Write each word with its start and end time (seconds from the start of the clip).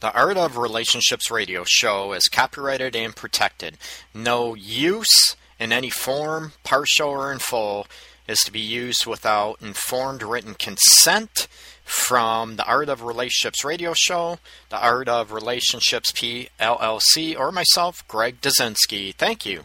The 0.00 0.12
Art 0.12 0.36
of 0.36 0.58
Relationships 0.58 1.30
radio 1.30 1.64
show 1.66 2.12
is 2.12 2.28
copyrighted 2.28 2.94
and 2.94 3.16
protected. 3.16 3.78
No 4.12 4.54
use 4.54 5.36
in 5.58 5.72
any 5.72 5.88
form, 5.88 6.52
partial 6.64 7.08
or 7.08 7.32
in 7.32 7.38
full, 7.38 7.86
is 8.28 8.40
to 8.40 8.52
be 8.52 8.60
used 8.60 9.06
without 9.06 9.56
informed 9.62 10.22
written 10.22 10.52
consent 10.52 11.48
from 11.82 12.56
the 12.56 12.64
Art 12.66 12.90
of 12.90 13.02
Relationships 13.02 13.64
radio 13.64 13.94
show, 13.96 14.38
the 14.68 14.78
Art 14.78 15.08
of 15.08 15.32
Relationships 15.32 16.12
PLLC, 16.12 17.38
or 17.38 17.50
myself, 17.50 18.06
Greg 18.06 18.42
Dazinski. 18.42 19.14
Thank 19.14 19.46
you. 19.46 19.64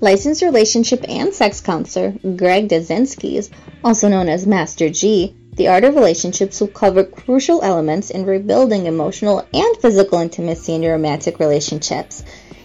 Licensed 0.00 0.42
relationship 0.42 1.08
and 1.08 1.32
sex 1.32 1.62
counselor 1.62 2.10
Greg 2.36 2.68
Dazinski, 2.68 3.50
also 3.82 4.08
known 4.08 4.28
as 4.28 4.46
Master 4.46 4.90
G, 4.90 5.34
the 5.56 5.68
art 5.68 5.84
of 5.84 5.94
relationships 5.94 6.60
will 6.60 6.68
cover 6.68 7.02
crucial 7.02 7.62
elements 7.62 8.10
in 8.10 8.26
rebuilding 8.26 8.86
emotional 8.86 9.46
and 9.54 9.76
physical 9.78 10.18
intimacy 10.18 10.74
in 10.74 10.82
your 10.82 10.92
romantic 10.92 11.38
relationships. 11.38 12.22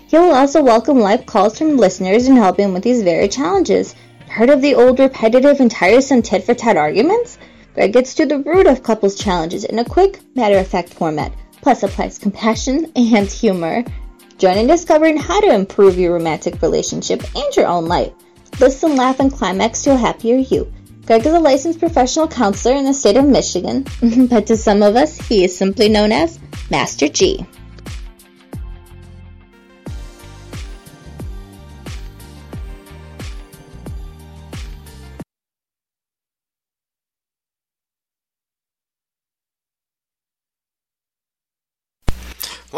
He 0.08 0.18
will 0.18 0.34
also 0.34 0.62
welcome 0.62 1.00
live 1.00 1.26
calls 1.26 1.58
from 1.58 1.78
listeners 1.78 2.28
and 2.28 2.38
help 2.38 2.60
him 2.60 2.74
with 2.74 2.84
these 2.84 3.02
very 3.02 3.30
challenges. 3.30 3.96
Heard 4.28 4.50
of 4.50 4.62
the 4.62 4.76
old 4.76 5.00
repetitive 5.00 5.62
and 5.62 5.72
tiresome 5.72 6.22
tit 6.22 6.44
for 6.44 6.54
tat 6.54 6.76
arguments? 6.76 7.38
Greg 7.74 7.94
gets 7.94 8.14
to 8.16 8.26
the 8.26 8.40
root 8.40 8.68
of 8.68 8.84
couples' 8.84 9.16
challenges 9.16 9.64
in 9.64 9.80
a 9.80 9.86
quick, 9.86 10.20
matter 10.36 10.58
of 10.58 10.68
fact 10.68 10.94
format, 10.94 11.32
plus 11.62 11.84
applies 11.84 12.18
compassion 12.18 12.92
and 12.98 13.32
humor. 13.32 13.86
Join 14.38 14.58
in 14.58 14.68
discovering 14.68 15.16
how 15.16 15.40
to 15.40 15.54
improve 15.54 15.98
your 15.98 16.14
romantic 16.14 16.62
relationship 16.62 17.24
and 17.34 17.56
your 17.56 17.68
own 17.68 17.86
life. 17.86 18.12
Listen, 18.60 18.98
laugh, 18.98 19.22
and 19.22 19.32
climax 19.32 19.84
to 19.84 19.94
a 19.94 19.96
happier 19.96 20.36
you. 20.36 20.70
Greg 21.06 21.26
is 21.26 21.34
a 21.34 21.40
licensed 21.40 21.80
professional 21.80 22.28
counselor 22.28 22.76
in 22.76 22.86
the 22.86 22.94
state 22.94 23.18
of 23.18 23.26
Michigan, 23.26 23.86
but 24.30 24.48
to 24.48 24.56
some 24.56 24.84
of 24.84 24.96
us, 24.96 25.18
he 25.18 25.44
is 25.44 25.58
simply 25.58 25.90
known 25.90 26.12
as 26.12 26.40
Master 26.70 27.10
G. 27.10 27.46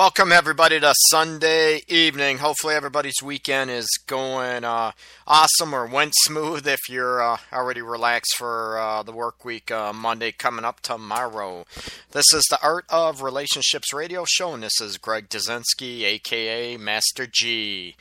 Welcome 0.04 0.34
everybody 0.34 0.82
to 0.82 0.94
Sunday 1.12 1.82
evening. 1.88 2.40
Hopefully 2.40 2.76
everybody's 2.76 3.24
weekend 3.24 3.72
is 3.72 3.88
going 4.06 4.66
uh, 4.66 4.92
awesome 5.26 5.74
or 5.74 5.86
went 5.86 6.12
smooth. 6.14 6.68
If 6.68 6.90
you're 6.90 7.22
uh, 7.22 7.38
already 7.54 7.82
relaxed 7.82 8.36
for 8.36 8.78
uh, 8.78 9.04
the 9.04 9.14
work 9.14 9.46
week, 9.46 9.72
uh, 9.72 9.94
Monday 9.94 10.34
coming 10.34 10.66
up 10.66 10.82
tomorrow. 10.82 11.66
This 12.12 12.34
is 12.34 12.44
the 12.50 12.62
Art 12.62 12.84
of 12.90 13.22
Relationships 13.22 13.94
radio 13.94 14.26
show, 14.28 14.54
and 14.54 14.62
this 14.62 14.82
is 14.82 14.98
Greg 14.98 15.30
Dazinski, 15.30 16.04
aka 16.04 16.76
Master 16.76 17.26
G. 17.26 17.96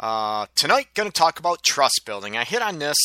Uh, 0.00 0.46
tonight, 0.54 0.94
going 0.94 1.10
to 1.10 1.12
talk 1.12 1.38
about 1.38 1.62
trust 1.62 2.00
building. 2.06 2.34
I 2.34 2.44
hit 2.44 2.62
on 2.62 2.78
this. 2.78 2.96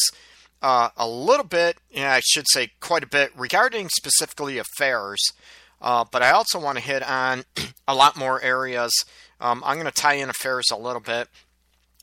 Uh, 0.61 0.89
a 0.95 1.07
little 1.07 1.45
bit, 1.45 1.77
yeah, 1.91 2.13
I 2.13 2.21
should 2.21 2.45
say 2.47 2.71
quite 2.79 3.03
a 3.03 3.07
bit, 3.07 3.31
regarding 3.37 3.89
specifically 3.89 4.57
affairs. 4.57 5.21
Uh, 5.81 6.05
but 6.11 6.23
I 6.23 6.31
also 6.31 6.59
want 6.59 6.77
to 6.77 6.83
hit 6.83 7.03
on 7.07 7.43
a 7.87 7.95
lot 7.95 8.17
more 8.17 8.41
areas. 8.41 8.91
Um, 9.39 9.63
I'm 9.65 9.75
going 9.75 9.91
to 9.91 9.91
tie 9.91 10.15
in 10.15 10.29
affairs 10.29 10.65
a 10.71 10.77
little 10.77 11.01
bit 11.01 11.27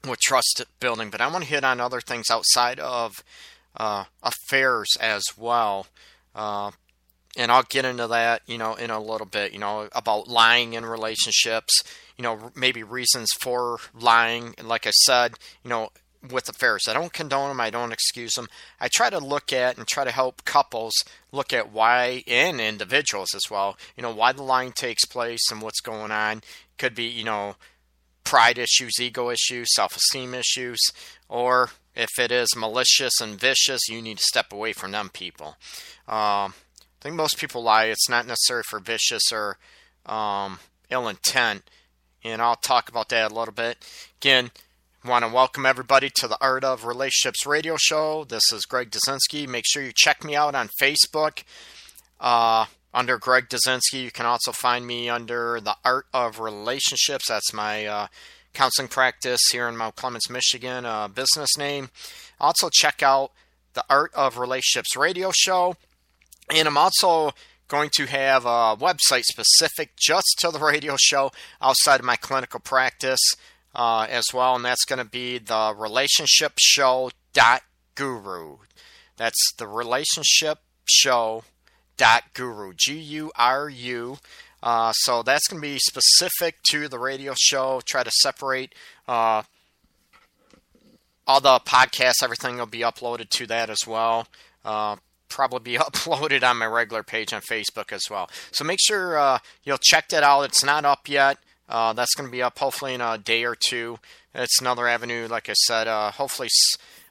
with 0.06 0.20
trust 0.20 0.62
building, 0.80 1.10
but 1.10 1.20
I 1.20 1.26
want 1.28 1.44
to 1.44 1.50
hit 1.50 1.64
on 1.64 1.80
other 1.80 2.00
things 2.00 2.26
outside 2.30 2.78
of 2.78 3.12
uh, 3.76 4.04
affairs 4.22 4.88
as 5.00 5.22
well. 5.36 5.86
Uh, 6.34 6.70
and 7.36 7.50
I'll 7.50 7.64
get 7.64 7.84
into 7.84 8.06
that, 8.08 8.42
you 8.46 8.58
know, 8.58 8.74
in 8.74 8.90
a 8.90 9.00
little 9.00 9.26
bit, 9.26 9.52
you 9.52 9.58
know, 9.58 9.88
about 9.92 10.28
lying 10.28 10.74
in 10.74 10.86
relationships, 10.86 11.82
you 12.16 12.22
know, 12.22 12.52
maybe 12.54 12.82
reasons 12.82 13.28
for 13.40 13.78
lying. 13.92 14.54
Like 14.62 14.86
I 14.86 14.90
said, 14.90 15.32
you 15.64 15.70
know, 15.70 15.88
with 16.30 16.48
affairs. 16.48 16.84
I 16.88 16.94
don't 16.94 17.12
condone 17.12 17.48
them. 17.48 17.60
I 17.60 17.70
don't 17.70 17.92
excuse 17.92 18.34
them. 18.34 18.48
I 18.80 18.88
try 18.88 19.10
to 19.10 19.18
look 19.18 19.52
at 19.52 19.76
and 19.76 19.86
try 19.86 20.04
to 20.04 20.10
help 20.10 20.44
couples 20.44 20.94
look 21.32 21.52
at 21.52 21.72
why, 21.72 22.22
and 22.26 22.60
individuals 22.60 23.34
as 23.34 23.50
well, 23.50 23.76
you 23.96 24.02
know, 24.02 24.14
why 24.14 24.32
the 24.32 24.42
lying 24.42 24.72
takes 24.72 25.04
place 25.04 25.50
and 25.50 25.60
what's 25.60 25.80
going 25.80 26.10
on. 26.10 26.42
Could 26.78 26.94
be, 26.94 27.04
you 27.04 27.24
know, 27.24 27.56
pride 28.24 28.58
issues, 28.58 28.98
ego 29.00 29.30
issues, 29.30 29.68
self 29.74 29.96
esteem 29.96 30.34
issues, 30.34 30.80
or 31.28 31.70
if 31.94 32.18
it 32.18 32.32
is 32.32 32.56
malicious 32.56 33.20
and 33.20 33.38
vicious, 33.38 33.88
you 33.88 34.02
need 34.02 34.18
to 34.18 34.24
step 34.24 34.52
away 34.52 34.72
from 34.72 34.90
them 34.90 35.10
people. 35.10 35.56
Um, 36.08 36.54
I 36.56 37.00
think 37.00 37.14
most 37.14 37.38
people 37.38 37.62
lie. 37.62 37.84
It's 37.84 38.08
not 38.08 38.26
necessary 38.26 38.62
for 38.68 38.80
vicious 38.80 39.30
or 39.32 39.58
um, 40.06 40.58
ill 40.90 41.08
intent. 41.08 41.68
And 42.24 42.40
I'll 42.40 42.56
talk 42.56 42.88
about 42.88 43.10
that 43.10 43.30
a 43.30 43.34
little 43.34 43.52
bit. 43.52 43.76
Again, 44.20 44.50
Want 45.06 45.22
to 45.22 45.30
welcome 45.30 45.66
everybody 45.66 46.08
to 46.16 46.28
the 46.28 46.38
Art 46.40 46.64
of 46.64 46.86
Relationships 46.86 47.44
radio 47.44 47.76
show. 47.78 48.24
This 48.24 48.50
is 48.50 48.64
Greg 48.64 48.90
Dazinski. 48.90 49.46
Make 49.46 49.66
sure 49.66 49.82
you 49.82 49.92
check 49.94 50.24
me 50.24 50.34
out 50.34 50.54
on 50.54 50.70
Facebook 50.80 51.44
uh, 52.18 52.64
under 52.94 53.18
Greg 53.18 53.50
Dazinski. 53.50 54.02
You 54.02 54.10
can 54.10 54.24
also 54.24 54.50
find 54.50 54.86
me 54.86 55.10
under 55.10 55.60
the 55.60 55.76
Art 55.84 56.06
of 56.14 56.40
Relationships. 56.40 57.28
That's 57.28 57.52
my 57.52 57.84
uh, 57.84 58.06
counseling 58.54 58.88
practice 58.88 59.42
here 59.52 59.68
in 59.68 59.76
Mount 59.76 59.96
Clemens, 59.96 60.30
Michigan, 60.30 60.86
uh, 60.86 61.08
business 61.08 61.50
name. 61.58 61.90
Also, 62.40 62.70
check 62.72 63.02
out 63.02 63.32
the 63.74 63.84
Art 63.90 64.10
of 64.14 64.38
Relationships 64.38 64.96
radio 64.96 65.30
show. 65.34 65.76
And 66.48 66.66
I'm 66.66 66.78
also 66.78 67.32
going 67.68 67.90
to 67.96 68.06
have 68.06 68.46
a 68.46 68.74
website 68.74 69.24
specific 69.24 69.96
just 69.96 70.36
to 70.38 70.50
the 70.50 70.58
radio 70.58 70.96
show 70.98 71.30
outside 71.60 72.00
of 72.00 72.06
my 72.06 72.16
clinical 72.16 72.60
practice 72.60 73.20
uh, 73.74 74.06
as 74.08 74.24
well, 74.32 74.56
and 74.56 74.64
that's 74.64 74.84
going 74.84 74.98
to 74.98 75.04
be 75.04 75.38
the 75.38 75.74
relationship 75.76 76.54
show 76.58 77.10
dot 77.32 77.62
guru. 77.94 78.58
That's 79.16 79.52
the 79.58 79.66
relationship 79.66 80.58
show 80.84 81.44
dot 81.96 82.24
guru. 82.34 82.72
G 82.76 82.94
U 82.98 83.32
R 83.36 83.68
U. 83.68 84.18
Uh, 84.62 84.92
so 84.92 85.22
that's 85.22 85.46
going 85.46 85.60
to 85.60 85.68
be 85.68 85.78
specific 85.78 86.56
to 86.70 86.88
the 86.88 86.98
radio 86.98 87.34
show. 87.36 87.82
Try 87.84 88.02
to 88.02 88.10
separate 88.22 88.74
uh, 89.06 89.42
all 91.26 91.40
the 91.40 91.60
podcasts. 91.60 92.22
Everything 92.22 92.56
will 92.56 92.66
be 92.66 92.80
uploaded 92.80 93.28
to 93.30 93.46
that 93.46 93.68
as 93.68 93.80
well. 93.86 94.26
Uh, 94.64 94.96
probably 95.28 95.72
be 95.72 95.78
uploaded 95.78 96.42
on 96.48 96.58
my 96.58 96.66
regular 96.66 97.02
page 97.02 97.32
on 97.32 97.42
Facebook 97.42 97.92
as 97.92 98.04
well. 98.10 98.30
So 98.52 98.64
make 98.64 98.78
sure 98.80 99.18
uh, 99.18 99.38
you'll 99.64 99.78
check 99.78 100.08
that 100.08 100.22
out. 100.22 100.42
It's 100.42 100.64
not 100.64 100.84
up 100.84 101.08
yet. 101.08 101.38
Uh, 101.68 101.92
that's 101.92 102.14
going 102.14 102.28
to 102.28 102.32
be 102.32 102.42
up 102.42 102.58
hopefully 102.58 102.94
in 102.94 103.00
a 103.00 103.18
day 103.18 103.44
or 103.44 103.56
two. 103.56 103.98
It's 104.34 104.60
another 104.60 104.86
avenue, 104.88 105.28
like 105.28 105.48
I 105.48 105.54
said, 105.54 105.88
uh, 105.88 106.10
hopefully 106.10 106.48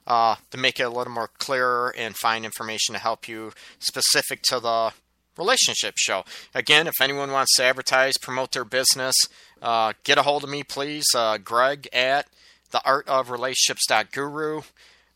uh, 0.06 0.36
to 0.52 0.58
make 0.58 0.80
it 0.80 0.84
a 0.84 0.90
little 0.90 1.14
more 1.14 1.30
clearer 1.38 1.94
and 1.98 2.16
find 2.16 2.46
information 2.46 2.94
to 2.94 3.00
help 3.00 3.28
you 3.28 3.54
specific 3.80 4.42
to 4.44 4.60
the 4.60 4.92
relationship 5.38 5.96
show. 5.98 6.24
Again, 6.54 6.88
if 6.88 6.94
anyone 7.02 7.32
wants 7.32 7.56
to 7.56 7.64
advertise, 7.64 8.14
promote 8.22 8.52
their 8.52 8.66
business, 8.66 9.16
uh, 9.62 9.94
get 10.04 10.18
a 10.18 10.24
hold 10.24 10.44
of 10.44 10.50
me, 10.50 10.64
please. 10.64 11.06
Uh, 11.16 11.38
Greg 11.38 11.88
at 11.94 12.28
theartofrelationships.guru. 12.72 14.62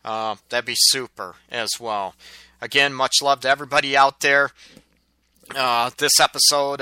Uh, 0.06 0.36
that'd 0.50 0.66
be 0.66 0.76
super 0.78 1.36
as 1.50 1.72
well. 1.80 2.16
Again, 2.62 2.94
much 2.94 3.22
love 3.22 3.42
to 3.42 3.50
everybody 3.50 3.98
out 3.98 4.22
there. 4.22 4.52
Uh, 5.56 5.92
this 5.98 6.20
episode 6.20 6.82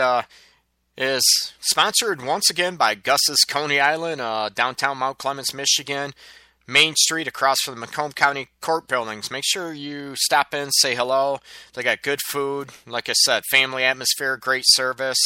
is 0.98 1.24
sponsored 1.60 2.24
once 2.24 2.50
again 2.50 2.76
by 2.76 2.96
Gus's 2.96 3.44
Coney 3.48 3.80
Island, 3.80 4.22
uh, 4.22 4.50
downtown 4.50 4.98
Mount 4.98 5.18
Clemens, 5.18 5.54
Michigan. 5.54 6.14
Main 6.68 6.96
Street 6.96 7.28
across 7.28 7.60
from 7.62 7.76
the 7.76 7.82
Macomb 7.82 8.14
County 8.14 8.48
Court 8.60 8.88
buildings. 8.88 9.30
Make 9.30 9.44
sure 9.46 9.72
you 9.72 10.16
stop 10.16 10.52
in, 10.52 10.72
say 10.72 10.96
hello. 10.96 11.40
They 11.74 11.84
got 11.84 12.02
good 12.02 12.20
food. 12.28 12.72
Like 12.88 13.08
I 13.08 13.14
said, 13.14 13.44
family 13.52 13.84
atmosphere, 13.84 14.36
great 14.36 14.64
service. 14.70 15.20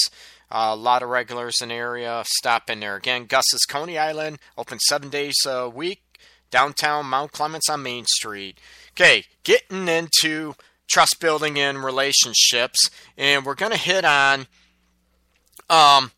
Uh, 0.51 0.71
a 0.71 0.75
lot 0.75 1.01
of 1.01 1.07
regulars 1.09 1.55
in 1.61 1.69
the 1.69 1.75
area. 1.75 2.23
Stop 2.27 2.69
in 2.69 2.81
there. 2.81 2.97
Again, 2.97 3.25
Gus's 3.25 3.65
Coney 3.69 3.97
Island, 3.97 4.39
open 4.57 4.79
seven 4.79 5.09
days 5.09 5.35
a 5.45 5.69
week. 5.69 6.01
Downtown 6.51 7.05
Mount 7.05 7.31
Clemens 7.31 7.69
on 7.69 7.83
Main 7.83 8.05
Street. 8.05 8.59
Okay, 8.91 9.23
getting 9.43 9.87
into 9.87 10.55
trust 10.89 11.21
building 11.21 11.57
and 11.57 11.83
relationships. 11.83 12.89
And 13.17 13.45
we're 13.45 13.55
going 13.55 13.71
to 13.71 13.77
hit 13.77 14.03
on 14.03 14.47
um, 15.69 16.11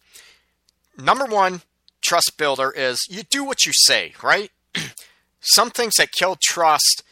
number 0.97 1.25
one 1.25 1.61
trust 2.01 2.33
builder 2.37 2.71
is 2.71 2.99
you 3.09 3.23
do 3.23 3.43
what 3.43 3.65
you 3.65 3.71
say, 3.73 4.13
right? 4.23 4.51
Some 5.39 5.69
things 5.69 5.95
that 5.97 6.11
kill 6.11 6.37
trust 6.41 7.03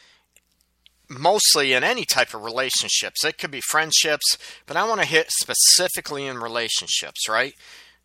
mostly 1.10 1.74
in 1.74 1.84
any 1.84 2.06
type 2.06 2.34
of 2.34 2.44
relationships. 2.44 3.26
It 3.26 3.38
could 3.38 3.52
be 3.52 3.62
friendships, 3.62 4.38
but 4.68 4.78
I 4.78 4.88
want 4.88 5.02
to 5.02 5.08
hit 5.08 5.32
specifically 5.32 6.28
in 6.28 6.38
relationships, 6.38 7.28
right? 7.28 7.54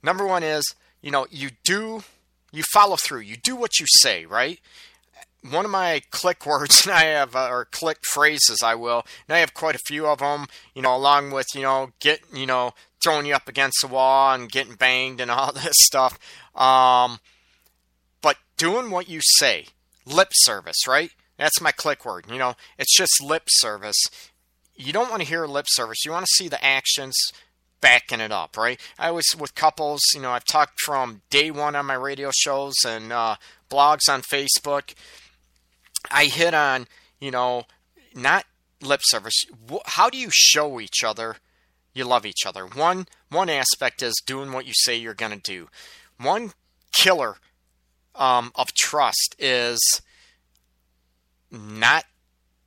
Number 0.02 0.26
one 0.26 0.42
is, 0.42 0.64
you 1.02 1.10
know, 1.10 1.26
you 1.31 1.50
do, 1.64 2.02
you 2.50 2.62
follow 2.72 2.96
through, 2.96 3.20
you 3.20 3.36
do 3.36 3.56
what 3.56 3.78
you 3.78 3.86
say, 3.88 4.25
right? 4.25 4.58
one 5.50 5.64
of 5.64 5.70
my 5.70 6.02
click 6.10 6.46
words, 6.46 6.82
and 6.86 6.94
I 6.94 7.04
have, 7.04 7.36
uh, 7.36 7.48
or 7.50 7.66
click 7.66 7.98
phrases, 8.12 8.62
I 8.62 8.75
will, 8.75 9.04
and 9.28 9.36
I 9.36 9.40
have 9.40 9.54
quite 9.54 9.75
a 9.75 9.86
few 9.86 10.06
of 10.06 10.19
them, 10.19 10.46
you 10.75 10.82
know, 10.82 10.96
along 10.96 11.31
with, 11.31 11.46
you 11.54 11.62
know, 11.62 11.90
get, 12.00 12.20
you 12.32 12.46
know, 12.46 12.72
throwing 13.05 13.27
you 13.27 13.35
up 13.35 13.49
against 13.49 13.79
the 13.83 13.89
wall 13.89 14.35
and 14.35 14.51
getting 14.51 14.75
banged 14.75 15.21
and 15.21 15.31
all 15.31 15.53
this 15.55 15.77
stuff. 15.79 16.19
Um, 16.55 17.19
but 18.23 18.37
doing 18.56 18.91
what 18.91 19.09
you 19.09 19.21
say, 19.23 19.67
lip 20.06 20.31
service, 20.33 20.87
right? 20.89 21.11
That's 21.39 21.61
my 21.61 21.73
click 21.73 22.05
word. 22.05 22.27
You 22.29 22.39
know, 22.39 22.55
it's 22.79 22.97
just 22.97 23.23
lip 23.23 23.45
service. 23.49 23.99
You 24.75 24.93
don't 24.93 25.11
want 25.11 25.23
to 25.23 25.29
hear 25.29 25.47
lip 25.47 25.67
service. 25.69 26.05
You 26.05 26.11
want 26.11 26.25
to 26.25 26.33
see 26.35 26.49
the 26.49 26.65
actions 26.65 27.15
backing 27.81 28.21
it 28.21 28.33
up, 28.33 28.56
right? 28.56 28.81
I 28.99 29.11
was 29.11 29.27
with 29.39 29.55
couples, 29.55 30.01
you 30.15 30.23
know, 30.23 30.31
I've 30.31 30.47
talked 30.47 30.81
from 30.81 31.21
day 31.29 31.51
one 31.51 31.77
on 31.77 31.85
my 31.85 31.95
radio 31.95 32.31
shows 32.35 32.75
and 32.87 33.12
uh, 33.12 33.37
blogs 33.71 34.09
on 34.09 34.23
Facebook. 34.23 34.95
I 36.11 36.25
hit 36.25 36.55
on, 36.55 36.87
you 37.21 37.31
know, 37.31 37.65
not 38.15 38.47
lip 38.81 39.01
service. 39.05 39.35
How 39.85 40.09
do 40.09 40.17
you 40.17 40.31
show 40.33 40.81
each 40.81 41.05
other 41.05 41.37
you 41.94 42.05
love 42.05 42.26
each 42.26 42.44
other? 42.46 42.67
One 42.67 43.06
one 43.31 43.49
aspect 43.49 44.02
is 44.02 44.14
doing 44.26 44.52
what 44.52 44.67
you 44.67 44.73
say 44.75 44.96
you're 44.96 45.14
to 45.14 45.37
do. 45.37 45.69
One 46.19 46.52
killer 46.93 47.37
um, 48.14 48.52
of 48.55 48.75
trust 48.75 49.35
is 49.38 49.81
not 51.50 52.05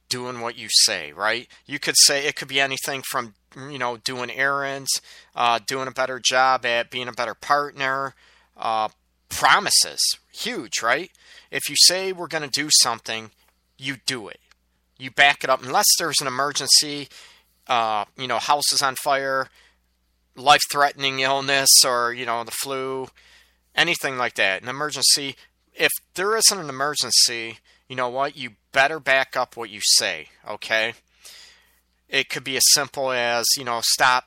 doing 0.10 0.40
what 0.40 0.58
you 0.58 0.68
say, 0.70 1.12
right? 1.12 1.48
You 1.66 1.80
could 1.80 1.98
say 1.98 2.26
it 2.26 2.36
could 2.36 2.48
be 2.48 2.60
anything 2.60 3.04
from, 3.10 3.36
you 3.56 3.78
know, 3.78 3.98
doing 3.98 4.32
errands, 4.32 4.90
uh, 5.36 5.60
doing 5.66 5.88
a 5.88 5.92
better 5.92 6.20
job 6.24 6.66
at 6.66 6.90
being 6.90 7.08
a 7.08 7.14
better 7.14 7.34
partner, 7.34 8.14
uh, 8.56 8.90
promises. 9.30 10.00
Huge, 10.32 10.82
right? 10.82 11.12
If 11.52 11.70
you 11.70 11.76
say 11.78 12.12
we're 12.12 12.28
going 12.28 12.50
to 12.50 12.62
do 12.62 12.70
something, 12.82 13.32
you 13.78 13.98
do 14.06 14.28
it. 14.28 14.40
You 14.98 15.12
back 15.12 15.44
it 15.44 15.50
up. 15.50 15.64
Unless 15.64 15.88
there's 16.00 16.22
an 16.22 16.28
emergency, 16.28 17.08
uh, 17.68 18.06
you 18.18 18.28
know, 18.28 18.40
house 18.40 18.72
is 18.72 18.82
on 18.82 18.96
fire, 18.96 19.50
life 20.36 20.62
threatening 20.72 21.20
illness, 21.20 21.70
or, 21.86 22.14
you 22.14 22.26
know, 22.26 22.44
the 22.44 22.52
flu, 22.52 23.08
anything 23.76 24.18
like 24.18 24.36
that, 24.36 24.62
an 24.62 24.70
emergency. 24.70 25.36
If 25.74 25.92
there 26.16 26.36
isn't 26.36 26.58
an 26.58 26.70
emergency, 26.70 27.60
you 27.88 27.96
know 27.96 28.10
what? 28.10 28.36
You 28.36 28.52
better 28.72 29.00
back 29.00 29.38
up 29.38 29.56
what 29.56 29.70
you 29.70 29.82
say, 29.84 30.30
okay? 30.48 30.94
It 32.10 32.30
could 32.30 32.44
be 32.44 32.58
as 32.58 32.64
simple 32.72 33.12
as, 33.12 33.46
you 33.58 33.64
know, 33.64 33.82
stop 33.84 34.26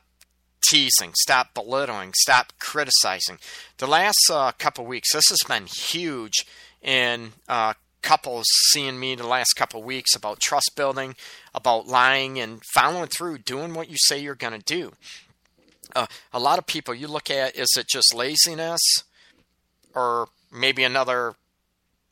teasing, 0.68 1.12
stop 1.14 1.54
belittling, 1.54 2.12
stop 2.14 2.52
criticizing. 2.58 3.38
The 3.78 3.86
last 3.86 4.18
uh, 4.30 4.52
couple 4.52 4.84
weeks, 4.84 5.12
this 5.12 5.28
has 5.30 5.40
been 5.48 5.66
huge 5.66 6.44
in 6.82 7.32
uh, 7.48 7.74
couples 8.02 8.46
seeing 8.70 8.98
me 8.98 9.14
the 9.14 9.26
last 9.26 9.54
couple 9.54 9.82
weeks 9.82 10.14
about 10.14 10.40
trust 10.40 10.72
building, 10.76 11.14
about 11.54 11.86
lying 11.86 12.38
and 12.38 12.62
following 12.74 13.08
through, 13.08 13.38
doing 13.38 13.74
what 13.74 13.90
you 13.90 13.96
say 13.98 14.18
you're 14.18 14.34
going 14.34 14.58
to 14.58 14.64
do. 14.64 14.92
Uh, 15.94 16.06
a 16.32 16.38
lot 16.38 16.58
of 16.58 16.66
people 16.66 16.94
you 16.94 17.08
look 17.08 17.30
at, 17.30 17.56
is 17.56 17.70
it 17.76 17.88
just 17.88 18.14
laziness? 18.14 18.80
Or 19.94 20.28
maybe 20.52 20.84
another 20.84 21.34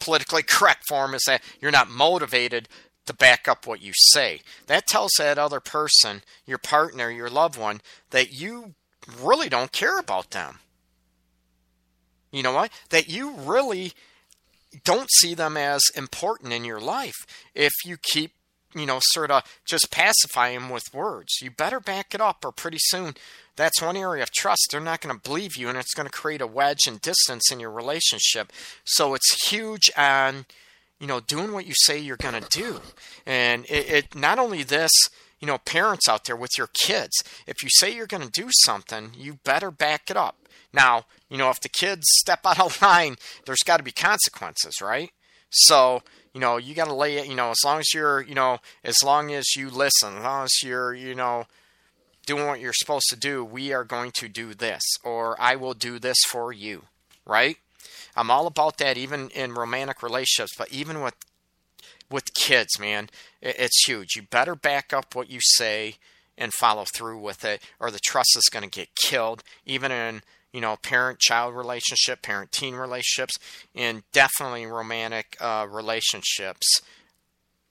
politically 0.00 0.42
correct 0.46 0.84
form 0.88 1.14
is 1.14 1.22
that 1.26 1.42
you're 1.60 1.70
not 1.70 1.90
motivated 1.90 2.68
to 3.06 3.14
back 3.14 3.48
up 3.48 3.66
what 3.66 3.80
you 3.82 3.92
say. 3.94 4.42
That 4.66 4.86
tells 4.86 5.12
that 5.18 5.38
other 5.38 5.60
person, 5.60 6.22
your 6.46 6.58
partner, 6.58 7.10
your 7.10 7.30
loved 7.30 7.58
one, 7.58 7.80
that 8.10 8.32
you 8.32 8.74
really 9.20 9.48
don't 9.48 9.72
care 9.72 9.98
about 9.98 10.30
them. 10.30 10.58
You 12.30 12.42
know 12.42 12.52
what? 12.52 12.70
That 12.90 13.08
you 13.08 13.32
really 13.32 13.94
don't 14.84 15.10
see 15.18 15.34
them 15.34 15.56
as 15.56 15.82
important 15.96 16.52
in 16.52 16.64
your 16.64 16.80
life 16.80 17.26
if 17.54 17.72
you 17.84 17.96
keep 17.96 18.32
you 18.74 18.86
know 18.86 18.98
sort 19.02 19.30
of 19.30 19.42
just 19.66 19.90
pacify 19.90 20.52
them 20.52 20.68
with 20.70 20.92
words. 20.92 21.40
You 21.40 21.50
better 21.50 21.80
back 21.80 22.14
it 22.14 22.20
up 22.20 22.44
or 22.44 22.52
pretty 22.52 22.78
soon 22.80 23.14
that's 23.56 23.82
one 23.82 23.96
area 23.96 24.22
of 24.22 24.30
trust. 24.30 24.68
They're 24.70 24.80
not 24.80 25.00
going 25.00 25.14
to 25.14 25.20
believe 25.20 25.56
you 25.56 25.68
and 25.68 25.76
it's 25.76 25.94
going 25.94 26.08
to 26.08 26.12
create 26.12 26.40
a 26.40 26.46
wedge 26.46 26.86
and 26.86 27.00
distance 27.00 27.50
in 27.50 27.60
your 27.60 27.72
relationship. 27.72 28.52
So 28.84 29.14
it's 29.14 29.48
huge 29.48 29.90
on 29.96 30.46
you 31.00 31.06
know 31.06 31.20
doing 31.20 31.52
what 31.52 31.66
you 31.66 31.74
say 31.76 31.98
you're 31.98 32.16
going 32.16 32.40
to 32.40 32.48
do. 32.50 32.80
And 33.26 33.64
it, 33.66 33.90
it 33.90 34.14
not 34.14 34.38
only 34.38 34.62
this 34.62 34.92
you 35.40 35.46
know 35.46 35.58
parents 35.58 36.08
out 36.08 36.24
there 36.24 36.36
with 36.36 36.50
your 36.58 36.68
kids 36.68 37.12
if 37.46 37.62
you 37.62 37.68
say 37.70 37.94
you're 37.94 38.06
going 38.06 38.28
to 38.28 38.40
do 38.42 38.48
something 38.64 39.12
you 39.16 39.38
better 39.44 39.70
back 39.70 40.10
it 40.10 40.16
up. 40.16 40.36
Now 40.72 41.06
you 41.28 41.38
know 41.38 41.50
if 41.50 41.60
the 41.60 41.68
kids 41.68 42.06
step 42.20 42.40
out 42.44 42.60
of 42.60 42.80
line 42.82 43.16
there's 43.46 43.62
got 43.64 43.78
to 43.78 43.82
be 43.82 43.92
consequences 43.92 44.80
right 44.80 45.10
so 45.50 46.02
you 46.34 46.40
know 46.40 46.56
you 46.56 46.74
got 46.74 46.86
to 46.86 46.94
lay 46.94 47.16
it 47.16 47.26
you 47.26 47.34
know 47.34 47.50
as 47.50 47.58
long 47.64 47.78
as 47.78 47.92
you're 47.94 48.22
you 48.22 48.34
know 48.34 48.58
as 48.84 49.02
long 49.02 49.32
as 49.32 49.56
you 49.56 49.70
listen 49.70 50.16
as 50.16 50.24
long 50.24 50.44
as 50.44 50.62
you're 50.62 50.94
you 50.94 51.14
know 51.14 51.46
doing 52.28 52.46
what 52.46 52.60
you're 52.60 52.74
supposed 52.74 53.06
to 53.08 53.16
do, 53.16 53.42
we 53.42 53.72
are 53.72 53.84
going 53.84 54.10
to 54.14 54.28
do 54.28 54.52
this, 54.52 54.82
or 55.02 55.34
I 55.40 55.56
will 55.56 55.72
do 55.72 55.98
this 55.98 56.18
for 56.28 56.52
you, 56.52 56.82
right? 57.24 57.56
I'm 58.14 58.30
all 58.30 58.46
about 58.46 58.76
that, 58.78 58.98
even 58.98 59.30
in 59.30 59.54
romantic 59.54 60.02
relationships, 60.02 60.52
but 60.56 60.70
even 60.70 61.00
with 61.00 61.14
with 62.10 62.34
kids, 62.34 62.78
man, 62.78 63.08
it's 63.42 63.86
huge. 63.86 64.16
You 64.16 64.22
better 64.22 64.54
back 64.54 64.92
up 64.92 65.14
what 65.14 65.30
you 65.30 65.40
say 65.42 65.96
and 66.36 66.52
follow 66.54 66.84
through 66.94 67.18
with 67.18 67.44
it, 67.46 67.62
or 67.80 67.90
the 67.90 67.98
trust 67.98 68.36
is 68.36 68.50
going 68.50 68.62
to 68.62 68.78
get 68.78 68.94
killed. 68.94 69.42
Even 69.64 69.90
in 69.90 70.22
you 70.52 70.60
know 70.60 70.76
parent-child 70.76 71.54
relationship, 71.54 72.22
parent-teen 72.22 72.74
relationships, 72.74 73.38
and 73.74 74.02
definitely 74.12 74.66
romantic 74.66 75.36
uh, 75.40 75.66
relationships. 75.70 76.80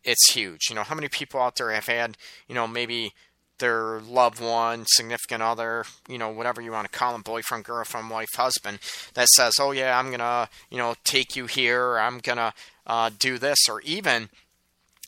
It's 0.04 0.32
huge. 0.32 0.70
You 0.70 0.76
know 0.76 0.84
how 0.84 0.96
many 0.96 1.10
people 1.10 1.42
out 1.42 1.56
there 1.58 1.72
have 1.72 1.88
had 1.88 2.18
you 2.48 2.56
know 2.56 2.68
maybe 2.68 3.14
their 3.60 4.00
loved 4.02 4.40
one, 4.40 4.86
significant 4.88 5.42
other, 5.42 5.84
you 6.08 6.18
know, 6.18 6.30
whatever 6.30 6.62
you 6.62 6.72
want 6.72 6.92
to 6.92 6.98
call 6.98 7.14
them, 7.14 7.22
boyfriend, 7.22 7.64
girlfriend, 7.64 8.10
wife, 8.10 8.30
husband, 8.36 8.80
that 9.14 9.28
says, 9.30 9.54
oh, 9.60 9.72
yeah, 9.72 9.98
I'm 9.98 10.08
going 10.08 10.20
to, 10.20 10.50
you 10.70 10.78
know, 10.78 10.96
take 11.04 11.36
you 11.36 11.48
here, 11.48 11.98
I'm 11.98 12.20
going 12.20 12.38
to 12.38 12.54
uh, 12.86 13.10
do 13.18 13.38
this, 13.38 13.58
or 13.70 13.82
even, 13.82 14.30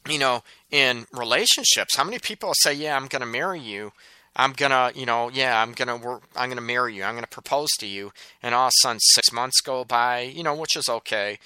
you 0.07 0.17
know, 0.17 0.43
in 0.71 1.05
relationships, 1.13 1.95
how 1.95 2.03
many 2.03 2.19
people 2.19 2.53
say, 2.55 2.73
yeah, 2.73 2.95
I'm 2.95 3.07
going 3.07 3.21
to 3.21 3.25
marry 3.27 3.59
you? 3.59 3.91
I'm 4.39 4.53
gonna, 4.53 4.93
you 4.95 5.05
know, 5.05 5.29
yeah, 5.29 5.61
I'm 5.61 5.73
gonna 5.73 5.97
work, 5.97 6.23
I'm 6.33 6.47
gonna 6.47 6.61
marry 6.61 6.95
you, 6.95 7.03
I'm 7.03 7.13
gonna 7.13 7.27
propose 7.27 7.67
to 7.79 7.85
you, 7.85 8.13
and 8.41 8.55
all 8.55 8.67
of 8.67 8.69
a 8.69 8.79
sudden 8.81 8.99
six 9.01 9.33
months 9.33 9.59
go 9.59 9.83
by, 9.83 10.21
you 10.21 10.43
know, 10.43 10.55
which 10.55 10.77
is 10.77 10.87
okay. 10.87 11.39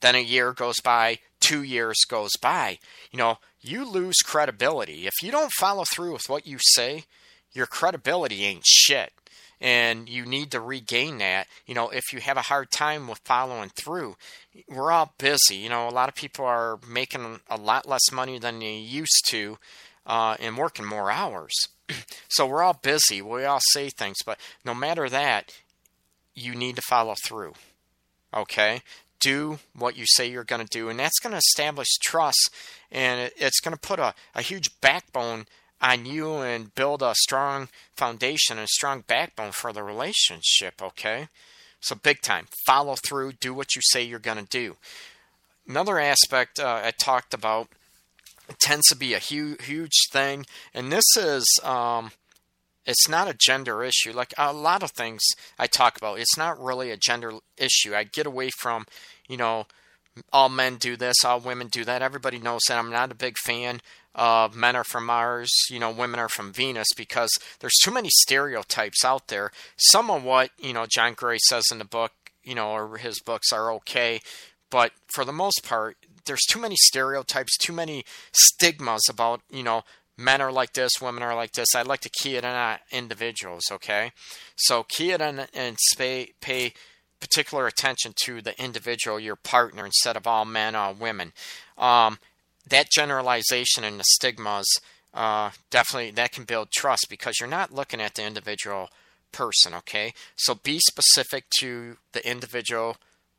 Then 0.00 0.14
a 0.14 0.20
year 0.20 0.54
goes 0.54 0.80
by, 0.80 1.18
two 1.40 1.62
years 1.62 1.98
goes 2.08 2.30
by. 2.40 2.78
You 3.12 3.18
know, 3.18 3.38
you 3.60 3.84
lose 3.84 4.16
credibility. 4.24 5.06
If 5.06 5.12
you 5.22 5.30
don't 5.30 5.52
follow 5.58 5.84
through 5.84 6.14
with 6.14 6.30
what 6.30 6.46
you 6.46 6.56
say, 6.58 7.04
your 7.52 7.66
credibility 7.66 8.42
ain't 8.44 8.64
shit. 8.64 9.12
And 9.60 10.08
you 10.08 10.24
need 10.24 10.50
to 10.52 10.60
regain 10.60 11.18
that. 11.18 11.46
You 11.66 11.74
know, 11.74 11.90
if 11.90 12.10
you 12.10 12.20
have 12.20 12.38
a 12.38 12.48
hard 12.48 12.70
time 12.70 13.06
with 13.06 13.18
following 13.18 13.68
through, 13.68 14.16
we're 14.66 14.90
all 14.90 15.12
busy. 15.18 15.56
You 15.56 15.68
know, 15.68 15.86
a 15.86 15.90
lot 15.90 16.08
of 16.08 16.14
people 16.14 16.46
are 16.46 16.78
making 16.88 17.40
a 17.50 17.58
lot 17.58 17.86
less 17.86 18.10
money 18.10 18.38
than 18.38 18.60
they 18.60 18.76
used 18.76 19.26
to 19.28 19.58
uh, 20.06 20.36
and 20.40 20.56
working 20.56 20.86
more 20.86 21.10
hours. 21.10 21.52
so 22.28 22.46
we're 22.46 22.62
all 22.62 22.78
busy. 22.80 23.22
We 23.22 23.44
all 23.44 23.60
say 23.72 23.88
things, 23.88 24.18
but 24.24 24.38
no 24.64 24.74
matter 24.74 25.08
that, 25.08 25.54
you 26.34 26.54
need 26.54 26.76
to 26.76 26.82
follow 26.82 27.14
through. 27.26 27.54
Okay? 28.34 28.82
do 29.20 29.58
what 29.76 29.96
you 29.96 30.04
say 30.06 30.28
you're 30.28 30.44
going 30.44 30.66
to 30.66 30.78
do. 30.78 30.88
And 30.88 30.98
that's 30.98 31.20
going 31.20 31.32
to 31.32 31.38
establish 31.38 31.88
trust 32.02 32.50
and 32.90 33.30
it's 33.36 33.60
going 33.60 33.74
to 33.74 33.80
put 33.80 34.00
a, 34.00 34.14
a 34.34 34.42
huge 34.42 34.80
backbone 34.80 35.46
on 35.80 36.04
you 36.04 36.36
and 36.36 36.74
build 36.74 37.02
a 37.02 37.14
strong 37.14 37.68
foundation 37.96 38.58
and 38.58 38.64
a 38.64 38.68
strong 38.68 39.04
backbone 39.06 39.52
for 39.52 39.72
the 39.72 39.82
relationship, 39.82 40.82
okay? 40.82 41.28
So, 41.80 41.94
big 41.94 42.20
time. 42.20 42.46
Follow 42.66 42.96
through, 42.96 43.32
do 43.32 43.54
what 43.54 43.74
you 43.74 43.80
say 43.82 44.02
you're 44.02 44.18
going 44.18 44.38
to 44.38 44.44
do. 44.44 44.76
Another 45.66 45.98
aspect 45.98 46.58
uh, 46.58 46.82
I 46.84 46.90
talked 46.90 47.32
about 47.32 47.68
tends 48.58 48.88
to 48.88 48.96
be 48.96 49.14
a 49.14 49.18
huge, 49.18 49.64
huge 49.64 50.08
thing, 50.10 50.46
and 50.74 50.92
this 50.92 51.04
is 51.16 51.46
um, 51.62 52.10
it's 52.86 53.08
not 53.08 53.28
a 53.28 53.36
gender 53.38 53.84
issue. 53.84 54.12
Like 54.12 54.34
a 54.36 54.52
lot 54.52 54.82
of 54.82 54.90
things 54.92 55.20
I 55.58 55.66
talk 55.66 55.96
about, 55.96 56.18
it's 56.18 56.36
not 56.36 56.62
really 56.62 56.90
a 56.90 56.96
gender 56.96 57.32
issue. 57.56 57.94
I 57.94 58.04
get 58.04 58.26
away 58.26 58.50
from, 58.58 58.86
you 59.28 59.36
know, 59.36 59.66
all 60.32 60.48
men 60.48 60.76
do 60.76 60.96
this, 60.96 61.24
all 61.24 61.40
women 61.40 61.68
do 61.68 61.84
that. 61.84 62.02
Everybody 62.02 62.38
knows 62.38 62.62
that 62.68 62.78
I'm 62.78 62.90
not 62.90 63.12
a 63.12 63.16
big 63.16 63.36
fan 63.38 63.80
of 64.14 64.56
men 64.56 64.74
are 64.74 64.84
from 64.84 65.06
Mars, 65.06 65.50
you 65.70 65.78
know, 65.78 65.90
women 65.90 66.18
are 66.18 66.28
from 66.28 66.52
Venus 66.52 66.88
because 66.96 67.30
there's 67.60 67.76
too 67.82 67.92
many 67.92 68.08
stereotypes 68.22 69.04
out 69.04 69.28
there. 69.28 69.52
Some 69.76 70.10
of 70.10 70.24
what, 70.24 70.50
you 70.58 70.72
know, 70.72 70.86
John 70.86 71.14
Gray 71.14 71.38
says 71.48 71.66
in 71.70 71.78
the 71.78 71.84
book, 71.84 72.12
you 72.42 72.54
know, 72.54 72.70
or 72.70 72.96
his 72.96 73.20
books 73.20 73.52
are 73.52 73.72
okay, 73.74 74.20
but 74.70 74.92
for 75.08 75.24
the 75.24 75.32
most 75.32 75.62
part, 75.62 75.96
there's 76.26 76.44
too 76.48 76.60
many 76.60 76.76
stereotypes, 76.76 77.56
too 77.56 77.72
many 77.72 78.04
stigmas 78.32 79.02
about, 79.08 79.40
you 79.50 79.62
know, 79.62 79.82
men 80.16 80.40
are 80.40 80.52
like 80.52 80.74
this, 80.74 81.00
women 81.00 81.22
are 81.22 81.34
like 81.34 81.52
this. 81.52 81.74
I'd 81.74 81.86
like 81.86 82.00
to 82.00 82.10
key 82.10 82.36
it 82.36 82.44
in 82.44 82.50
on 82.50 82.78
individuals, 82.92 83.64
okay? 83.70 84.12
So 84.56 84.84
key 84.84 85.12
it 85.12 85.22
on 85.22 85.46
and 85.54 85.76
pay, 85.96 86.32
pay 86.40 86.74
particular 87.20 87.66
attention 87.66 88.14
to 88.24 88.40
the 88.42 88.60
individual, 88.62 89.20
your 89.20 89.36
partner, 89.36 89.84
instead 89.84 90.16
of 90.16 90.26
all 90.26 90.44
men, 90.44 90.74
all 90.74 90.94
women. 90.94 91.32
Um, 91.78 92.18
that 92.68 92.90
generalization 92.90 93.84
and 93.84 93.98
the 93.98 94.04
stigmas 94.04 94.66
uh, 95.12 95.50
definitely 95.70 96.12
that 96.12 96.32
can 96.32 96.44
build 96.44 96.70
trust 96.70 97.06
because 97.10 97.40
you're 97.40 97.48
not 97.48 97.74
looking 97.74 98.00
at 98.00 98.14
the 98.14 98.24
individual 98.24 98.90
person. 99.32 99.74
Okay, 99.74 100.12
so 100.36 100.54
be 100.54 100.78
specific 100.78 101.44
to 101.60 101.96
the 102.12 102.28
individual 102.28 102.96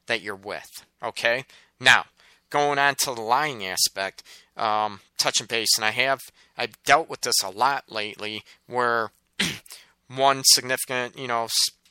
that 0.08 0.22
you're 0.22 0.36
with. 0.36 0.86
Okay, 1.04 1.46
now 1.80 2.06
going 2.51 2.77
on 2.77 2.96
to 3.00 3.15
the 3.15 3.22
lying 3.22 3.65
aspect, 3.65 4.22
um, 4.55 5.00
touching 5.17 5.48
base, 5.48 5.70
and 5.77 5.86
I 5.86 5.91
have 5.91 6.20
I've 6.55 6.81
dealt 6.84 7.10
with 7.10 7.22
this 7.22 7.41
a 7.43 7.50
lot 7.50 7.86
lately, 7.89 8.43
where 8.67 9.12
one 10.08 10.43
significant, 10.46 11.17
you 11.17 11.27
know, 11.27 11.48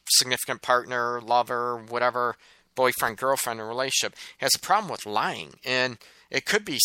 significant 0.08 0.62
partner, 0.62 1.20
lover, 1.20 1.76
whatever, 1.76 2.36
boyfriend, 2.76 3.16
girlfriend, 3.16 3.60
relationship 3.60 4.14
has 4.38 4.52
a 4.54 4.60
problem 4.60 4.90
with 4.90 5.06
lying, 5.06 5.54
and 5.64 5.98
it 6.30 6.44
could 6.44 6.64
be 6.64 6.78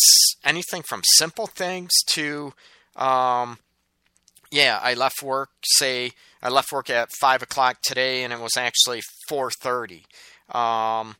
anything 0.44 0.82
from 0.82 1.02
simple 1.04 1.46
things 1.46 1.92
to, 2.08 2.52
um, 2.96 3.58
yeah, 4.50 4.80
I 4.82 4.94
left 4.94 5.22
work. 5.22 5.50
Say 5.64 6.12
I 6.42 6.48
left 6.48 6.72
work 6.72 6.90
at 6.90 7.10
five 7.20 7.42
o'clock 7.42 7.78
today, 7.82 8.24
and 8.24 8.32
it 8.32 8.40
was 8.40 8.56
actually 8.56 9.02
four 9.28 9.50
thirty. 9.50 10.04
Um, 10.48 11.16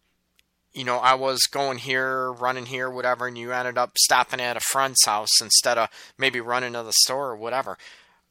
you 0.76 0.84
know, 0.84 0.98
I 0.98 1.14
was 1.14 1.40
going 1.50 1.78
here, 1.78 2.30
running 2.30 2.66
here, 2.66 2.90
whatever, 2.90 3.26
and 3.26 3.38
you 3.38 3.50
ended 3.50 3.78
up 3.78 3.96
stopping 3.98 4.40
at 4.40 4.58
a 4.58 4.60
friend's 4.60 5.04
house 5.06 5.40
instead 5.40 5.78
of 5.78 5.88
maybe 6.18 6.38
running 6.38 6.74
to 6.74 6.82
the 6.82 6.92
store 6.92 7.30
or 7.30 7.36
whatever. 7.36 7.78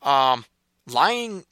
Um, 0.04 0.46
lying 0.88 1.46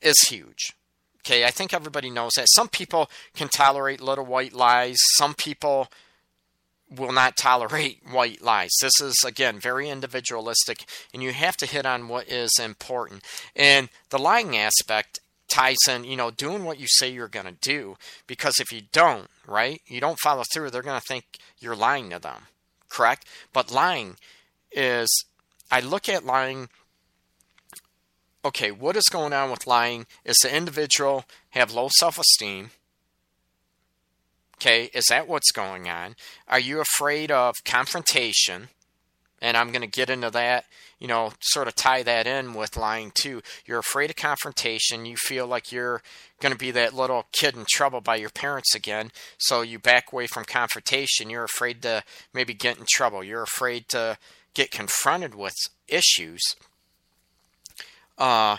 is 0.00 0.18
huge. 0.28 0.72
Okay, 1.18 1.44
I 1.44 1.50
think 1.50 1.74
everybody 1.74 2.08
knows 2.08 2.32
that. 2.36 2.46
Some 2.54 2.68
people 2.68 3.10
can 3.34 3.48
tolerate 3.48 4.00
little 4.00 4.24
white 4.24 4.54
lies. 4.54 4.96
Some 5.16 5.34
people 5.34 5.88
will 6.90 7.12
not 7.12 7.36
tolerate 7.36 8.00
white 8.10 8.40
lies. 8.40 8.70
This 8.80 9.00
is, 9.02 9.14
again, 9.26 9.60
very 9.60 9.90
individualistic, 9.90 10.86
and 11.12 11.22
you 11.22 11.34
have 11.34 11.58
to 11.58 11.66
hit 11.66 11.84
on 11.84 12.08
what 12.08 12.26
is 12.28 12.50
important. 12.58 13.22
And 13.54 13.90
the 14.08 14.18
lying 14.18 14.56
aspect 14.56 15.20
ties 15.48 15.76
in, 15.86 16.04
you 16.04 16.16
know, 16.16 16.30
doing 16.30 16.64
what 16.64 16.80
you 16.80 16.86
say 16.88 17.10
you're 17.10 17.28
going 17.28 17.44
to 17.44 17.52
do, 17.52 17.98
because 18.26 18.54
if 18.58 18.72
you 18.72 18.80
don't, 18.92 19.28
right, 19.46 19.80
you 19.86 20.00
don't 20.00 20.18
follow 20.20 20.44
through, 20.52 20.70
they're 20.70 20.82
going 20.82 21.00
to 21.00 21.06
think 21.06 21.24
you're 21.58 21.76
lying 21.76 22.10
to 22.10 22.18
them, 22.18 22.46
correct? 22.88 23.26
But 23.52 23.70
lying 23.70 24.16
is, 24.70 25.08
I 25.70 25.80
look 25.80 26.08
at 26.08 26.24
lying 26.24 26.68
okay, 28.44 28.70
what 28.70 28.96
is 28.96 29.08
going 29.10 29.32
on 29.32 29.50
with 29.50 29.66
lying? 29.66 30.06
Is 30.24 30.36
the 30.42 30.54
individual 30.54 31.24
have 31.50 31.72
low 31.72 31.88
self 31.90 32.18
esteem? 32.18 32.70
Okay, 34.56 34.90
is 34.94 35.06
that 35.08 35.28
what's 35.28 35.50
going 35.50 35.88
on? 35.88 36.14
Are 36.46 36.60
you 36.60 36.80
afraid 36.80 37.30
of 37.30 37.56
confrontation? 37.64 38.68
And 39.42 39.56
I'm 39.56 39.72
going 39.72 39.82
to 39.82 39.88
get 39.88 40.08
into 40.08 40.30
that, 40.30 40.66
you 41.00 41.08
know, 41.08 41.32
sort 41.40 41.66
of 41.66 41.74
tie 41.74 42.04
that 42.04 42.28
in 42.28 42.54
with 42.54 42.76
lying 42.76 43.10
too. 43.12 43.42
You're 43.66 43.80
afraid 43.80 44.08
of 44.08 44.16
confrontation. 44.16 45.04
You 45.04 45.16
feel 45.16 45.48
like 45.48 45.72
you're 45.72 46.00
going 46.40 46.52
to 46.52 46.58
be 46.58 46.70
that 46.70 46.94
little 46.94 47.26
kid 47.32 47.56
in 47.56 47.66
trouble 47.68 48.00
by 48.00 48.16
your 48.16 48.30
parents 48.30 48.72
again. 48.74 49.10
So 49.38 49.60
you 49.62 49.80
back 49.80 50.12
away 50.12 50.28
from 50.28 50.44
confrontation. 50.44 51.28
You're 51.28 51.44
afraid 51.44 51.82
to 51.82 52.04
maybe 52.32 52.54
get 52.54 52.78
in 52.78 52.86
trouble. 52.88 53.24
You're 53.24 53.42
afraid 53.42 53.88
to 53.88 54.16
get 54.54 54.70
confronted 54.70 55.34
with 55.34 55.54
issues. 55.88 56.40
Uh, 58.16 58.58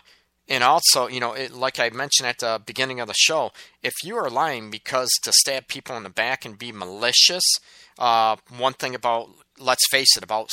and 0.50 0.64
also, 0.64 1.08
you 1.08 1.22
know, 1.22 1.32
it, 1.32 1.54
like 1.54 1.80
I 1.80 1.90
mentioned 1.92 2.28
at 2.28 2.40
the 2.40 2.62
beginning 2.64 3.00
of 3.00 3.08
the 3.08 3.14
show, 3.16 3.54
if 3.82 3.94
you 4.04 4.18
are 4.18 4.30
lying 4.30 4.70
because 4.70 5.10
to 5.24 5.32
stab 5.32 5.70
people 5.70 5.96
in 5.96 6.04
the 6.04 6.10
back 6.10 6.44
and 6.44 6.60
be 6.60 6.74
malicious, 6.74 7.44
uh, 7.98 8.36
one 8.50 8.74
thing 8.74 8.94
about, 8.94 9.30
let's 9.60 9.88
face 9.90 10.18
it, 10.18 10.24
about 10.24 10.50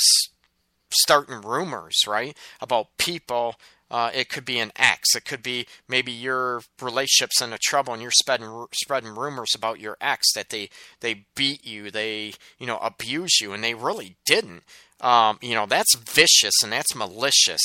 starting 0.91 1.41
rumors, 1.41 1.97
right? 2.07 2.35
About 2.59 2.97
people, 2.97 3.55
uh, 3.89 4.09
it 4.13 4.29
could 4.29 4.45
be 4.45 4.59
an 4.59 4.71
ex. 4.75 5.15
It 5.15 5.25
could 5.25 5.43
be 5.43 5.67
maybe 5.87 6.11
your 6.11 6.61
relationship's 6.81 7.41
into 7.41 7.57
trouble 7.57 7.93
and 7.93 8.01
you're 8.01 8.11
spreading 8.11 8.65
spreading 8.73 9.15
rumors 9.15 9.51
about 9.55 9.79
your 9.79 9.97
ex 9.99 10.31
that 10.33 10.49
they 10.49 10.69
they 11.01 11.25
beat 11.35 11.65
you, 11.65 11.91
they 11.91 12.33
you 12.57 12.67
know 12.67 12.77
abuse 12.77 13.41
you, 13.41 13.53
and 13.53 13.63
they 13.63 13.73
really 13.73 14.15
didn't. 14.25 14.63
Um, 15.01 15.39
you 15.41 15.55
know, 15.55 15.65
that's 15.65 15.95
vicious 15.95 16.53
and 16.61 16.71
that's 16.71 16.95
malicious. 16.95 17.61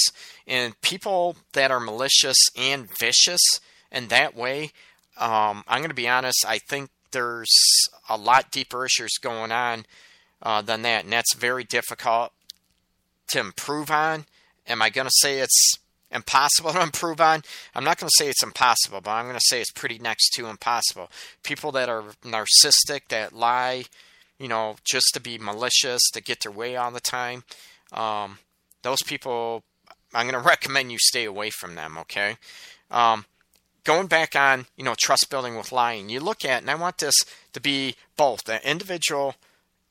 And 0.47 0.81
people 0.81 1.37
that 1.53 1.71
are 1.71 1.81
malicious 1.81 2.39
and 2.57 2.89
vicious 2.99 3.43
in 3.93 4.09
that 4.09 4.35
way, 4.35 4.73
um, 5.19 5.63
I'm 5.69 5.81
going 5.81 5.91
to 5.91 5.95
be 5.95 6.09
honest, 6.09 6.47
I 6.49 6.59
think 6.59 6.89
there's 7.13 7.53
a 8.09 8.17
lot 8.17 8.51
deeper 8.51 8.87
issues 8.87 9.13
going 9.21 9.53
on 9.53 9.85
uh, 10.43 10.63
than 10.63 10.83
that. 10.83 11.05
And 11.05 11.13
that's 11.13 11.35
very 11.35 11.65
difficult 11.65 12.33
to 13.29 13.41
improve 13.41 13.91
on. 13.91 14.27
Am 14.67 14.83
I 14.83 14.91
going 14.91 15.07
to 15.07 15.15
say 15.21 15.39
it's 15.39 15.79
impossible 16.11 16.73
to 16.73 16.83
improve 16.83 17.21
on? 17.21 17.43
I'm 17.75 17.85
not 17.85 17.99
going 17.99 18.09
to 18.09 18.25
say 18.25 18.29
it's 18.29 18.43
impossible, 18.43 19.01
but 19.01 19.11
I'm 19.11 19.27
going 19.27 19.37
to 19.37 19.45
say 19.47 19.61
it's 19.61 19.73
pretty 19.73 19.99
next 19.99 20.31
to 20.35 20.47
impossible. 20.47 21.11
People 21.43 21.73
that 21.73 21.89
are 21.89 22.05
narcissistic, 22.25 23.09
that 23.09 23.33
lie, 23.33 23.85
you 24.39 24.49
know, 24.49 24.77
just 24.85 25.07
to 25.15 25.21
be 25.21 25.39
malicious, 25.39 26.03
to 26.13 26.23
get 26.23 26.43
their 26.43 26.53
way 26.53 26.77
all 26.77 26.91
the 26.91 27.01
time. 27.01 27.45
Um, 27.93 28.39
those 28.83 29.03
people, 29.03 29.63
I'm 30.15 30.29
going 30.29 30.41
to 30.43 30.49
recommend 30.49 30.93
you 30.93 30.99
stay 30.99 31.25
away 31.25 31.51
from 31.51 31.75
them, 31.75 31.97
okay? 31.99 32.37
Um, 32.91 33.25
going 33.85 34.07
back 34.09 34.37
on, 34.37 34.67
you 34.77 34.85
know, 34.85 34.95
trust 34.99 35.29
building 35.31 35.57
with 35.57 35.73
lying, 35.73 36.09
you 36.09 36.21
look 36.21 36.45
at, 36.45 36.61
and 36.61 36.71
I 36.71 36.75
want 36.75 36.99
this 36.99 37.15
to 37.53 37.61
be 37.61 37.97
both 38.17 38.49
an 38.49 38.61
individual 38.65 39.37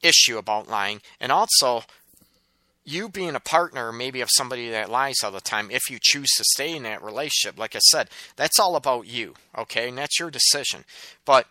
issue 0.06 0.38
about 0.38 0.70
lying. 0.70 1.02
And 1.20 1.32
also 1.32 1.84
you 2.84 3.10
being 3.10 3.36
a 3.36 3.40
partner 3.40 3.92
maybe 3.92 4.22
of 4.22 4.30
somebody 4.32 4.70
that 4.70 4.92
lies 4.92 5.16
all 5.24 5.32
the 5.32 5.42
time 5.42 5.72
if 5.72 5.90
you 5.90 5.98
choose 6.00 6.30
to 6.38 6.44
stay 6.54 6.76
in 6.76 6.84
that 6.84 7.02
relationship 7.02 7.58
like 7.58 7.76
i 7.76 7.80
said 7.80 8.08
that's 8.36 8.60
all 8.60 8.76
about 8.76 9.08
you 9.08 9.34
okay? 9.58 9.90
And 9.90 9.98
that's 9.98 10.20
your 10.20 10.32
decision. 10.32 10.84
But 11.26 11.48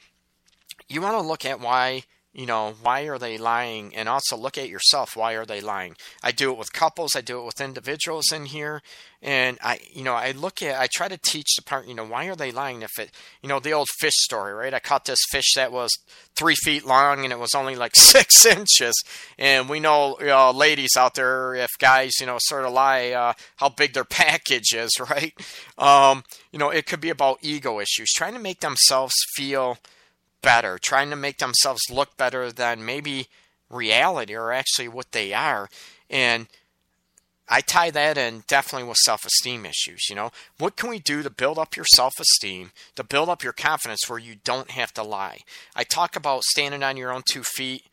you 0.88 1.00
want 1.00 1.16
to 1.16 1.26
look 1.26 1.44
at 1.44 1.61
why 1.61 2.04
you 2.35 2.47
know, 2.47 2.75
why 2.83 3.03
are 3.03 3.19
they 3.19 3.38
lying? 3.38 3.95
And 3.95 4.09
also 4.09 4.37
look 4.37 4.59
at 4.59 4.69
yourself. 4.69 5.17
Why 5.17 5.35
are 5.35 5.47
they 5.47 5.61
lying? 5.61 5.95
I 6.23 6.33
do 6.33 6.50
it 6.50 6.59
with 6.59 6.73
couples. 6.73 7.14
I 7.14 7.21
do 7.21 7.41
it 7.41 7.45
with 7.45 7.61
individuals 7.61 8.33
in 8.33 8.47
here. 8.47 8.83
And 9.23 9.57
I, 9.62 9.79
you 9.93 10.03
know, 10.03 10.14
I 10.14 10.33
look 10.33 10.61
at, 10.61 10.79
I 10.79 10.88
try 10.93 11.07
to 11.07 11.17
teach 11.17 11.55
the 11.55 11.62
part, 11.62 11.87
you 11.87 11.95
know, 11.95 12.05
why 12.05 12.26
are 12.26 12.35
they 12.35 12.50
lying? 12.50 12.83
If 12.83 12.99
it, 12.99 13.12
you 13.41 13.49
know, 13.49 13.61
the 13.61 13.73
old 13.73 13.88
fish 13.99 14.12
story, 14.17 14.53
right? 14.53 14.75
I 14.75 14.81
caught 14.81 15.05
this 15.05 15.21
fish 15.31 15.55
that 15.55 15.71
was 15.71 15.91
three 16.35 16.57
feet 16.57 16.85
long 16.85 17.23
and 17.23 17.33
it 17.33 17.38
was 17.38 17.55
only 17.55 17.76
like 17.76 17.93
six 17.95 18.45
inches. 18.45 19.00
And 19.38 19.69
we 19.69 19.79
know, 19.79 20.17
you 20.19 20.26
know, 20.26 20.50
ladies 20.50 20.97
out 20.99 21.14
there, 21.14 21.55
if 21.55 21.71
guys, 21.79 22.14
you 22.21 22.26
know, 22.26 22.38
sort 22.41 22.64
of 22.64 22.73
lie, 22.73 23.12
uh, 23.12 23.35
how 23.57 23.69
big 23.69 23.95
their 23.95 24.05
package 24.05 24.75
is, 24.75 24.91
right? 24.99 25.33
Um, 25.79 26.25
you 26.50 26.59
know, 26.59 26.71
it 26.71 26.87
could 26.87 27.00
be 27.00 27.11
about 27.11 27.38
ego 27.43 27.79
issues, 27.79 28.11
trying 28.11 28.35
to 28.35 28.41
make 28.41 28.59
themselves 28.59 29.14
feel, 29.37 29.79
better, 30.44 30.78
trying 30.78 31.10
to 31.10 31.16
make 31.16 31.38
themselves 31.38 31.80
look 31.90 32.16
better 32.16 32.52
than 32.52 32.84
maybe 32.84 33.26
reality 33.70 34.34
or 34.34 34.52
actually 34.52 34.88
what 34.88 35.12
they 35.12 35.32
are. 35.32 35.68
And 36.08 36.46
I 37.48 37.60
tie 37.60 37.90
that 37.90 38.16
in 38.16 38.44
definitely 38.46 38.88
with 38.88 38.96
self 38.98 39.24
esteem 39.24 39.66
issues. 39.66 40.08
You 40.08 40.16
know, 40.16 40.30
what 40.58 40.76
can 40.76 40.90
we 40.90 40.98
do 40.98 41.22
to 41.22 41.30
build 41.30 41.58
up 41.58 41.76
your 41.76 41.86
self 41.94 42.12
esteem, 42.20 42.70
to 42.96 43.04
build 43.04 43.28
up 43.28 43.42
your 43.42 43.52
confidence 43.52 44.08
where 44.08 44.18
you 44.18 44.36
don't 44.44 44.70
have 44.70 44.94
to 44.94 45.02
lie? 45.02 45.40
I 45.74 45.84
talk 45.84 46.16
about 46.16 46.44
standing 46.44 46.82
on 46.82 46.96
your 46.96 47.12
own 47.12 47.22
two 47.30 47.42
feet 47.42 47.84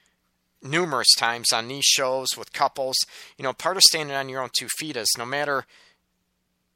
numerous 0.64 1.14
times 1.18 1.52
on 1.52 1.68
these 1.68 1.86
shows 1.86 2.30
with 2.38 2.54
couples. 2.54 2.96
You 3.38 3.44
know, 3.44 3.54
part 3.54 3.78
of 3.78 3.84
standing 3.84 4.16
on 4.16 4.30
your 4.30 4.42
own 4.42 4.52
two 4.58 4.68
feet 4.78 4.96
is 4.96 5.12
no 5.18 5.26
matter 5.26 5.66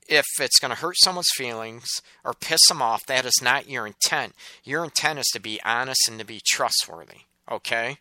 if 0.08 0.26
it's 0.40 0.60
going 0.60 0.70
to 0.70 0.80
hurt 0.80 0.96
someone's 0.98 1.30
feelings 1.36 1.88
or 2.24 2.34
piss 2.34 2.68
them 2.68 2.82
off, 2.82 3.06
that 3.08 3.26
is 3.26 3.42
not 3.42 3.70
your 3.70 3.88
intent. 3.88 4.34
Your 4.64 4.84
intent 4.84 5.20
is 5.20 5.28
to 5.34 5.40
be 5.40 5.60
honest 5.64 6.08
and 6.08 6.20
to 6.20 6.26
be 6.26 6.42
trustworthy. 6.46 7.22
Okay? 7.52 7.98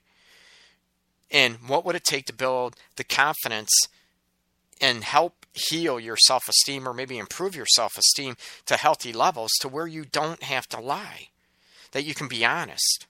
And 1.30 1.56
what 1.66 1.84
would 1.84 1.96
it 1.96 2.04
take 2.04 2.26
to 2.26 2.32
build 2.34 2.76
the 2.96 3.04
confidence 3.04 3.73
and 4.80 5.04
help 5.04 5.46
heal 5.52 5.99
your 5.99 6.16
self 6.16 6.49
esteem 6.49 6.87
or 6.87 6.92
maybe 6.92 7.18
improve 7.18 7.56
your 7.56 7.66
self 7.66 7.96
esteem 7.96 8.37
to 8.66 8.76
healthy 8.76 9.12
levels 9.12 9.50
to 9.61 9.68
where 9.68 9.87
you 9.87 10.04
don't 10.04 10.42
have 10.42 10.68
to 10.68 10.80
lie? 10.80 11.28
That 11.92 12.04
you 12.04 12.14
can 12.14 12.28
be 12.28 12.44
honest 12.44 13.06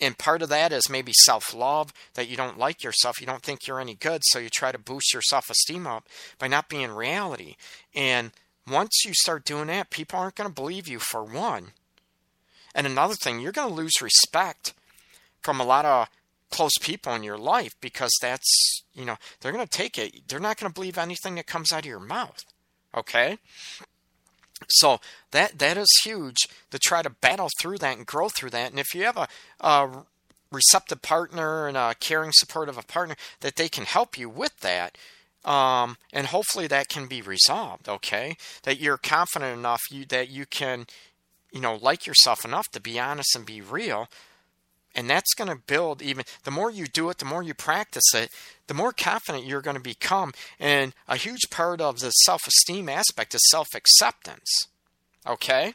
and 0.00 0.18
part 0.18 0.42
of 0.42 0.48
that 0.48 0.72
is 0.72 0.90
maybe 0.90 1.12
self 1.12 1.54
love 1.54 1.92
that 2.14 2.28
you 2.28 2.36
don't 2.36 2.58
like 2.58 2.82
yourself, 2.82 3.20
you 3.20 3.26
don't 3.26 3.42
think 3.42 3.66
you're 3.66 3.80
any 3.80 3.94
good, 3.94 4.22
so 4.24 4.38
you 4.38 4.48
try 4.48 4.72
to 4.72 4.78
boost 4.78 5.12
your 5.12 5.22
self 5.22 5.50
esteem 5.50 5.86
up 5.86 6.06
by 6.38 6.48
not 6.48 6.68
being 6.68 6.90
reality. 6.90 7.56
And 7.94 8.32
once 8.68 9.04
you 9.04 9.12
start 9.14 9.44
doing 9.44 9.66
that, 9.68 9.90
people 9.90 10.18
aren't 10.18 10.36
going 10.36 10.48
to 10.48 10.54
believe 10.54 10.88
you 10.88 10.98
for 10.98 11.24
one. 11.24 11.72
And 12.74 12.86
another 12.86 13.14
thing, 13.14 13.40
you're 13.40 13.52
going 13.52 13.68
to 13.68 13.74
lose 13.74 14.00
respect 14.00 14.74
from 15.42 15.60
a 15.60 15.64
lot 15.64 15.84
of 15.84 16.08
close 16.50 16.76
people 16.80 17.14
in 17.14 17.22
your 17.22 17.38
life 17.38 17.74
because 17.80 18.12
that's, 18.20 18.82
you 18.94 19.04
know, 19.04 19.16
they're 19.40 19.52
going 19.52 19.66
to 19.66 19.70
take 19.70 19.98
it. 19.98 20.28
They're 20.28 20.40
not 20.40 20.58
going 20.58 20.70
to 20.70 20.74
believe 20.74 20.98
anything 20.98 21.36
that 21.36 21.46
comes 21.46 21.72
out 21.72 21.80
of 21.80 21.86
your 21.86 22.00
mouth. 22.00 22.44
Okay? 22.96 23.38
So 24.68 25.00
that 25.30 25.58
that 25.58 25.76
is 25.76 25.88
huge 26.04 26.36
to 26.70 26.78
try 26.78 27.02
to 27.02 27.10
battle 27.10 27.48
through 27.60 27.78
that 27.78 27.96
and 27.96 28.06
grow 28.06 28.28
through 28.28 28.50
that. 28.50 28.70
And 28.70 28.78
if 28.80 28.94
you 28.94 29.04
have 29.04 29.16
a, 29.16 29.28
a 29.60 30.04
receptive 30.52 31.02
partner 31.02 31.68
and 31.68 31.76
a 31.76 31.94
caring, 31.98 32.32
supportive 32.32 32.78
partner 32.88 33.16
that 33.40 33.56
they 33.56 33.68
can 33.68 33.84
help 33.84 34.18
you 34.18 34.28
with 34.28 34.60
that, 34.60 34.96
um, 35.44 35.96
and 36.12 36.26
hopefully 36.26 36.66
that 36.66 36.88
can 36.88 37.06
be 37.06 37.22
resolved. 37.22 37.88
Okay, 37.88 38.36
that 38.64 38.78
you're 38.78 38.98
confident 38.98 39.58
enough 39.58 39.80
you 39.90 40.04
that 40.06 40.28
you 40.28 40.46
can, 40.46 40.86
you 41.52 41.60
know, 41.60 41.76
like 41.80 42.06
yourself 42.06 42.44
enough 42.44 42.68
to 42.72 42.80
be 42.80 42.98
honest 42.98 43.34
and 43.34 43.46
be 43.46 43.60
real. 43.60 44.08
And 44.94 45.08
that's 45.08 45.34
going 45.34 45.48
to 45.48 45.56
build 45.56 46.02
even 46.02 46.24
the 46.44 46.50
more 46.50 46.70
you 46.70 46.86
do 46.86 47.10
it, 47.10 47.18
the 47.18 47.24
more 47.24 47.42
you 47.42 47.54
practice 47.54 48.14
it, 48.14 48.30
the 48.66 48.74
more 48.74 48.92
confident 48.92 49.46
you're 49.46 49.60
going 49.60 49.76
to 49.76 49.82
become. 49.82 50.32
And 50.58 50.94
a 51.06 51.16
huge 51.16 51.48
part 51.50 51.80
of 51.80 52.00
the 52.00 52.10
self 52.10 52.46
esteem 52.46 52.88
aspect 52.88 53.34
is 53.34 53.40
self 53.50 53.68
acceptance. 53.74 54.48
Okay? 55.26 55.74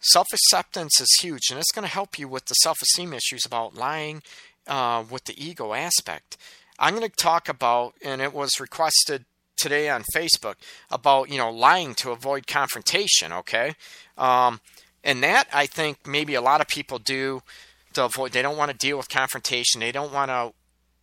Self 0.00 0.26
acceptance 0.32 1.00
is 1.00 1.18
huge, 1.20 1.42
and 1.50 1.60
it's 1.60 1.70
going 1.70 1.86
to 1.86 1.92
help 1.92 2.18
you 2.18 2.26
with 2.26 2.46
the 2.46 2.54
self 2.54 2.82
esteem 2.82 3.12
issues 3.12 3.46
about 3.46 3.76
lying 3.76 4.22
uh, 4.66 5.04
with 5.08 5.24
the 5.24 5.44
ego 5.44 5.74
aspect. 5.74 6.36
I'm 6.78 6.96
going 6.96 7.08
to 7.08 7.16
talk 7.16 7.48
about, 7.48 7.94
and 8.04 8.20
it 8.20 8.34
was 8.34 8.58
requested 8.58 9.24
today 9.56 9.88
on 9.88 10.02
Facebook 10.14 10.56
about 10.90 11.30
you 11.30 11.38
know 11.38 11.50
lying 11.50 11.94
to 11.96 12.10
avoid 12.10 12.48
confrontation. 12.48 13.32
Okay, 13.32 13.74
um, 14.18 14.60
and 15.04 15.22
that 15.22 15.46
I 15.52 15.66
think 15.66 16.04
maybe 16.04 16.34
a 16.34 16.40
lot 16.40 16.60
of 16.60 16.66
people 16.66 16.98
do 16.98 17.42
to 17.94 18.04
avoid. 18.04 18.32
They 18.32 18.42
don't 18.42 18.56
want 18.56 18.70
to 18.70 18.76
deal 18.76 18.96
with 18.96 19.08
confrontation. 19.08 19.80
They 19.80 19.92
don't 19.92 20.12
want 20.12 20.30
to 20.30 20.52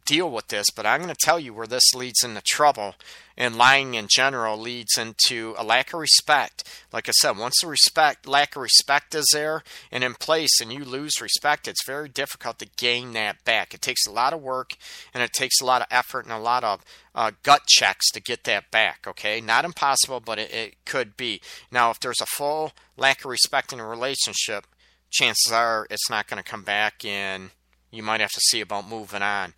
deal 0.10 0.32
with 0.32 0.48
this, 0.48 0.66
but 0.76 0.88
I'm 0.88 1.02
going 1.02 1.14
to 1.14 1.26
tell 1.26 1.40
you 1.40 1.54
where 1.54 1.68
this 1.68 1.94
leads 1.94 2.24
into 2.24 2.42
trouble. 2.42 2.96
And 3.38 3.56
lying 3.56 3.94
in 3.94 4.08
general 4.10 4.58
leads 4.58 4.98
into 4.98 5.54
a 5.58 5.64
lack 5.64 5.94
of 5.94 6.00
respect. 6.00 6.68
Like 6.92 7.08
I 7.08 7.12
said, 7.12 7.38
once 7.38 7.62
the 7.62 7.68
respect 7.68 8.28
lack 8.28 8.56
of 8.56 8.62
respect 8.64 9.16
is 9.16 9.30
there 9.32 9.64
and 9.92 10.04
in 10.04 10.16
place 10.16 10.60
and 10.60 10.74
you 10.74 10.84
lose 10.84 11.22
respect, 11.22 11.68
it's 11.68 11.86
very 11.86 12.10
difficult 12.10 12.60
to 12.60 12.68
gain 12.78 13.14
that 13.14 13.46
back. 13.46 13.74
It 13.74 13.82
takes 13.82 14.06
a 14.06 14.12
lot 14.12 14.34
of 14.34 14.42
work 14.42 14.74
and 15.14 15.24
it 15.24 15.32
takes 15.32 15.62
a 15.62 15.66
lot 15.66 15.82
of 15.82 15.88
effort 15.90 16.26
and 16.26 16.34
a 16.34 16.40
lot 16.40 16.64
of 16.66 16.84
uh, 17.16 17.32
gut 17.44 17.62
checks 17.68 18.10
to 18.12 18.20
get 18.20 18.44
that 18.44 18.72
back, 18.72 19.06
okay? 19.08 19.40
Not 19.40 19.64
impossible, 19.64 20.20
but 20.20 20.40
it, 20.40 20.52
it 20.52 20.76
could 20.86 21.16
be. 21.16 21.40
Now, 21.72 21.92
if 21.92 22.00
there's 22.00 22.22
a 22.22 22.26
full 22.26 22.74
lack 22.98 23.24
of 23.24 23.32
respect 23.32 23.72
in 23.72 23.80
a 23.80 23.88
relationship, 23.88 24.66
chances 25.10 25.52
are 25.52 25.88
it's 25.90 26.10
not 26.10 26.28
going 26.28 26.42
to 26.42 26.50
come 26.50 26.64
back 26.64 27.04
and 27.06 27.52
you 27.92 28.04
might 28.04 28.22
have 28.22 28.32
to 28.32 28.40
see 28.40 28.62
about 28.62 28.88
moving 28.88 29.22
on. 29.22 29.54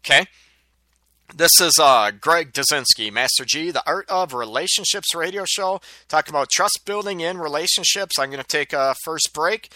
Okay? 0.00 0.26
This 1.34 1.60
is 1.60 1.78
uh, 1.78 2.10
Greg 2.10 2.52
Dazinski, 2.52 3.12
Master 3.12 3.44
G, 3.44 3.70
the 3.70 3.82
Art 3.86 4.08
of 4.08 4.32
Relationships 4.32 5.14
radio 5.14 5.44
show, 5.46 5.80
talking 6.08 6.32
about 6.32 6.48
trust 6.48 6.80
building 6.86 7.20
in 7.20 7.36
relationships. 7.36 8.18
I'm 8.18 8.30
going 8.30 8.42
to 8.42 8.48
take 8.48 8.72
a 8.72 8.94
first 9.04 9.34
break 9.34 9.70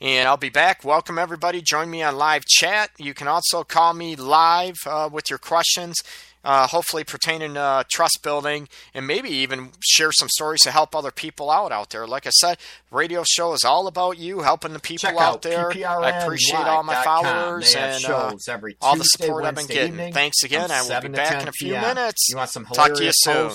and 0.00 0.28
I'll 0.28 0.36
be 0.36 0.48
back. 0.48 0.84
Welcome, 0.84 1.18
everybody. 1.18 1.60
Join 1.60 1.90
me 1.90 2.02
on 2.02 2.16
live 2.16 2.44
chat. 2.44 2.90
You 2.98 3.14
can 3.14 3.28
also 3.28 3.64
call 3.64 3.94
me 3.94 4.14
live 4.14 4.76
uh, 4.86 5.08
with 5.12 5.28
your 5.28 5.38
questions 5.38 5.96
uh, 6.44 6.66
hopefully 6.66 7.04
pertaining 7.04 7.54
to 7.54 7.60
uh, 7.60 7.84
trust 7.90 8.20
building 8.22 8.68
and 8.94 9.06
maybe 9.06 9.30
even 9.30 9.70
share 9.80 10.12
some 10.12 10.28
stories 10.28 10.62
to 10.62 10.70
help 10.70 10.94
other 10.94 11.10
people 11.10 11.50
out 11.50 11.72
out 11.72 11.90
there. 11.90 12.06
Like 12.06 12.26
I 12.26 12.30
said, 12.30 12.58
radio 12.90 13.22
show 13.26 13.52
is 13.52 13.64
all 13.64 13.86
about 13.86 14.18
you 14.18 14.40
helping 14.40 14.72
the 14.72 14.80
people 14.80 15.10
Check 15.10 15.16
out, 15.16 15.42
there. 15.42 15.70
I 15.70 16.22
appreciate 16.22 16.64
all 16.64 16.82
my 16.82 17.02
followers 17.02 17.74
and 17.74 18.04
uh, 18.04 18.34
all 18.80 18.96
the 18.96 19.04
support 19.04 19.44
I've 19.44 19.54
been 19.54 19.66
getting. 19.66 20.12
Thanks 20.12 20.42
again. 20.42 20.70
I 20.70 20.82
will 20.82 21.00
be 21.00 21.08
back 21.08 21.42
in 21.42 21.48
a 21.48 21.52
few 21.52 21.72
PM. 21.72 21.82
minutes. 21.82 22.28
You 22.28 22.36
want 22.36 22.50
some 22.50 22.66
Talk 22.66 22.94
to 22.94 23.04
you 23.04 23.12
soon. 23.12 23.52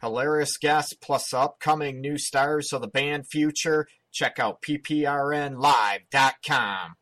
Hilarious 0.00 0.56
guests 0.56 0.94
plus 0.94 1.34
upcoming 1.34 2.00
new 2.00 2.16
stars 2.16 2.72
of 2.72 2.80
the 2.80 2.88
band 2.88 3.26
future. 3.30 3.86
Check 4.12 4.38
out 4.38 4.62
pprnlive.com. 4.62 6.94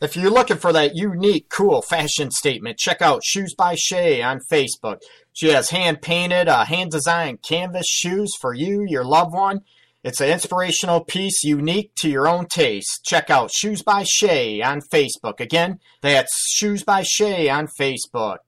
If 0.00 0.16
you're 0.16 0.30
looking 0.30 0.58
for 0.58 0.72
that 0.72 0.94
unique, 0.94 1.48
cool 1.48 1.82
fashion 1.82 2.30
statement, 2.30 2.78
check 2.78 3.02
out 3.02 3.24
Shoes 3.24 3.54
by 3.54 3.74
Shay 3.76 4.22
on 4.22 4.40
Facebook. 4.50 5.00
She 5.32 5.48
has 5.48 5.70
hand 5.70 6.02
painted, 6.02 6.48
uh, 6.48 6.64
hand 6.64 6.92
designed 6.92 7.42
canvas 7.42 7.86
shoes 7.88 8.30
for 8.40 8.54
you, 8.54 8.84
your 8.88 9.04
loved 9.04 9.32
one. 9.34 9.62
It's 10.04 10.20
an 10.20 10.30
inspirational 10.30 11.00
piece 11.02 11.42
unique 11.42 11.90
to 11.96 12.08
your 12.08 12.28
own 12.28 12.46
taste. 12.46 13.00
Check 13.04 13.28
out 13.28 13.50
Shoes 13.52 13.82
by 13.82 14.04
Shay 14.06 14.62
on 14.62 14.80
Facebook. 14.80 15.40
Again, 15.40 15.80
that's 16.00 16.54
Shoes 16.54 16.84
by 16.84 17.02
Shay 17.02 17.48
on 17.48 17.66
Facebook. 17.66 18.38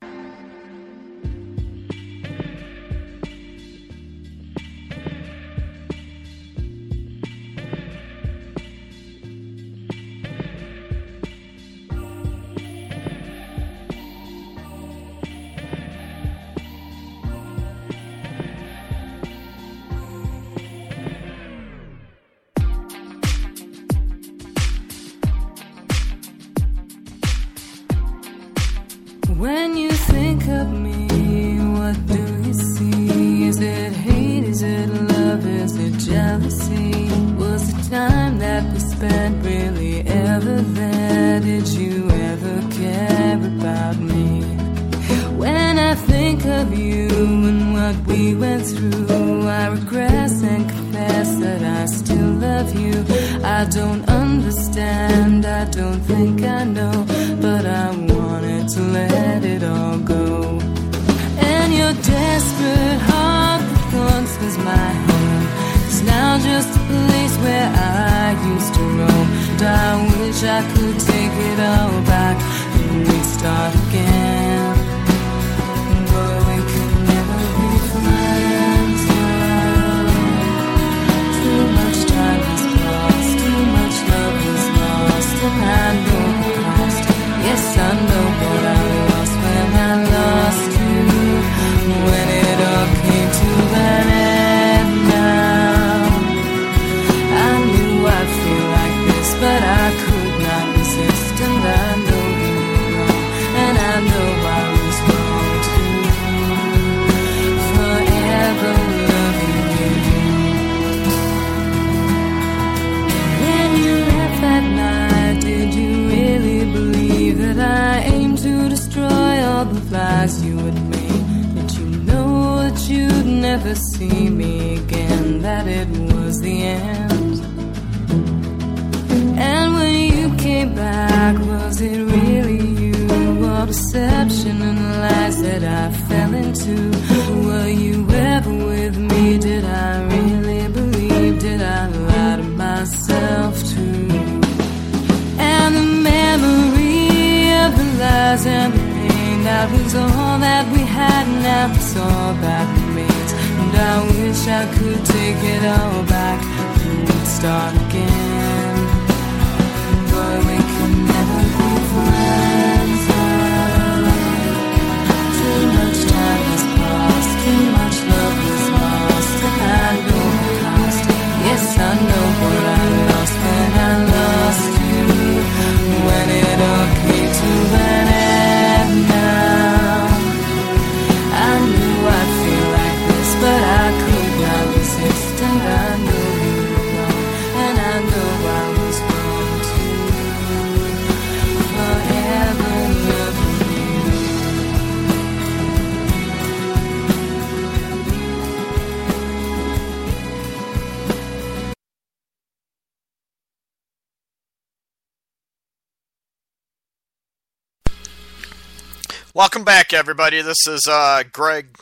Everybody. 210.01 210.41
This 210.41 210.67
is 210.67 210.87
uh, 210.91 211.25
Greg 211.31 211.77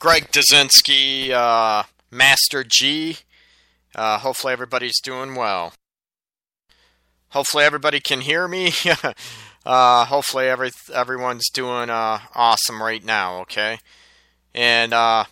Greg 0.00 0.32
Dazinski, 0.32 1.30
uh, 1.30 1.84
Master 2.10 2.64
G. 2.66 3.18
Uh, 3.94 4.18
hopefully, 4.18 4.52
everybody's 4.52 5.00
doing 5.00 5.36
well. 5.36 5.74
Hopefully, 7.28 7.62
everybody 7.62 8.00
can 8.00 8.20
hear 8.20 8.48
me. 8.48 8.72
uh, 9.64 10.04
hopefully, 10.06 10.48
every 10.48 10.72
everyone's 10.92 11.48
doing 11.50 11.88
uh, 11.88 12.18
awesome 12.34 12.82
right 12.82 13.04
now. 13.04 13.42
Okay, 13.42 13.78
and 14.52 14.92
uh, 14.92 15.26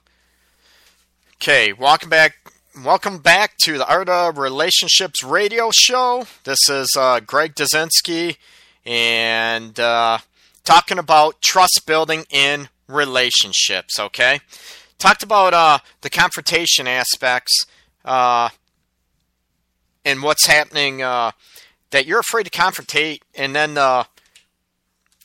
okay, 1.38 1.72
welcome 1.72 2.10
back. 2.10 2.36
Welcome 2.84 3.18
back 3.18 3.56
to 3.64 3.76
the 3.76 3.88
Art 3.88 4.08
of 4.08 4.38
Relationships 4.38 5.24
radio 5.24 5.72
show. 5.74 6.28
This 6.44 6.60
is 6.68 6.96
Greg 7.26 7.56
Dazinski, 7.56 8.36
and 8.86 9.80
talking 10.64 10.98
about 10.98 11.40
trust 11.40 11.82
building 11.86 12.24
in 12.30 12.68
relationships. 12.88 13.98
Okay, 13.98 14.40
talked 14.98 15.22
about 15.22 15.54
uh, 15.54 15.78
the 16.00 16.10
confrontation 16.10 16.86
aspects 16.86 17.66
uh, 18.04 18.50
and 20.04 20.22
what's 20.22 20.46
happening. 20.46 21.02
Uh, 21.02 21.32
that 21.90 22.06
you're 22.06 22.20
afraid 22.20 22.44
to 22.44 22.50
confrontate, 22.50 23.20
and 23.34 23.54
then 23.54 23.76
uh, 23.76 24.04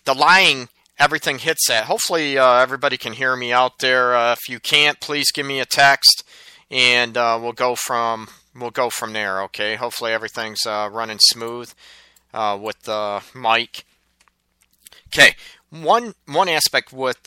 the 0.05 0.13
lying 0.13 0.69
everything 0.99 1.39
hits 1.39 1.67
that. 1.67 1.85
Hopefully, 1.85 2.37
uh, 2.37 2.59
everybody 2.59 2.97
can 2.97 3.13
hear 3.13 3.35
me 3.35 3.51
out 3.51 3.79
there. 3.79 4.15
Uh, 4.15 4.33
if 4.33 4.49
you 4.49 4.59
can't, 4.59 4.99
please 4.99 5.31
give 5.31 5.45
me 5.45 5.59
a 5.59 5.65
text, 5.65 6.23
and 6.69 7.17
uh, 7.17 7.39
we'll 7.41 7.53
go 7.53 7.75
from 7.75 8.27
we'll 8.55 8.71
go 8.71 8.89
from 8.89 9.13
there. 9.13 9.41
Okay. 9.43 9.75
Hopefully, 9.75 10.11
everything's 10.11 10.65
uh, 10.65 10.89
running 10.91 11.19
smooth 11.29 11.71
uh, 12.33 12.57
with 12.61 12.81
the 12.83 13.23
mic. 13.33 13.85
Okay, 15.07 15.35
one 15.69 16.13
one 16.25 16.49
aspect 16.49 16.91
with 16.91 17.17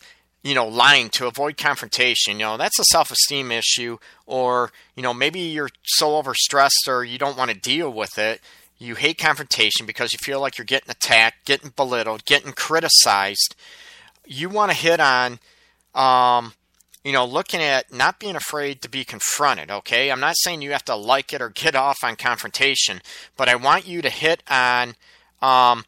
you 0.43 0.55
know 0.55 0.67
lying 0.67 1.09
to 1.11 1.27
avoid 1.27 1.57
confrontation, 1.57 2.35
you 2.35 2.45
know 2.47 2.57
that's 2.57 2.79
a 2.79 2.85
self 2.85 3.11
esteem 3.11 3.51
issue, 3.51 3.99
or 4.27 4.73
you 4.95 5.03
know 5.03 5.15
maybe 5.15 5.41
you're 5.41 5.71
so 5.85 6.11
overstressed 6.23 6.89
or 6.89 7.05
you 7.05 7.19
don't 7.19 7.37
want 7.37 7.51
to 7.51 7.57
deal 7.57 7.91
with 7.91 8.19
it. 8.19 8.41
You 8.79 8.95
hate 8.95 9.19
confrontation 9.19 9.85
because 9.85 10.13
you 10.13 10.19
feel 10.23 10.41
like 10.41 10.57
you're 10.57 10.65
getting 10.65 10.91
attacked, 10.91 11.45
getting 11.45 11.73
belittled, 11.77 12.25
getting 12.25 12.53
criticized. 12.53 13.55
You 14.27 14.49
want 14.49 14.71
to 14.71 14.77
hit 14.77 15.01
on, 15.01 15.39
um, 15.95 16.55
you 17.05 17.13
know, 17.13 17.27
looking 17.27 17.61
at 17.61 17.93
not 17.93 18.19
being 18.19 18.37
afraid 18.37 18.81
to 18.81 18.89
be 18.89 19.05
confronted. 19.05 19.71
Okay, 19.71 20.11
I'm 20.11 20.21
not 20.21 20.37
saying 20.39 20.63
you 20.63 20.73
have 20.73 20.85
to 20.87 20.97
like 20.97 21.33
it 21.35 21.43
or 21.43 21.51
get 21.51 21.75
off 21.75 21.99
on 22.03 22.17
confrontation, 22.17 23.01
but 23.37 23.49
I 23.49 23.57
want 23.57 23.87
you 23.87 24.01
to 24.03 24.11
hit 24.11 24.43
on. 24.51 24.95
Um, 25.43 25.85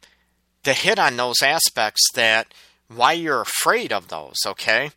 to 0.63 0.73
hit 0.73 0.97
on 0.97 1.17
those 1.17 1.41
aspects 1.41 2.01
that 2.15 2.47
why 2.87 3.13
you're 3.13 3.41
afraid 3.41 3.91
of 3.91 4.07
those, 4.07 4.37
okay? 4.45 4.91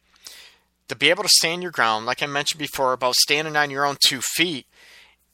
To 0.88 0.96
be 0.96 1.10
able 1.10 1.24
to 1.24 1.28
stand 1.28 1.62
your 1.62 1.72
ground, 1.72 2.06
like 2.06 2.22
I 2.22 2.26
mentioned 2.26 2.58
before, 2.58 2.92
about 2.92 3.14
standing 3.16 3.56
on 3.56 3.70
your 3.70 3.84
own 3.84 3.96
two 4.06 4.20
feet 4.20 4.66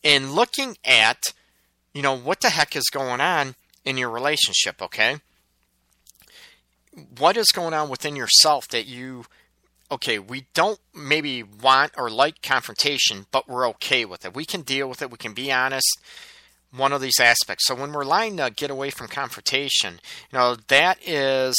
and 0.02 0.32
looking 0.32 0.78
at, 0.84 1.18
you 1.92 2.02
know, 2.02 2.16
what 2.16 2.40
the 2.40 2.50
heck 2.50 2.74
is 2.74 2.88
going 2.90 3.20
on 3.20 3.54
in 3.84 3.98
your 3.98 4.10
relationship, 4.10 4.80
okay? 4.80 5.18
What 7.18 7.36
is 7.36 7.52
going 7.52 7.74
on 7.74 7.88
within 7.88 8.16
yourself 8.16 8.68
that 8.68 8.86
you, 8.86 9.26
okay, 9.90 10.18
we 10.18 10.46
don't 10.54 10.80
maybe 10.94 11.42
want 11.42 11.92
or 11.96 12.10
like 12.10 12.42
confrontation, 12.42 13.26
but 13.30 13.48
we're 13.48 13.68
okay 13.70 14.04
with 14.04 14.24
it. 14.24 14.34
We 14.34 14.44
can 14.44 14.62
deal 14.62 14.88
with 14.88 15.02
it, 15.02 15.10
we 15.10 15.18
can 15.18 15.34
be 15.34 15.52
honest 15.52 15.98
one 16.74 16.92
of 16.92 17.00
these 17.00 17.20
aspects. 17.20 17.66
So 17.66 17.74
when 17.74 17.92
we're 17.92 18.04
lying 18.04 18.36
to 18.38 18.52
get 18.54 18.70
away 18.70 18.90
from 18.90 19.08
confrontation, 19.08 20.00
you 20.30 20.38
know, 20.38 20.56
that 20.68 20.98
is 21.06 21.56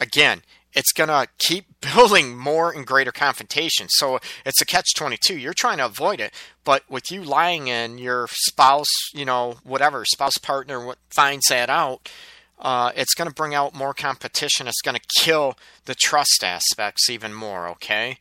again, 0.00 0.42
it's 0.72 0.92
going 0.92 1.08
to 1.08 1.26
keep 1.38 1.80
building 1.94 2.36
more 2.36 2.70
and 2.70 2.86
greater 2.86 3.12
confrontation. 3.12 3.88
So 3.88 4.20
it's 4.44 4.60
a 4.60 4.66
catch 4.66 4.94
22. 4.94 5.36
You're 5.36 5.54
trying 5.54 5.78
to 5.78 5.86
avoid 5.86 6.20
it, 6.20 6.32
but 6.64 6.84
with 6.88 7.10
you 7.10 7.22
lying 7.22 7.70
and 7.70 7.98
your 7.98 8.28
spouse, 8.30 8.92
you 9.14 9.24
know, 9.24 9.56
whatever, 9.64 10.04
spouse 10.04 10.38
partner 10.38 10.84
what 10.84 10.98
finds 11.10 11.46
that 11.46 11.70
out, 11.70 12.10
uh, 12.58 12.90
it's 12.96 13.14
going 13.14 13.28
to 13.28 13.34
bring 13.34 13.54
out 13.54 13.74
more 13.74 13.94
competition. 13.94 14.66
It's 14.66 14.80
going 14.82 14.96
to 14.96 15.22
kill 15.22 15.56
the 15.84 15.94
trust 15.94 16.42
aspects 16.42 17.10
even 17.10 17.34
more, 17.34 17.68
okay? 17.68 18.18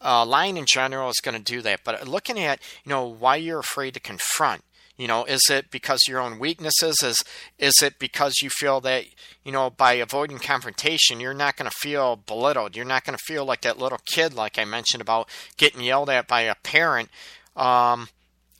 Uh, 0.00 0.26
lying 0.26 0.56
in 0.56 0.66
general 0.66 1.08
is 1.08 1.20
going 1.22 1.36
to 1.36 1.42
do 1.42 1.62
that. 1.62 1.80
But 1.84 2.06
looking 2.06 2.38
at, 2.38 2.60
you 2.84 2.90
know, 2.90 3.06
why 3.06 3.36
you're 3.36 3.60
afraid 3.60 3.94
to 3.94 4.00
confront, 4.00 4.62
you 4.96 5.06
know, 5.06 5.24
is 5.24 5.42
it 5.50 5.70
because 5.70 6.00
your 6.08 6.20
own 6.20 6.38
weaknesses? 6.38 6.96
Is 7.02 7.22
is 7.58 7.74
it 7.82 7.98
because 7.98 8.40
you 8.42 8.48
feel 8.48 8.80
that 8.80 9.04
you 9.44 9.52
know 9.52 9.68
by 9.70 9.94
avoiding 9.94 10.38
confrontation, 10.38 11.20
you're 11.20 11.34
not 11.34 11.56
going 11.56 11.70
to 11.70 11.76
feel 11.76 12.16
belittled? 12.16 12.76
You're 12.76 12.86
not 12.86 13.04
going 13.04 13.16
to 13.16 13.24
feel 13.24 13.44
like 13.44 13.60
that 13.62 13.78
little 13.78 14.00
kid, 14.06 14.32
like 14.32 14.58
I 14.58 14.64
mentioned 14.64 15.02
about 15.02 15.28
getting 15.56 15.82
yelled 15.82 16.10
at 16.10 16.26
by 16.26 16.42
a 16.42 16.54
parent. 16.54 17.10
Um, 17.54 18.08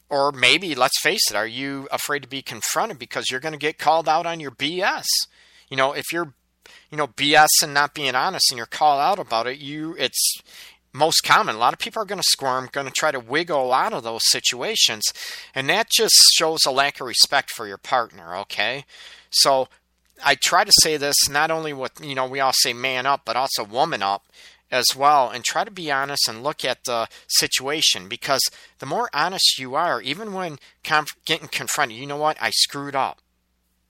or 0.08 0.30
maybe, 0.30 0.74
let's 0.74 1.00
face 1.00 1.30
it, 1.30 1.36
are 1.36 1.46
you 1.46 1.88
afraid 1.90 2.22
to 2.22 2.28
be 2.28 2.42
confronted 2.42 2.98
because 2.98 3.26
you're 3.30 3.40
going 3.40 3.52
to 3.52 3.58
get 3.58 3.78
called 3.78 4.08
out 4.08 4.26
on 4.26 4.38
your 4.38 4.52
BS? 4.52 5.04
You 5.68 5.76
know, 5.76 5.92
if 5.92 6.04
you're, 6.12 6.32
you 6.90 6.96
know, 6.96 7.08
BS 7.08 7.48
and 7.62 7.74
not 7.74 7.94
being 7.94 8.14
honest, 8.14 8.50
and 8.50 8.56
you're 8.56 8.66
called 8.66 9.00
out 9.00 9.18
about 9.18 9.48
it, 9.48 9.58
you 9.58 9.96
it's 9.98 10.40
most 10.96 11.22
common. 11.22 11.54
A 11.54 11.58
lot 11.58 11.72
of 11.72 11.78
people 11.78 12.02
are 12.02 12.06
going 12.06 12.20
to 12.20 12.26
squirm, 12.26 12.68
going 12.72 12.86
to 12.86 12.92
try 12.92 13.12
to 13.12 13.20
wiggle 13.20 13.72
out 13.72 13.92
of 13.92 14.02
those 14.02 14.22
situations, 14.24 15.04
and 15.54 15.68
that 15.68 15.90
just 15.90 16.14
shows 16.34 16.60
a 16.66 16.70
lack 16.70 17.00
of 17.00 17.06
respect 17.06 17.50
for 17.50 17.66
your 17.66 17.78
partner. 17.78 18.34
Okay, 18.36 18.84
so 19.30 19.68
I 20.24 20.34
try 20.34 20.64
to 20.64 20.72
say 20.82 20.96
this 20.96 21.28
not 21.28 21.50
only 21.50 21.72
with 21.72 22.00
you 22.02 22.14
know 22.14 22.26
we 22.26 22.40
all 22.40 22.54
say 22.54 22.72
man 22.72 23.06
up, 23.06 23.22
but 23.24 23.36
also 23.36 23.64
woman 23.64 24.02
up 24.02 24.26
as 24.70 24.86
well, 24.96 25.30
and 25.30 25.44
try 25.44 25.64
to 25.64 25.70
be 25.70 25.92
honest 25.92 26.28
and 26.28 26.42
look 26.42 26.64
at 26.64 26.84
the 26.84 27.08
situation 27.28 28.08
because 28.08 28.42
the 28.78 28.86
more 28.86 29.08
honest 29.12 29.58
you 29.58 29.74
are, 29.74 30.00
even 30.00 30.32
when 30.32 30.58
conf- 30.82 31.16
getting 31.24 31.48
confronted, 31.48 31.96
you 31.96 32.06
know 32.06 32.16
what 32.16 32.36
I 32.40 32.50
screwed 32.50 32.96
up. 32.96 33.20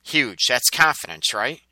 Huge. 0.03 0.47
That's 0.49 0.71
confidence, 0.71 1.33
right? 1.33 1.63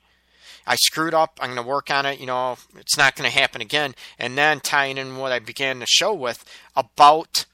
I 0.66 0.76
screwed 0.76 1.14
up. 1.14 1.38
I'm 1.40 1.54
going 1.54 1.62
to 1.62 1.68
work 1.68 1.90
on 1.90 2.06
it. 2.06 2.20
You 2.20 2.26
know, 2.26 2.56
it's 2.76 2.96
not 2.96 3.16
going 3.16 3.30
to 3.30 3.36
happen 3.36 3.60
again. 3.60 3.94
And 4.18 4.36
then 4.36 4.60
tying 4.60 4.98
in 4.98 5.16
what 5.16 5.32
I 5.32 5.38
began 5.38 5.78
the 5.78 5.86
show 5.86 6.12
with 6.14 6.44
about 6.74 7.46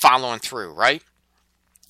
following 0.00 0.40
through, 0.40 0.72
right? 0.72 1.02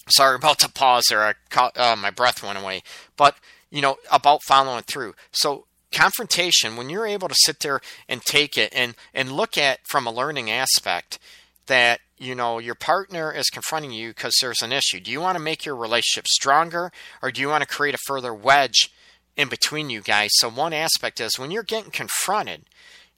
Sorry 0.09 0.37
about 0.37 0.59
the 0.59 0.69
pause 0.69 1.05
there. 1.09 1.23
I 1.23 1.35
caught, 1.49 1.79
uh, 1.79 1.97
my 1.97 2.11
breath 2.11 2.43
went 2.43 2.59
away. 2.59 2.83
But, 3.17 3.37
you 3.71 3.81
know, 3.81 3.97
about 4.11 4.43
following 4.47 4.83
through. 4.83 5.15
So, 5.31 5.67
confrontation, 5.93 6.77
when 6.77 6.91
you're 6.91 7.07
able 7.07 7.29
to 7.29 7.35
sit 7.39 7.61
there 7.61 7.81
and 8.09 8.23
take 8.23 8.59
it 8.59 8.73
and, 8.75 8.95
and 9.15 9.33
look 9.33 9.57
at 9.57 9.81
from 9.87 10.07
a 10.07 10.13
learning 10.13 10.51
aspect 10.51 11.19
that 11.67 12.01
you 12.23 12.35
know 12.35 12.59
your 12.59 12.75
partner 12.75 13.33
is 13.33 13.51
confronting 13.51 13.93
you 13.93 14.09
because 14.09 14.35
there's 14.41 14.63
an 14.63 14.73
issue. 14.73 15.01
Do 15.01 15.11
you 15.11 15.21
want 15.21 15.37
to 15.37 15.43
make 15.43 15.65
your 15.65 15.77
relationship 15.77 16.27
stronger 16.29 16.93
or 17.23 17.31
do 17.31 17.41
you 17.41 17.49
want 17.49 17.63
to 17.63 17.69
create 17.69 17.95
a 17.95 17.99
further 18.07 18.33
wedge 18.33 18.91
in 19.37 19.49
between 19.49 19.91
you 19.91 20.01
guys? 20.01 20.31
So 20.35 20.49
one 20.49 20.73
aspect 20.73 21.21
is 21.21 21.39
when 21.39 21.51
you're 21.51 21.63
getting 21.63 21.91
confronted 21.91 22.65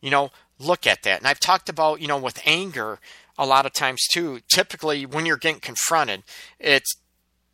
you 0.01 0.11
know 0.11 0.31
look 0.59 0.87
at 0.87 1.03
that. 1.03 1.19
And 1.19 1.27
i've 1.27 1.40
talked 1.40 1.69
about 1.69 2.01
you 2.01 2.07
know 2.07 2.19
with 2.19 2.40
anger 2.45 2.99
a 3.38 3.47
lot 3.47 3.67
of 3.67 3.73
times 3.73 4.03
too 4.12 4.40
typically 4.53 5.07
when 5.07 5.27
you're 5.27 5.37
getting 5.37 5.61
confronted 5.61 6.23
it's 6.61 6.95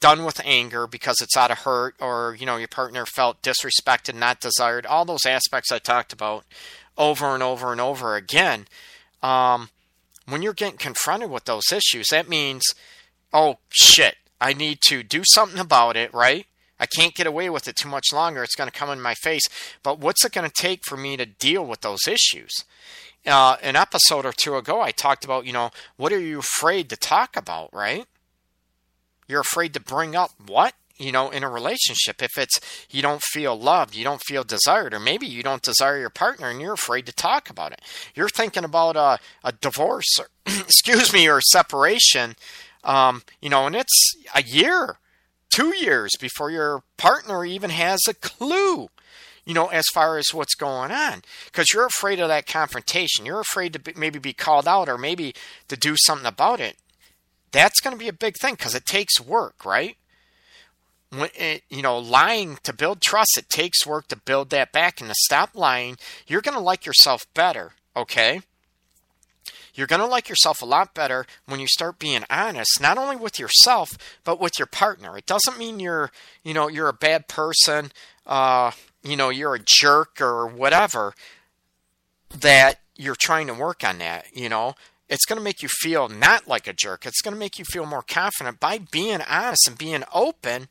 done 0.01 0.25
with 0.25 0.41
anger 0.45 0.87
because 0.87 1.17
it's 1.21 1.37
out 1.37 1.51
of 1.51 1.59
hurt 1.59 1.95
or 2.01 2.37
you 2.39 2.47
know 2.47 2.57
your 2.57 2.69
partner 2.69 3.07
felt 3.07 3.43
disrespected 3.43 4.15
not 4.15 4.41
desired 4.41 4.85
all 4.85 5.05
those 5.05 5.27
aspects 5.27 5.71
i 5.71 5.79
talked 5.79 6.13
about 6.13 6.45
over 7.01 7.35
and 7.35 7.43
over 7.43 7.73
and 7.73 7.81
over 7.81 8.15
again. 8.15 8.67
Um, 9.23 9.71
when 10.31 10.43
you're 10.43 10.55
getting 10.55 10.79
confronted 10.79 11.31
with 11.31 11.45
those 11.45 11.73
issues, 11.73 12.07
that 12.11 12.29
means, 12.29 12.62
oh 13.33 13.59
shit, 13.71 14.16
I 14.40 14.53
need 14.53 14.81
to 14.88 15.03
do 15.03 15.23
something 15.25 15.61
about 15.61 15.97
it, 15.97 16.12
right? 16.14 16.47
I 16.79 16.87
can't 16.87 17.14
get 17.14 17.27
away 17.27 17.51
with 17.51 17.69
it 17.69 17.77
too 17.77 17.88
much 17.88 18.07
longer. 18.12 18.43
It's 18.43 18.55
going 18.55 18.71
to 18.71 18.77
come 18.77 18.88
in 18.88 19.03
my 19.03 19.14
face. 19.14 19.43
But 19.83 19.99
what's 19.99 20.25
it 20.25 20.33
going 20.33 20.49
to 20.49 20.62
take 20.62 20.85
for 20.85 20.97
me 20.97 21.16
to 21.19 21.27
deal 21.27 21.64
with 21.64 21.83
those 21.83 22.09
issues? 22.09 22.64
Uh, 23.27 23.57
an 23.62 23.77
episode 23.77 24.25
or 24.25 24.33
two 24.33 24.57
ago, 24.57 24.81
I 24.81 24.93
talked 24.93 25.25
about, 25.25 25.45
you 25.45 25.53
know, 25.53 25.71
what 25.99 26.11
are 26.11 26.21
you 26.21 26.38
afraid 26.38 26.88
to 26.88 26.97
talk 26.97 27.37
about, 27.37 27.69
right? 27.75 28.07
You're 29.29 29.43
afraid 29.43 29.75
to 29.75 29.81
bring 29.81 30.16
up 30.16 30.31
what? 30.47 30.75
You 31.01 31.13
know, 31.13 31.31
in 31.31 31.43
a 31.43 31.49
relationship. 31.49 32.23
If 32.23 32.37
it's 32.37 32.61
you 32.91 33.03
don't 33.03 33.23
feel 33.23 33.59
loved, 33.59 33.95
you 33.95 34.05
don't 34.05 34.23
feel 34.23 34.45
desired, 34.45 34.95
or 34.95 35.01
maybe 35.01 35.27
you 35.27 35.43
don't 35.43 35.63
desire 35.63 35.99
your 35.99 36.11
partner 36.11 36.51
and 36.51 36.61
you're 36.61 36.75
afraid 36.75 37.07
to 37.07 37.13
talk 37.13 37.49
about 37.49 37.73
it. 37.73 37.81
You're 38.15 38.29
thinking 38.29 38.65
about 38.65 38.97
a, 38.97 39.19
a 39.43 39.53
divorce, 39.53 40.19
or, 40.19 40.29
excuse 40.47 41.13
me, 41.13 41.29
or 41.29 41.41
separation, 41.41 42.37
um, 42.85 43.23
you 43.41 43.49
know, 43.49 43.67
and 43.67 43.75
it's 43.75 44.15
a 44.35 44.43
year 44.43 44.99
two 45.51 45.75
years 45.75 46.13
before 46.21 46.51
your 46.51 46.83
partner 46.97 47.45
even 47.45 47.71
has 47.71 48.01
a 48.09 48.15
clue 48.15 48.89
you 49.45 49.55
know 49.55 49.67
as 49.69 49.85
far 49.93 50.17
as 50.19 50.27
what's 50.33 50.55
going 50.55 50.91
on 50.91 51.23
because 51.47 51.73
you're 51.73 51.87
afraid 51.87 52.21
of 52.21 52.29
that 52.29 52.47
confrontation 52.47 53.27
you're 53.27 53.41
afraid 53.41 53.73
to 53.73 53.79
be, 53.79 53.93
maybe 53.97 54.19
be 54.19 54.33
called 54.33 54.69
out 54.69 54.89
or 54.89 54.97
maybe 54.97 55.35
to 55.69 55.77
do 55.77 55.97
something 55.97 56.27
about 56.27 56.61
it 56.61 56.77
that's 57.51 57.81
going 57.81 57.95
to 57.95 57.99
be 57.99 58.09
a 58.09 58.13
big 58.13 58.37
thing 58.37 58.55
because 58.55 58.75
it 58.75 58.87
takes 58.87 59.21
work 59.21 59.65
right 59.65 59.97
you 61.12 61.83
know 61.83 61.99
lying 61.99 62.59
to 62.62 62.73
build 62.73 63.01
trust 63.01 63.37
it 63.37 63.49
takes 63.49 63.87
work 63.87 64.07
to 64.07 64.16
build 64.16 64.51
that 64.51 64.70
back 64.73 65.01
and 65.01 65.11
to 65.11 65.14
stop 65.18 65.51
lying 65.55 65.96
you're 66.27 66.40
going 66.40 66.57
to 66.57 66.62
like 66.62 66.87
yourself 66.87 67.23
better 67.35 67.73
okay 67.96 68.40
you're 69.75 69.87
going 69.87 70.01
to 70.01 70.07
like 70.07 70.29
yourself 70.29 70.62
a 70.62 70.66
lot 70.66 70.94
better 70.94 71.27
when 71.46 71.61
you 71.61 71.66
start 71.66 71.99
being 71.99 72.25
honest, 72.29 72.81
not 72.81 72.99
only 72.99 73.16
with 73.16 73.38
yourself, 73.38 73.90
but 74.25 74.40
with 74.40 74.59
your 74.59 74.66
partner. 74.66 75.16
It 75.16 75.27
doesn't 75.27 75.59
mean 75.59 75.81
you're, 75.81 76.11
you 76.42 76.55
know, 76.55 76.68
you're 76.68 76.88
a 76.88 76.92
bad 76.92 77.29
person, 77.29 77.92
uh, 78.27 78.73
you 79.03 79.16
know, 79.16 79.31
you're 79.31 79.55
a 79.55 79.64
jerk 79.64 80.20
or 80.20 80.46
whatever, 80.46 81.14
that 82.37 82.81
you're 82.96 83.16
trying 83.18 83.46
to 83.46 83.55
work 83.55 83.83
on 83.85 83.99
that, 83.99 84.27
you 84.35 84.49
know. 84.49 84.75
It's 85.09 85.25
going 85.25 85.38
to 85.38 85.44
make 85.44 85.62
you 85.62 85.68
feel 85.68 86.09
not 86.09 86.46
like 86.46 86.68
a 86.68 86.73
jerk. 86.73 87.05
It's 87.05 87.20
going 87.20 87.35
to 87.35 87.40
make 87.40 87.59
you 87.59 87.64
feel 87.64 87.85
more 87.85 88.05
confident 88.07 88.61
by 88.61 88.79
being 88.79 89.20
honest 89.23 89.66
and 89.66 89.77
being 89.77 90.05
open 90.14 90.68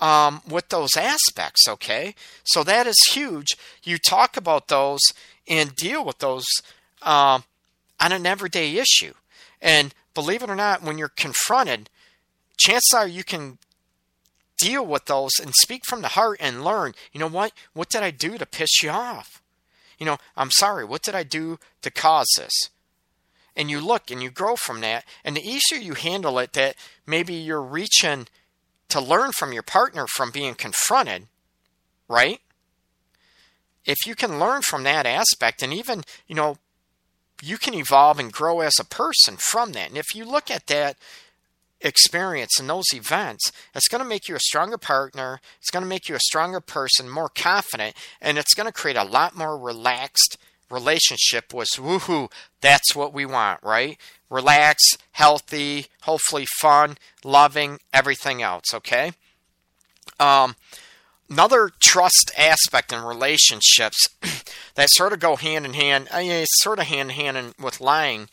um, 0.00 0.42
with 0.48 0.68
those 0.70 0.96
aspects, 0.96 1.68
okay? 1.68 2.14
So 2.44 2.64
that 2.64 2.86
is 2.86 2.96
huge. 3.12 3.56
You 3.82 3.98
talk 3.98 4.36
about 4.36 4.68
those 4.68 5.00
and 5.46 5.74
deal 5.76 6.04
with 6.04 6.18
those 6.18 6.46
um, 7.02 7.44
on 8.00 8.12
an 8.12 8.26
everyday 8.26 8.76
issue. 8.76 9.14
And 9.60 9.94
believe 10.14 10.42
it 10.42 10.50
or 10.50 10.56
not, 10.56 10.82
when 10.82 10.98
you're 10.98 11.08
confronted, 11.08 11.90
chances 12.56 12.94
are 12.94 13.06
you 13.06 13.24
can 13.24 13.58
deal 14.58 14.84
with 14.84 15.06
those 15.06 15.32
and 15.40 15.54
speak 15.54 15.84
from 15.86 16.02
the 16.02 16.08
heart 16.08 16.38
and 16.40 16.64
learn, 16.64 16.94
you 17.12 17.20
know 17.20 17.28
what? 17.28 17.52
What 17.72 17.88
did 17.88 18.02
I 18.02 18.10
do 18.10 18.38
to 18.38 18.46
piss 18.46 18.82
you 18.82 18.90
off? 18.90 19.42
You 19.98 20.06
know, 20.06 20.18
I'm 20.36 20.50
sorry. 20.50 20.84
What 20.84 21.02
did 21.02 21.14
I 21.14 21.22
do 21.22 21.58
to 21.82 21.90
cause 21.90 22.28
this? 22.36 22.52
And 23.56 23.70
you 23.70 23.80
look 23.80 24.10
and 24.10 24.22
you 24.22 24.30
grow 24.30 24.56
from 24.56 24.80
that. 24.80 25.04
And 25.24 25.36
the 25.36 25.46
easier 25.46 25.78
you 25.78 25.94
handle 25.94 26.38
it, 26.38 26.52
that 26.54 26.76
maybe 27.06 27.34
you're 27.34 27.62
reaching 27.62 28.28
to 28.90 29.00
learn 29.00 29.32
from 29.32 29.52
your 29.52 29.62
partner 29.62 30.06
from 30.06 30.30
being 30.30 30.54
confronted, 30.54 31.26
right? 32.08 32.40
If 33.84 34.06
you 34.06 34.14
can 34.14 34.38
learn 34.38 34.62
from 34.62 34.84
that 34.84 35.06
aspect 35.06 35.62
and 35.62 35.72
even, 35.72 36.02
you 36.26 36.34
know, 36.34 36.58
you 37.42 37.56
can 37.56 37.74
evolve 37.74 38.18
and 38.18 38.32
grow 38.32 38.60
as 38.60 38.78
a 38.78 38.84
person 38.84 39.36
from 39.38 39.72
that. 39.72 39.88
And 39.88 39.96
if 39.96 40.14
you 40.14 40.24
look 40.24 40.50
at 40.50 40.66
that 40.66 40.96
experience 41.80 42.60
and 42.60 42.68
those 42.68 42.92
events, 42.92 43.50
it's 43.74 43.88
going 43.88 44.02
to 44.02 44.08
make 44.08 44.28
you 44.28 44.36
a 44.36 44.40
stronger 44.40 44.76
partner. 44.76 45.40
It's 45.58 45.70
going 45.70 45.82
to 45.82 45.88
make 45.88 46.08
you 46.08 46.14
a 46.14 46.20
stronger 46.20 46.60
person, 46.60 47.08
more 47.08 47.30
confident, 47.30 47.96
and 48.20 48.36
it's 48.38 48.54
going 48.54 48.66
to 48.66 48.72
create 48.72 48.96
a 48.96 49.04
lot 49.04 49.34
more 49.36 49.58
relaxed 49.58 50.36
relationship 50.70 51.52
with 51.52 51.68
woohoo. 51.76 52.30
That's 52.60 52.94
what 52.94 53.12
we 53.12 53.26
want, 53.26 53.62
right? 53.62 53.98
Relaxed, 54.30 54.98
healthy, 55.12 55.86
hopefully 56.02 56.46
fun, 56.60 56.96
loving, 57.24 57.78
everything 57.92 58.42
else, 58.42 58.72
okay? 58.72 59.12
Um, 60.18 60.54
another 61.28 61.70
trust 61.80 62.30
aspect 62.38 62.92
in 62.92 63.02
relationships 63.02 64.08
that 64.74 64.88
sort 64.90 65.12
of 65.12 65.20
go 65.20 65.36
hand 65.36 65.66
in 65.66 65.74
hand, 65.74 66.08
it's 66.12 66.62
sort 66.62 66.78
of 66.78 66.86
hand 66.86 67.10
in 67.10 67.16
hand 67.16 67.36
in, 67.36 67.54
with 67.60 67.80
lying 67.80 68.28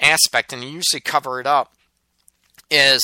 aspect, 0.00 0.52
and 0.52 0.62
you 0.62 0.70
usually 0.70 1.00
cover 1.00 1.40
it 1.40 1.46
up, 1.46 1.74
is 2.70 3.02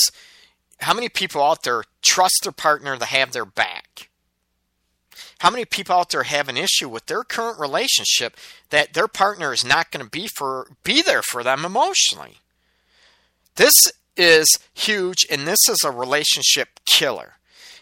how 0.79 0.93
many 0.93 1.09
people 1.09 1.43
out 1.43 1.63
there 1.63 1.83
trust 2.01 2.39
their 2.43 2.51
partner 2.51 2.97
to 2.97 3.05
have 3.05 3.31
their 3.31 3.45
back? 3.45 4.09
How 5.39 5.51
many 5.51 5.65
people 5.65 5.95
out 5.95 6.09
there 6.09 6.23
have 6.23 6.49
an 6.49 6.57
issue 6.57 6.89
with 6.89 7.05
their 7.05 7.23
current 7.23 7.59
relationship 7.59 8.37
that 8.69 8.93
their 8.93 9.07
partner 9.07 9.53
is 9.53 9.63
not 9.63 9.91
going 9.91 10.03
to 10.03 10.09
be 10.09 10.27
for 10.27 10.67
be 10.83 11.01
there 11.01 11.21
for 11.21 11.43
them 11.43 11.63
emotionally? 11.63 12.37
This 13.55 13.73
is 14.15 14.47
huge, 14.73 15.25
and 15.29 15.47
this 15.47 15.69
is 15.69 15.79
a 15.83 15.91
relationship 15.91 16.79
killer. 16.85 17.33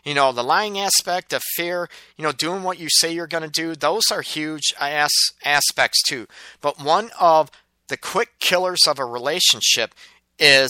You 0.03 0.13
know, 0.13 0.31
the 0.31 0.43
lying 0.43 0.77
aspect 0.77 1.33
of 1.33 1.41
fear, 1.55 1.89
you 2.15 2.23
know, 2.23 2.31
doing 2.31 2.61
what 2.61 2.77
you 2.77 2.89
say 2.89 3.11
you're 3.13 3.25
going 3.25 3.43
to 3.43 3.49
do, 3.49 3.73
those 3.73 4.03
are 4.11 4.21
huge 4.21 4.73
as- 4.79 5.31
aspects 5.43 6.01
too. 6.03 6.27
But 6.61 6.79
one 6.79 7.09
of 7.19 7.49
the 7.87 7.97
quick 7.97 8.37
killers 8.39 8.81
of 8.87 8.99
a 8.99 9.05
relationship 9.05 9.95
is 10.37 10.69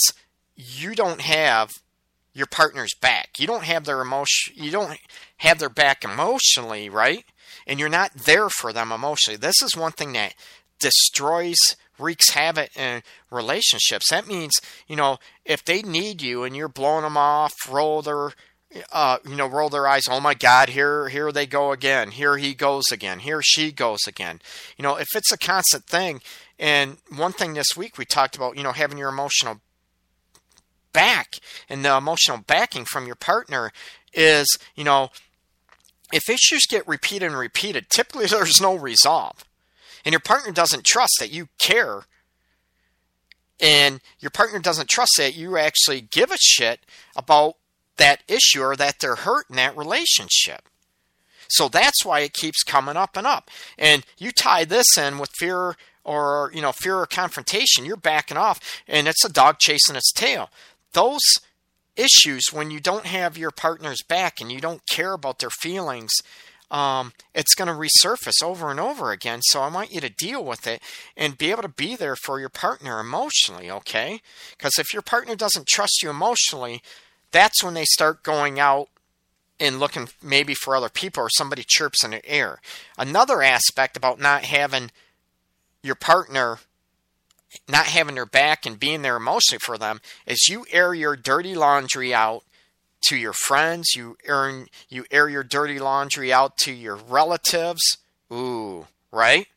you 0.56 0.96
don't 0.96 1.22
have 1.22 1.72
your 2.34 2.46
partner's 2.46 2.94
back. 3.02 3.40
You 3.40 3.48
don't 3.48 3.64
have 3.64 3.86
their 3.86 4.02
emotion 4.02 4.54
you 4.56 4.72
don't 4.72 5.00
have 5.38 5.60
their 5.60 5.70
back 5.70 6.04
emotionally, 6.04 6.90
right? 6.90 7.26
And 7.68 7.80
you're 7.80 7.90
not 7.90 8.14
there 8.14 8.50
for 8.50 8.72
them 8.72 8.92
emotionally. 8.92 9.38
This 9.38 9.62
is 9.62 9.76
one 9.76 9.92
thing 9.92 10.14
that 10.14 10.36
destroys 10.80 11.58
wreaks 11.98 12.32
havoc 12.32 12.76
in 12.76 13.02
relationships. 13.32 14.10
That 14.10 14.28
means, 14.28 14.54
you 14.88 14.96
know, 14.96 15.18
if 15.46 15.64
they 15.64 15.82
need 15.82 16.22
you 16.22 16.44
and 16.44 16.56
you're 16.56 16.68
blowing 16.68 17.04
them 17.04 17.18
off, 17.18 17.54
roll 17.70 18.02
their 18.02 18.32
uh, 18.92 19.18
you 19.26 19.36
know, 19.36 19.48
roll 19.48 19.70
their 19.70 19.88
eyes. 19.88 20.04
Oh 20.10 20.20
my 20.20 20.34
God, 20.34 20.70
here, 20.70 21.08
here 21.10 21.32
they 21.32 21.46
go 21.46 21.72
again. 21.72 22.12
Here 22.12 22.38
he 22.38 22.54
goes 22.54 22.86
again. 22.92 23.20
Here 23.20 23.42
she 23.42 23.72
goes 23.72 24.00
again. 24.08 24.42
You 24.78 24.84
know, 24.84 24.98
if 24.98 25.08
it's 25.16 25.32
a 25.32 25.38
constant 25.38 25.86
thing, 25.86 26.22
and 26.60 26.98
one 27.16 27.34
thing 27.34 27.54
this 27.54 27.78
week 27.78 27.98
we 27.98 28.06
talked 28.06 28.36
about, 28.36 28.58
you 28.58 28.64
know, 28.64 28.72
having 28.72 28.98
your 28.98 29.10
emotional 29.10 29.62
and 31.70 31.84
the 31.84 31.96
emotional 31.96 32.38
backing 32.46 32.86
from 32.86 33.06
your 33.06 33.16
partner 33.16 33.72
is, 34.14 34.58
you 34.76 34.84
know, 34.84 35.10
if 36.14 36.30
issues 36.30 36.66
get 36.68 36.88
repeated 36.88 37.28
and 37.28 37.38
repeated, 37.38 37.90
typically 37.90 38.26
there's 38.28 38.62
no 38.62 38.76
resolve, 38.76 39.44
and 40.04 40.14
your 40.14 40.20
partner 40.20 40.52
doesn't 40.52 40.86
trust 40.86 41.14
that 41.20 41.32
you 41.32 41.50
care 41.58 42.04
and 43.60 44.02
your 44.20 44.32
partner 44.32 44.60
doesn't 44.60 44.90
trust 44.90 45.14
that 45.18 45.36
you 45.36 45.58
actually 45.58 46.02
give 46.02 46.32
a 46.32 46.38
shit 46.38 46.82
about 47.16 47.56
that 47.98 48.24
issue 48.28 48.62
or 48.62 48.76
that 48.76 49.00
they're 49.00 49.16
hurt 49.16 49.46
in 49.50 49.56
that 49.56 49.78
relationship. 49.78 50.68
So 51.48 51.70
that's 51.70 52.04
why 52.04 52.22
it 52.22 52.34
keeps 52.34 52.64
coming 52.64 52.98
up 52.98 53.16
and 53.16 53.26
up. 53.26 53.50
And 53.78 54.06
you 54.18 54.32
tie 54.32 54.66
this 54.66 54.98
in 54.98 55.20
with 55.20 55.30
fear 55.38 55.78
or, 56.04 56.52
you 56.54 56.62
know, 56.62 56.72
fear 56.72 57.02
of 57.02 57.10
confrontation, 57.10 57.86
you're 57.86 57.96
backing 57.96 58.38
off 58.38 58.60
and 58.88 59.08
it's 59.08 59.24
a 59.24 59.32
dog 59.32 59.60
chasing 59.60 59.96
its 59.96 60.12
tail. 60.12 60.50
Those 60.94 61.22
issues 61.96 62.52
when 62.52 62.72
you 62.72 62.80
don't 62.80 63.06
have 63.06 63.38
your 63.38 63.52
partner's 63.52 64.02
back 64.02 64.42
and 64.42 64.52
you 64.52 64.60
don't 64.60 64.88
care 64.90 65.14
about 65.14 65.40
their 65.40 65.50
feelings, 65.50 66.12
um, 66.72 67.14
it's 67.34 67.56
going 67.56 67.68
to 67.68 67.74
resurface 67.74 68.44
over 68.44 68.72
and 68.72 68.80
over 68.80 69.12
again. 69.12 69.42
So 69.44 69.62
I 69.62 69.70
want 69.70 69.94
you 69.94 70.02
to 70.02 70.10
deal 70.10 70.44
with 70.44 70.68
it 70.68 70.82
and 71.16 71.38
be 71.38 71.52
able 71.52 71.62
to 71.62 71.70
be 71.70 71.96
there 71.96 72.16
for 72.16 72.40
your 72.40 72.50
partner 72.50 73.00
emotionally, 73.00 73.70
okay? 73.70 74.22
Because 74.58 74.74
if 74.78 74.94
your 74.94 75.02
partner 75.02 75.36
doesn't 75.36 75.68
trust 75.68 76.02
you 76.02 76.10
emotionally, 76.10 76.82
that's 77.32 77.64
when 77.64 77.76
they 77.76 77.86
start 77.86 78.24
going 78.24 78.60
out 78.60 78.90
and 79.60 79.80
looking 79.80 80.10
maybe 80.22 80.54
for 80.54 80.76
other 80.76 80.90
people 80.90 81.24
or 81.24 81.30
somebody 81.30 81.64
chirps 81.66 82.04
in 82.04 82.12
the 82.12 82.26
air. 82.28 82.60
Another 82.98 83.42
aspect 83.42 83.96
about 83.96 84.20
not 84.20 84.44
having 84.44 84.92
your 85.82 85.96
partner 85.96 86.60
not 87.68 87.86
having 87.88 88.16
their 88.16 88.26
back 88.26 88.66
and 88.66 88.80
being 88.80 89.02
there 89.02 89.18
emotionally 89.18 89.60
for 89.60 89.78
them 89.78 90.02
is 90.26 90.48
you 90.50 90.66
air 90.72 90.94
your 90.94 91.16
dirty 91.16 91.56
laundry 91.56 92.14
out 92.14 92.44
to 93.10 93.16
your 93.16 93.34
friends, 93.34 93.94
you 93.96 94.18
earn 94.28 94.68
you 94.90 95.06
air 95.12 95.30
your 95.30 95.44
dirty 95.44 95.80
laundry 95.80 96.34
out 96.34 96.58
to 96.58 96.72
your 96.72 96.96
relatives. 96.96 97.98
Ooh, 98.32 98.88
right? 99.12 99.48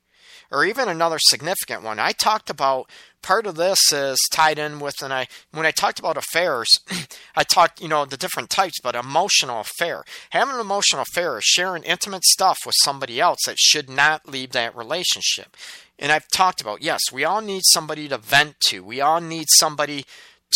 or 0.51 0.65
even 0.65 0.89
another 0.89 1.19
significant 1.21 1.83
one. 1.83 1.99
I 1.99 2.13
talked 2.13 2.51
about 2.51 2.91
part 3.23 3.47
of 3.47 3.57
this 3.57 3.79
is 3.93 4.19
tied 4.33 4.59
in 4.59 4.79
with 4.79 5.03
and 5.03 5.13
I 5.13 5.27
when 5.53 5.67
I 5.67 5.71
talked 5.71 5.99
about 5.99 6.17
affairs, 6.17 6.69
I 7.37 7.45
talked, 7.45 7.81
you 7.81 7.89
know, 7.89 8.05
the 8.05 8.17
different 8.17 8.51
types, 8.51 8.81
but 8.83 8.95
emotional 8.95 9.61
affair. 9.61 10.05
Having 10.31 10.57
an 10.57 10.61
emotional 10.61 11.03
affair 11.03 11.39
is 11.39 11.45
sharing 11.45 11.83
intimate 11.83 12.25
stuff 12.25 12.59
with 12.65 12.75
somebody 12.83 13.21
else 13.21 13.41
that 13.47 13.59
should 13.59 13.91
not 13.91 14.29
leave 14.29 14.53
that 14.53 14.77
relationship. 14.77 15.57
And 15.99 16.13
I've 16.13 16.29
talked 16.29 16.61
about, 16.61 16.83
yes, 16.83 17.01
we 17.13 17.25
all 17.25 17.41
need 17.41 17.63
somebody 17.65 18.09
to 18.09 18.19
vent 18.19 18.61
to. 18.69 18.85
We 18.85 19.01
all 19.01 19.21
need 19.21 19.47
somebody 19.49 20.05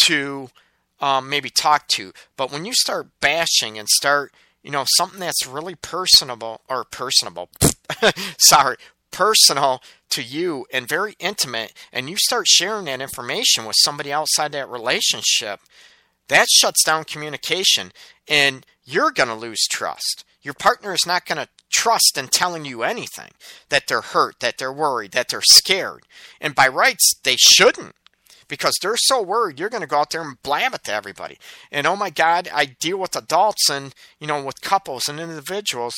to 0.05 0.49
um, 1.01 1.29
maybe 1.29 1.51
talk 1.51 1.89
to. 1.89 2.13
But 2.37 2.53
when 2.53 2.65
you 2.65 2.73
start 2.75 3.09
bashing 3.21 3.79
and 3.79 3.89
start, 3.89 4.33
you 4.63 4.71
know, 4.71 4.85
something 4.97 5.19
that's 5.19 5.47
really 5.47 5.75
personable 5.75 6.61
or 6.69 6.85
personable, 6.85 7.51
sorry, 8.39 8.77
personal 9.11 9.83
to 10.11 10.23
you 10.23 10.67
and 10.73 10.89
very 10.89 11.17
intimate, 11.19 11.73
and 11.93 12.09
you 12.09 12.17
start 12.17 12.47
sharing 12.47 12.85
that 12.85 13.01
information 13.01 13.65
with 13.65 13.77
somebody 13.81 14.13
outside 14.13 14.53
that 14.53 14.69
relationship, 14.69 15.61
that 16.29 16.47
shuts 16.51 16.85
down 16.85 17.05
communication 17.05 17.93
and 18.29 18.65
you're 18.85 19.11
going 19.11 19.29
to 19.29 19.35
lose 19.35 19.67
trust. 19.71 20.25
Your 20.43 20.55
partner 20.55 20.93
is 20.93 21.07
not 21.07 21.27
going 21.27 21.39
to 21.39 21.49
trust 21.73 22.17
in 22.17 22.29
telling 22.29 22.65
you 22.65 22.83
anything 22.83 23.31
that 23.69 23.87
they're 23.89 24.01
hurt, 24.01 24.41
that 24.41 24.59
they're 24.59 24.73
worried, 24.73 25.13
that 25.13 25.29
they're 25.29 25.43
scared. 25.43 26.05
And 26.41 26.55
by 26.55 26.69
rights, 26.69 27.15
they 27.23 27.37
shouldn't 27.37 27.95
because 28.49 28.77
they're 28.81 28.97
so 28.97 29.23
worried 29.23 29.59
you're 29.59 29.71
going 29.71 29.83
to 29.83 29.87
go 29.87 29.99
out 29.99 30.11
there 30.11 30.23
and 30.23 30.43
blab 30.43 30.75
it 30.75 30.85
to 30.85 30.93
everybody. 30.93 31.39
And 31.71 31.87
oh 31.87 31.97
my 31.97 32.11
God, 32.11 32.49
I 32.53 32.67
deal 32.67 32.99
with 32.99 33.17
adults 33.17 33.71
and, 33.71 33.95
you 34.21 34.27
know, 34.27 34.45
with 34.45 34.61
couples 34.61 35.09
and 35.09 35.19
individuals 35.19 35.95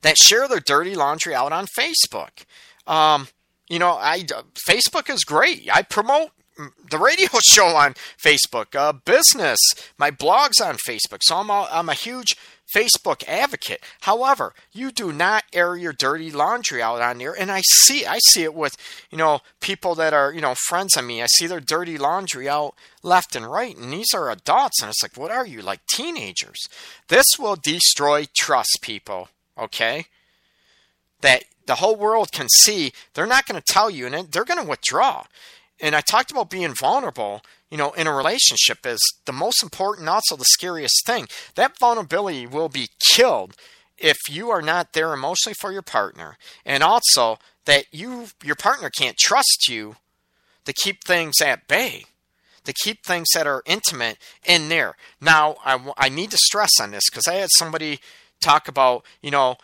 that 0.00 0.16
share 0.16 0.48
their 0.48 0.60
dirty 0.60 0.94
laundry 0.94 1.34
out 1.34 1.52
on 1.52 1.66
Facebook. 1.78 2.44
Um, 2.86 3.28
you 3.68 3.78
know, 3.78 3.92
I 3.92 4.24
Facebook 4.68 5.08
is 5.08 5.24
great. 5.24 5.68
I 5.72 5.82
promote 5.82 6.30
the 6.90 6.98
radio 6.98 7.28
show 7.42 7.68
on 7.68 7.94
Facebook, 8.22 8.74
uh, 8.74 8.92
business, 8.92 9.58
my 9.98 10.10
blogs 10.10 10.64
on 10.64 10.76
Facebook. 10.76 11.18
So 11.22 11.36
I'm 11.36 11.50
a, 11.50 11.68
I'm 11.70 11.88
a 11.88 11.94
huge 11.94 12.36
Facebook 12.74 13.22
advocate. 13.26 13.82
However, 14.02 14.54
you 14.72 14.90
do 14.90 15.12
not 15.12 15.44
air 15.52 15.76
your 15.76 15.92
dirty 15.92 16.30
laundry 16.30 16.82
out 16.82 17.00
on 17.00 17.18
there, 17.18 17.32
and 17.38 17.50
I 17.50 17.62
see 17.84 18.06
I 18.06 18.18
see 18.30 18.42
it 18.42 18.54
with 18.54 18.76
you 19.10 19.18
know 19.18 19.40
people 19.60 19.94
that 19.96 20.12
are 20.12 20.32
you 20.32 20.40
know 20.40 20.54
friends 20.54 20.96
of 20.96 21.04
me. 21.04 21.22
I 21.22 21.26
see 21.26 21.46
their 21.46 21.60
dirty 21.60 21.98
laundry 21.98 22.48
out 22.48 22.74
left 23.02 23.36
and 23.36 23.50
right, 23.50 23.76
and 23.76 23.92
these 23.92 24.14
are 24.14 24.30
adults, 24.30 24.80
and 24.80 24.88
it's 24.88 25.02
like, 25.02 25.16
what 25.16 25.30
are 25.30 25.46
you 25.46 25.62
like 25.62 25.86
teenagers? 25.86 26.66
This 27.08 27.26
will 27.38 27.56
destroy 27.56 28.26
trust, 28.34 28.78
people. 28.80 29.28
Okay, 29.58 30.06
that 31.20 31.44
the 31.66 31.76
whole 31.76 31.96
world 31.96 32.32
can 32.32 32.48
see. 32.48 32.92
They're 33.14 33.26
not 33.26 33.46
going 33.46 33.60
to 33.60 33.72
tell 33.72 33.90
you, 33.90 34.06
and 34.06 34.30
they're 34.30 34.44
going 34.44 34.62
to 34.62 34.68
withdraw. 34.68 35.24
And 35.82 35.94
I 35.94 36.00
talked 36.00 36.30
about 36.30 36.48
being 36.48 36.72
vulnerable 36.72 37.42
you 37.72 37.78
know, 37.78 37.92
in 37.92 38.06
a 38.06 38.14
relationship 38.14 38.84
is 38.84 39.00
the 39.24 39.32
most 39.32 39.62
important, 39.62 40.06
also 40.06 40.36
the 40.36 40.44
scariest 40.44 41.06
thing. 41.06 41.26
That 41.54 41.78
vulnerability 41.80 42.46
will 42.46 42.68
be 42.68 42.90
killed 43.00 43.56
if 43.96 44.18
you 44.28 44.50
are 44.50 44.60
not 44.60 44.92
there 44.92 45.14
emotionally 45.14 45.56
for 45.58 45.72
your 45.72 45.80
partner, 45.80 46.36
and 46.66 46.82
also 46.82 47.38
that 47.64 47.86
you 47.90 48.26
your 48.44 48.56
partner 48.56 48.90
can't 48.90 49.16
trust 49.16 49.68
you 49.70 49.96
to 50.66 50.74
keep 50.74 51.02
things 51.02 51.40
at 51.40 51.66
bay, 51.66 52.04
to 52.64 52.74
keep 52.74 53.06
things 53.06 53.28
that 53.32 53.46
are 53.46 53.62
intimate 53.64 54.18
in 54.44 54.68
there. 54.68 54.94
Now, 55.18 55.56
I, 55.64 55.92
I 55.96 56.08
need 56.10 56.30
to 56.32 56.38
stress 56.38 56.78
on 56.78 56.90
this 56.90 57.08
because 57.08 57.26
I 57.26 57.36
had 57.36 57.48
somebody 57.56 58.00
talk 58.42 58.68
about, 58.68 59.06
you 59.22 59.30
know, 59.30 59.56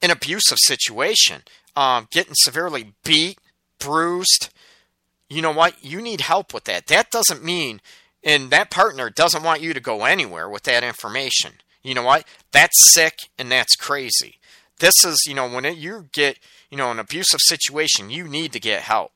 an 0.00 0.10
abusive 0.10 0.58
situation, 0.58 1.42
um, 1.76 2.08
getting 2.10 2.34
severely 2.34 2.94
beat, 3.04 3.38
bruised, 3.82 4.50
you 5.28 5.42
know 5.42 5.52
what? 5.52 5.82
You 5.82 6.00
need 6.00 6.20
help 6.20 6.52
with 6.52 6.64
that. 6.64 6.86
That 6.86 7.10
doesn't 7.10 7.44
mean, 7.44 7.80
and 8.22 8.50
that 8.50 8.70
partner 8.70 9.10
doesn't 9.10 9.42
want 9.42 9.62
you 9.62 9.72
to 9.74 9.80
go 9.80 10.04
anywhere 10.04 10.48
with 10.48 10.64
that 10.64 10.84
information. 10.84 11.52
You 11.82 11.94
know 11.94 12.02
what? 12.02 12.26
That's 12.52 12.92
sick 12.92 13.14
and 13.38 13.50
that's 13.50 13.76
crazy. 13.76 14.38
This 14.78 15.04
is, 15.04 15.24
you 15.26 15.34
know, 15.34 15.48
when 15.48 15.64
it, 15.64 15.76
you 15.76 16.08
get, 16.12 16.38
you 16.70 16.76
know, 16.76 16.90
an 16.90 16.98
abusive 16.98 17.40
situation, 17.42 18.10
you 18.10 18.26
need 18.26 18.52
to 18.52 18.60
get 18.60 18.82
help. 18.82 19.12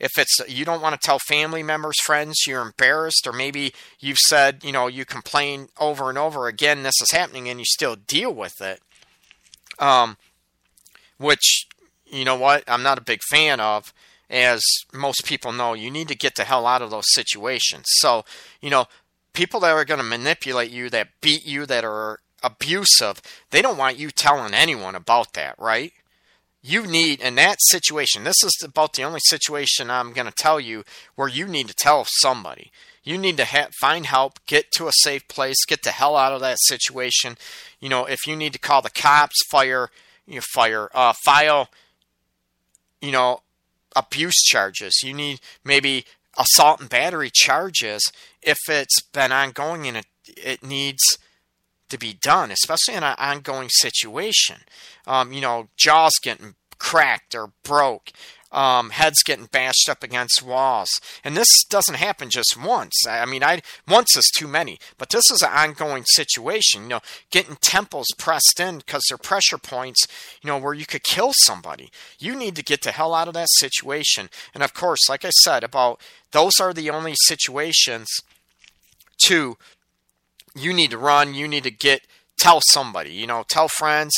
If 0.00 0.18
it's 0.18 0.40
you 0.48 0.64
don't 0.64 0.82
want 0.82 1.00
to 1.00 1.06
tell 1.06 1.20
family 1.20 1.62
members, 1.62 2.00
friends, 2.00 2.42
you're 2.46 2.60
embarrassed, 2.60 3.26
or 3.26 3.32
maybe 3.32 3.72
you've 4.00 4.18
said, 4.18 4.64
you 4.64 4.72
know, 4.72 4.88
you 4.88 5.04
complain 5.04 5.68
over 5.78 6.08
and 6.08 6.18
over 6.18 6.48
again, 6.48 6.82
this 6.82 7.00
is 7.00 7.12
happening, 7.12 7.48
and 7.48 7.60
you 7.60 7.64
still 7.64 7.94
deal 7.94 8.34
with 8.34 8.60
it. 8.60 8.80
Um, 9.78 10.16
which, 11.16 11.68
you 12.04 12.24
know 12.24 12.36
what, 12.36 12.64
I'm 12.66 12.82
not 12.82 12.98
a 12.98 13.02
big 13.02 13.20
fan 13.30 13.60
of 13.60 13.93
as 14.30 14.62
most 14.92 15.24
people 15.24 15.52
know, 15.52 15.74
you 15.74 15.90
need 15.90 16.08
to 16.08 16.16
get 16.16 16.34
the 16.34 16.44
hell 16.44 16.66
out 16.66 16.82
of 16.82 16.90
those 16.90 17.12
situations. 17.12 17.84
So, 17.98 18.24
you 18.60 18.70
know, 18.70 18.86
people 19.32 19.60
that 19.60 19.72
are 19.72 19.84
going 19.84 19.98
to 19.98 20.04
manipulate 20.04 20.70
you, 20.70 20.88
that 20.90 21.08
beat 21.20 21.46
you, 21.46 21.66
that 21.66 21.84
are 21.84 22.20
abusive, 22.42 23.20
they 23.50 23.62
don't 23.62 23.78
want 23.78 23.98
you 23.98 24.10
telling 24.10 24.54
anyone 24.54 24.94
about 24.94 25.32
that, 25.34 25.58
right? 25.58 25.92
You 26.62 26.86
need, 26.86 27.20
in 27.20 27.34
that 27.34 27.58
situation, 27.68 28.24
this 28.24 28.42
is 28.42 28.62
about 28.64 28.94
the 28.94 29.02
only 29.02 29.20
situation 29.24 29.90
I'm 29.90 30.14
going 30.14 30.26
to 30.26 30.32
tell 30.32 30.58
you 30.58 30.84
where 31.14 31.28
you 31.28 31.46
need 31.46 31.68
to 31.68 31.74
tell 31.74 32.06
somebody. 32.08 32.72
You 33.02 33.18
need 33.18 33.36
to 33.36 33.44
ha- 33.44 33.68
find 33.78 34.06
help, 34.06 34.40
get 34.46 34.70
to 34.72 34.88
a 34.88 34.92
safe 35.02 35.28
place, 35.28 35.62
get 35.66 35.82
the 35.82 35.90
hell 35.90 36.16
out 36.16 36.32
of 36.32 36.40
that 36.40 36.56
situation. 36.62 37.36
You 37.80 37.90
know, 37.90 38.06
if 38.06 38.26
you 38.26 38.34
need 38.34 38.54
to 38.54 38.58
call 38.58 38.80
the 38.80 38.88
cops, 38.88 39.36
fire, 39.50 39.90
you 40.26 40.36
know, 40.36 40.40
fire, 40.54 40.88
uh, 40.94 41.12
file, 41.22 41.68
you 43.02 43.12
know, 43.12 43.40
abuse 43.94 44.42
charges. 44.42 45.02
You 45.02 45.14
need 45.14 45.40
maybe 45.64 46.04
assault 46.36 46.80
and 46.80 46.88
battery 46.88 47.30
charges 47.32 48.00
if 48.42 48.58
it's 48.68 49.00
been 49.12 49.32
ongoing 49.32 49.86
and 49.86 49.98
it, 49.98 50.06
it 50.26 50.62
needs 50.62 51.02
to 51.90 51.98
be 51.98 52.18
done, 52.22 52.50
especially 52.50 52.94
in 52.94 53.02
an 53.02 53.14
ongoing 53.18 53.68
situation. 53.70 54.56
Um, 55.06 55.32
you 55.32 55.40
know, 55.40 55.68
jaws 55.76 56.12
getting 56.22 56.54
cracked 56.78 57.34
or 57.34 57.52
broke 57.62 58.10
um, 58.54 58.90
heads 58.90 59.22
getting 59.24 59.46
bashed 59.46 59.88
up 59.90 60.02
against 60.02 60.42
walls. 60.42 60.88
And 61.24 61.36
this 61.36 61.64
doesn't 61.68 61.96
happen 61.96 62.30
just 62.30 62.56
once. 62.56 62.94
I 63.06 63.26
mean, 63.26 63.42
I 63.42 63.60
once 63.86 64.16
is 64.16 64.30
too 64.34 64.46
many, 64.46 64.78
but 64.96 65.10
this 65.10 65.30
is 65.30 65.42
an 65.42 65.50
ongoing 65.50 66.04
situation. 66.06 66.84
You 66.84 66.88
know, 66.88 67.00
getting 67.30 67.56
temples 67.60 68.06
pressed 68.16 68.60
in 68.60 68.78
because 68.78 69.02
they're 69.08 69.18
pressure 69.18 69.58
points. 69.58 70.06
You 70.40 70.48
know, 70.48 70.58
where 70.58 70.72
you 70.72 70.86
could 70.86 71.02
kill 71.02 71.32
somebody. 71.42 71.90
You 72.18 72.36
need 72.36 72.54
to 72.56 72.62
get 72.62 72.82
the 72.82 72.92
hell 72.92 73.12
out 73.12 73.28
of 73.28 73.34
that 73.34 73.50
situation. 73.50 74.30
And 74.54 74.62
of 74.62 74.72
course, 74.72 75.08
like 75.08 75.24
I 75.24 75.30
said, 75.30 75.64
about 75.64 76.00
those 76.30 76.60
are 76.60 76.72
the 76.72 76.90
only 76.90 77.14
situations. 77.16 78.08
To 79.26 79.56
you 80.54 80.72
need 80.72 80.90
to 80.90 80.98
run. 80.98 81.34
You 81.34 81.48
need 81.48 81.64
to 81.64 81.70
get 81.70 82.02
tell 82.38 82.60
somebody. 82.68 83.12
You 83.12 83.26
know, 83.26 83.44
tell 83.48 83.68
friends 83.68 84.14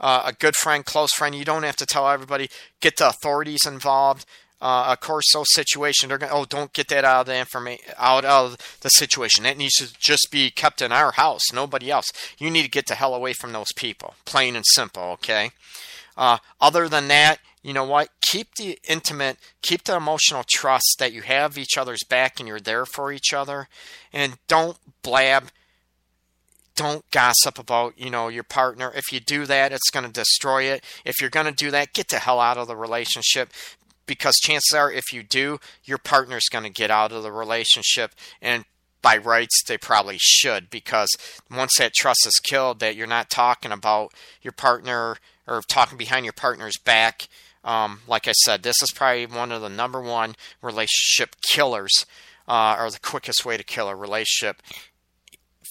uh, 0.00 0.22
a 0.26 0.32
good 0.32 0.56
friend, 0.56 0.84
close 0.84 1.12
friend. 1.12 1.34
You 1.34 1.44
don't 1.44 1.62
have 1.62 1.76
to 1.76 1.86
tell 1.86 2.08
everybody. 2.08 2.48
Get 2.80 2.96
the 2.96 3.08
authorities 3.08 3.66
involved. 3.66 4.26
Uh, 4.62 4.88
of 4.92 5.00
course, 5.00 5.24
those 5.32 5.52
situations 5.52 6.08
they're 6.08 6.18
going. 6.18 6.32
Oh, 6.32 6.44
don't 6.44 6.72
get 6.72 6.88
that 6.88 7.04
out 7.04 7.20
of 7.20 7.26
the 7.26 7.38
information, 7.38 7.94
out 7.96 8.24
of 8.24 8.56
the 8.80 8.90
situation. 8.90 9.44
That 9.44 9.56
needs 9.56 9.74
to 9.76 9.92
just 9.98 10.28
be 10.30 10.50
kept 10.50 10.82
in 10.82 10.92
our 10.92 11.12
house, 11.12 11.52
nobody 11.52 11.90
else. 11.90 12.06
You 12.38 12.50
need 12.50 12.64
to 12.64 12.70
get 12.70 12.86
the 12.86 12.94
hell 12.94 13.14
away 13.14 13.32
from 13.32 13.52
those 13.52 13.72
people, 13.74 14.14
plain 14.26 14.56
and 14.56 14.64
simple. 14.66 15.02
Okay. 15.02 15.52
Uh, 16.16 16.38
other 16.60 16.88
than 16.88 17.08
that, 17.08 17.38
you 17.62 17.72
know 17.72 17.84
what? 17.84 18.10
Keep 18.20 18.56
the 18.56 18.78
intimate, 18.86 19.38
keep 19.62 19.84
the 19.84 19.96
emotional 19.96 20.44
trust 20.46 20.96
that 20.98 21.12
you 21.12 21.22
have 21.22 21.56
each 21.56 21.78
other's 21.78 22.04
back 22.08 22.38
and 22.38 22.46
you're 22.46 22.60
there 22.60 22.84
for 22.84 23.12
each 23.12 23.32
other, 23.32 23.68
and 24.12 24.36
don't 24.46 24.76
blab 25.02 25.50
don't 26.80 27.08
gossip 27.10 27.58
about 27.58 27.98
you 27.98 28.08
know 28.08 28.28
your 28.28 28.42
partner. 28.42 28.90
If 28.94 29.12
you 29.12 29.20
do 29.20 29.44
that 29.46 29.70
it's 29.70 29.90
going 29.90 30.06
to 30.06 30.12
destroy 30.12 30.64
it. 30.64 30.82
If 31.04 31.20
you're 31.20 31.30
going 31.30 31.46
to 31.46 31.52
do 31.52 31.70
that 31.70 31.92
get 31.92 32.08
the 32.08 32.18
hell 32.18 32.40
out 32.40 32.56
of 32.56 32.68
the 32.68 32.76
relationship 32.76 33.52
because 34.06 34.34
chances 34.36 34.74
are 34.74 34.90
if 34.90 35.12
you 35.12 35.22
do 35.22 35.60
your 35.84 35.98
partner's 35.98 36.48
going 36.50 36.64
to 36.64 36.70
get 36.70 36.90
out 36.90 37.12
of 37.12 37.22
the 37.22 37.30
relationship 37.30 38.12
and 38.40 38.64
by 39.02 39.16
rights 39.16 39.62
they 39.68 39.76
probably 39.78 40.16
should 40.18 40.70
because 40.70 41.08
once 41.50 41.72
that 41.78 41.92
trust 41.94 42.26
is 42.26 42.40
killed 42.42 42.80
that 42.80 42.96
you're 42.96 43.06
not 43.06 43.30
talking 43.30 43.72
about 43.72 44.12
your 44.42 44.52
partner 44.52 45.16
or 45.46 45.60
talking 45.68 45.98
behind 45.98 46.24
your 46.24 46.32
partner's 46.32 46.78
back 46.78 47.28
um, 47.62 48.00
like 48.08 48.26
i 48.26 48.32
said 48.32 48.62
this 48.62 48.82
is 48.82 48.90
probably 48.90 49.26
one 49.26 49.52
of 49.52 49.62
the 49.62 49.68
number 49.68 50.00
one 50.00 50.34
relationship 50.60 51.36
killers 51.42 52.04
uh, 52.48 52.76
or 52.80 52.90
the 52.90 52.98
quickest 52.98 53.44
way 53.44 53.56
to 53.56 53.62
kill 53.62 53.88
a 53.88 53.94
relationship 53.94 54.60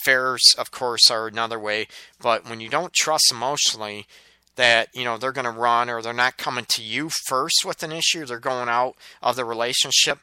Affairs, 0.02 0.42
of 0.58 0.72
course, 0.72 1.10
are 1.10 1.28
another 1.28 1.60
way. 1.60 1.88
But 2.22 2.50
when 2.50 2.60
you 2.60 2.70
don't 2.70 2.94
trust 2.94 3.32
emotionally 3.32 4.08
that 4.56 4.90
you 4.94 5.06
know 5.06 5.18
they're 5.18 5.32
going 5.32 5.46
to 5.46 5.52
run 5.52 5.90
or 5.90 6.02
they're 6.02 6.14
not 6.14 6.38
coming 6.38 6.66
to 6.70 6.84
you 6.84 7.10
first 7.28 7.64
with 7.66 7.84
an 7.84 7.92
issue, 7.92 8.26
they're 8.26 8.40
going 8.40 8.70
out 8.70 8.96
of 9.22 9.36
the 9.36 9.46
relationship. 9.46 10.20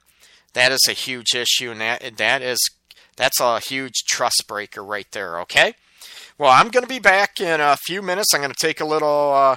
That 0.52 0.72
is 0.72 0.86
a 0.88 0.92
huge 0.92 1.34
issue, 1.34 1.70
and 1.70 1.80
that 1.80 2.16
that 2.16 2.42
is 2.42 2.58
that's 3.16 3.40
a 3.40 3.60
huge 3.60 4.04
trust 4.08 4.44
breaker 4.46 4.84
right 4.84 5.10
there. 5.12 5.40
Okay. 5.40 5.74
Well, 6.38 6.50
I'm 6.50 6.68
going 6.68 6.82
to 6.82 6.88
be 6.88 6.98
back 6.98 7.40
in 7.40 7.60
a 7.60 7.76
few 7.76 8.02
minutes. 8.02 8.34
I'm 8.34 8.40
going 8.40 8.52
to 8.52 8.66
take 8.66 8.80
a 8.80 8.84
little. 8.84 9.32
Uh, 9.32 9.56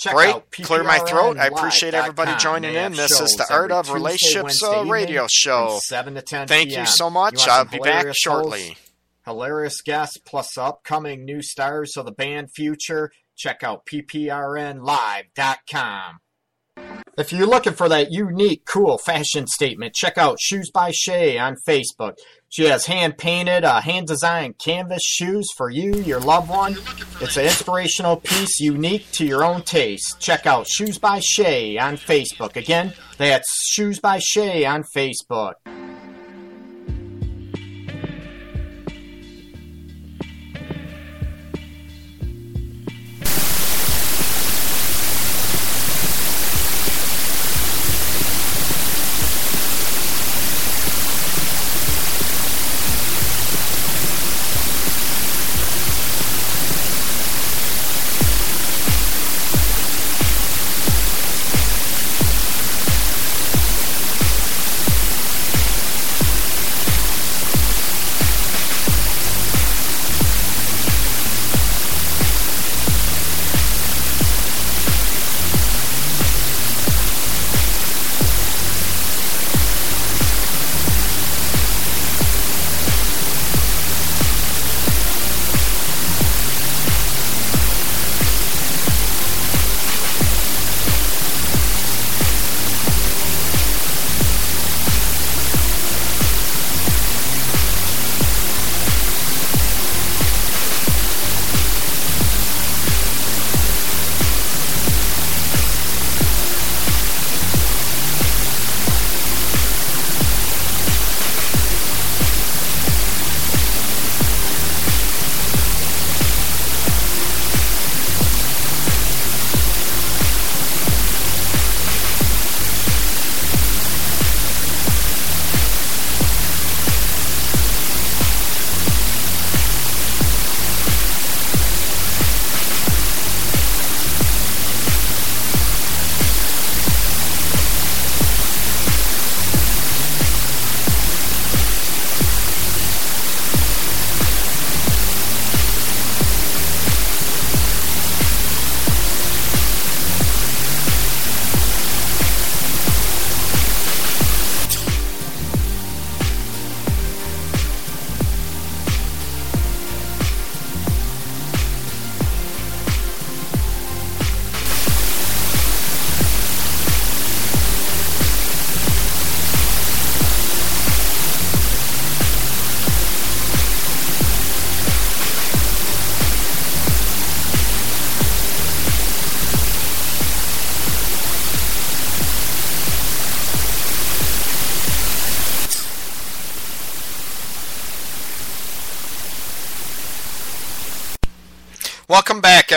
Check 0.00 0.14
out 0.14 0.50
Clear 0.50 0.82
my 0.82 0.98
throat. 0.98 1.38
I 1.38 1.46
appreciate 1.46 1.94
everybody 1.94 2.34
joining 2.36 2.74
in. 2.74 2.92
This 2.92 3.20
is 3.20 3.30
the 3.32 3.46
Art 3.48 3.70
of 3.70 3.86
Tuesday, 3.86 3.94
Relationships 3.94 4.62
uh, 4.62 4.84
radio 4.86 5.26
show. 5.30 5.78
7 5.82 6.14
to 6.14 6.22
10 6.22 6.48
Thank 6.48 6.76
you 6.76 6.84
so 6.84 7.08
much. 7.08 7.46
I'll 7.46 7.64
be 7.64 7.78
back 7.78 8.06
shortly. 8.16 8.76
Hilarious 9.24 9.80
guests, 9.80 10.18
plus 10.18 10.56
upcoming 10.58 11.24
new 11.24 11.42
stars 11.42 11.96
of 11.96 12.06
the 12.06 12.12
band 12.12 12.50
Future. 12.52 13.10
Check 13.36 13.62
out 13.62 13.86
pprnlive.com. 13.86 14.80
If 17.16 17.32
you're 17.32 17.46
looking 17.46 17.74
for 17.74 17.88
that 17.88 18.10
unique, 18.10 18.64
cool 18.66 18.98
fashion 18.98 19.46
statement, 19.46 19.94
check 19.94 20.18
out 20.18 20.40
Shoes 20.40 20.70
by 20.72 20.90
Shay 20.90 21.38
on 21.38 21.56
Facebook. 21.66 22.16
She 22.48 22.64
has 22.64 22.86
hand 22.86 23.18
painted, 23.18 23.64
uh, 23.64 23.80
hand 23.80 24.08
designed 24.08 24.58
canvas 24.58 25.02
shoes 25.04 25.48
for 25.56 25.70
you, 25.70 25.94
your 26.02 26.20
loved 26.20 26.50
one. 26.50 26.76
It's 27.20 27.36
an 27.36 27.44
inspirational 27.44 28.16
piece 28.16 28.58
unique 28.60 29.10
to 29.12 29.24
your 29.24 29.44
own 29.44 29.62
taste. 29.62 30.20
Check 30.20 30.46
out 30.46 30.66
Shoes 30.68 30.98
by 30.98 31.20
Shay 31.20 31.78
on 31.78 31.96
Facebook. 31.96 32.56
Again, 32.56 32.92
that's 33.16 33.48
Shoes 33.70 34.00
by 34.00 34.18
Shay 34.20 34.64
on 34.64 34.84
Facebook. 34.96 35.54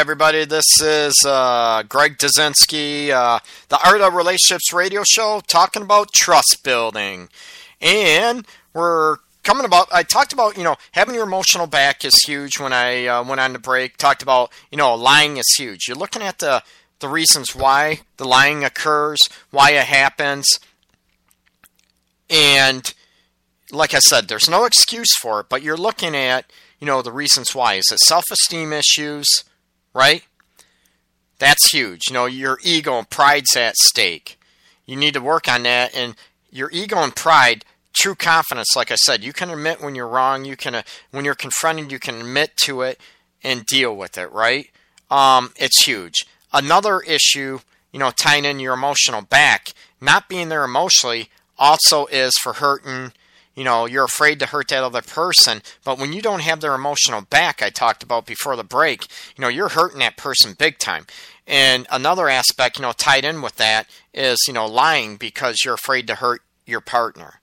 Everybody. 0.07 0.45
This 0.45 0.63
is 0.81 1.13
uh, 1.27 1.83
Greg 1.83 2.17
Dazinski, 2.17 3.09
uh, 3.09 3.39
the 3.67 3.77
Art 3.85 3.99
of 3.99 4.13
Relationships 4.13 4.71
radio 4.71 5.03
show, 5.05 5.41
talking 5.45 5.81
about 5.81 6.13
trust 6.13 6.61
building. 6.63 7.27
And 7.81 8.47
we're 8.73 9.17
coming 9.43 9.65
about, 9.65 9.89
I 9.91 10.03
talked 10.03 10.31
about, 10.31 10.55
you 10.55 10.63
know, 10.63 10.77
having 10.93 11.13
your 11.13 11.25
emotional 11.25 11.67
back 11.67 12.05
is 12.05 12.13
huge 12.25 12.57
when 12.57 12.71
I 12.71 13.05
uh, 13.05 13.21
went 13.21 13.41
on 13.41 13.51
the 13.51 13.59
break. 13.59 13.97
Talked 13.97 14.23
about, 14.23 14.49
you 14.71 14.77
know, 14.77 14.95
lying 14.95 15.35
is 15.35 15.55
huge. 15.57 15.89
You're 15.89 15.97
looking 15.97 16.21
at 16.21 16.39
the, 16.39 16.63
the 17.01 17.09
reasons 17.09 17.53
why 17.53 17.99
the 18.15 18.25
lying 18.25 18.63
occurs, 18.63 19.19
why 19.51 19.71
it 19.71 19.87
happens. 19.87 20.47
And 22.29 22.93
like 23.73 23.93
I 23.93 23.99
said, 23.99 24.29
there's 24.29 24.49
no 24.49 24.63
excuse 24.63 25.13
for 25.21 25.41
it, 25.41 25.47
but 25.49 25.63
you're 25.63 25.75
looking 25.75 26.15
at, 26.15 26.45
you 26.79 26.87
know, 26.87 27.01
the 27.01 27.11
reasons 27.11 27.53
why. 27.53 27.73
Is 27.73 27.91
it 27.91 27.99
self 27.99 28.23
esteem 28.31 28.71
issues, 28.71 29.43
right? 29.97 30.23
That's 31.39 31.71
huge. 31.71 32.03
You 32.07 32.13
know, 32.13 32.25
your 32.27 32.59
ego 32.63 32.99
and 32.99 33.09
pride's 33.09 33.55
at 33.55 33.75
stake. 33.77 34.39
You 34.85 34.95
need 34.95 35.15
to 35.15 35.21
work 35.21 35.49
on 35.49 35.63
that. 35.63 35.95
And 35.95 36.15
your 36.51 36.69
ego 36.71 36.97
and 36.97 37.15
pride, 37.15 37.65
true 37.93 38.13
confidence, 38.13 38.75
like 38.75 38.91
I 38.91 38.95
said, 38.95 39.23
you 39.23 39.33
can 39.33 39.49
admit 39.49 39.81
when 39.81 39.95
you're 39.95 40.07
wrong. 40.07 40.45
You 40.45 40.55
can, 40.55 40.75
uh, 40.75 40.83
when 41.09 41.25
you're 41.25 41.35
confronted, 41.35 41.91
you 41.91 41.99
can 41.99 42.19
admit 42.19 42.55
to 42.63 42.81
it 42.83 43.01
and 43.43 43.65
deal 43.65 43.95
with 43.95 44.17
it, 44.17 44.31
right? 44.31 44.69
Um, 45.09 45.51
it's 45.57 45.85
huge. 45.85 46.25
Another 46.53 46.99
issue, 47.01 47.59
you 47.91 47.99
know, 47.99 48.11
tying 48.11 48.45
in 48.45 48.59
your 48.59 48.75
emotional 48.75 49.21
back, 49.21 49.73
not 49.99 50.29
being 50.29 50.49
there 50.49 50.63
emotionally 50.63 51.29
also 51.57 52.05
is 52.05 52.37
for 52.37 52.53
hurting 52.53 53.13
you 53.57 53.65
know 53.65 53.85
you're 53.85 54.05
afraid 54.05 54.39
to 54.39 54.45
hurt 54.45 54.69
that 54.69 54.83
other 54.83 55.01
person 55.01 55.61
but 55.83 55.99
when 55.99 56.13
you 56.13 56.21
don't 56.21 56.41
have 56.41 56.61
their 56.61 56.75
emotional 56.75 57.21
back 57.21 57.61
i 57.61 57.69
talked 57.69 58.03
about 58.03 58.25
before 58.25 58.55
the 58.55 58.63
break 58.63 59.07
you 59.35 59.41
know 59.41 59.49
you're 59.49 59.69
hurting 59.69 59.99
that 59.99 60.17
person 60.17 60.53
big 60.57 60.77
time. 60.77 61.05
And 61.45 61.87
another 61.89 62.27
aspect 62.27 62.77
you 62.77 62.81
know 62.83 62.91
tied 62.91 63.25
in 63.25 63.41
with 63.41 63.55
that 63.55 63.89
is 64.13 64.37
you 64.47 64.53
know 64.53 64.65
lying 64.65 65.17
because 65.17 65.57
you're 65.63 65.73
afraid 65.73 66.07
to 66.07 66.15
hurt 66.15 66.41
your 66.65 66.81
partner. 66.81 67.39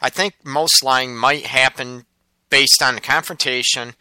I 0.00 0.10
think 0.10 0.34
most 0.44 0.82
lying 0.82 1.16
might 1.16 1.46
happen 1.46 2.04
based 2.50 2.82
on 2.82 2.94
the 2.94 3.00
confrontation 3.00 3.94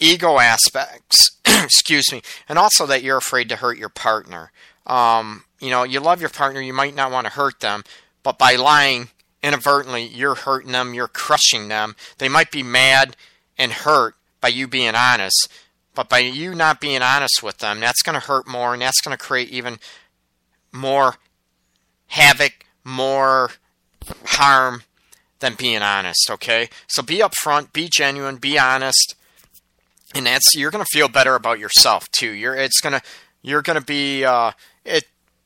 ego 0.00 0.38
aspects 0.38 1.38
excuse 1.46 2.12
me 2.12 2.22
and 2.48 2.58
also 2.58 2.86
that 2.86 3.02
you're 3.02 3.18
afraid 3.18 3.48
to 3.48 3.56
hurt 3.56 3.78
your 3.78 3.88
partner. 3.88 4.50
Um, 4.86 5.44
you 5.60 5.70
know 5.70 5.84
you 5.84 6.00
love 6.00 6.20
your 6.20 6.30
partner 6.30 6.60
you 6.60 6.74
might 6.74 6.94
not 6.94 7.12
want 7.12 7.26
to 7.26 7.32
hurt 7.32 7.60
them 7.60 7.84
but 8.22 8.38
by 8.38 8.56
lying 8.56 9.08
inadvertently 9.44 10.04
you're 10.04 10.34
hurting 10.34 10.72
them, 10.72 10.94
you're 10.94 11.06
crushing 11.06 11.68
them. 11.68 11.94
They 12.18 12.28
might 12.28 12.50
be 12.50 12.62
mad 12.62 13.16
and 13.58 13.70
hurt 13.70 14.16
by 14.40 14.48
you 14.48 14.66
being 14.66 14.94
honest, 14.94 15.48
but 15.94 16.08
by 16.08 16.20
you 16.20 16.54
not 16.54 16.80
being 16.80 17.02
honest 17.02 17.42
with 17.42 17.58
them, 17.58 17.78
that's 17.78 18.02
going 18.02 18.18
to 18.18 18.26
hurt 18.26 18.48
more 18.48 18.72
and 18.72 18.82
that's 18.82 19.00
going 19.02 19.16
to 19.16 19.22
create 19.22 19.50
even 19.50 19.78
more 20.72 21.16
havoc, 22.08 22.64
more 22.82 23.50
harm 24.24 24.82
than 25.40 25.54
being 25.54 25.82
honest, 25.82 26.30
okay? 26.30 26.70
So 26.88 27.02
be 27.02 27.18
upfront, 27.18 27.72
be 27.72 27.88
genuine, 27.92 28.36
be 28.36 28.58
honest. 28.58 29.14
And 30.14 30.26
that's 30.26 30.54
you're 30.54 30.70
going 30.70 30.84
to 30.84 30.90
feel 30.90 31.08
better 31.08 31.34
about 31.34 31.58
yourself 31.58 32.08
too. 32.16 32.30
You're 32.30 32.54
it's 32.54 32.80
going 32.80 32.94
to 32.94 33.02
you're 33.42 33.62
going 33.62 33.78
to 33.78 33.84
be 33.84 34.24
uh, 34.24 34.52
it 34.84 35.04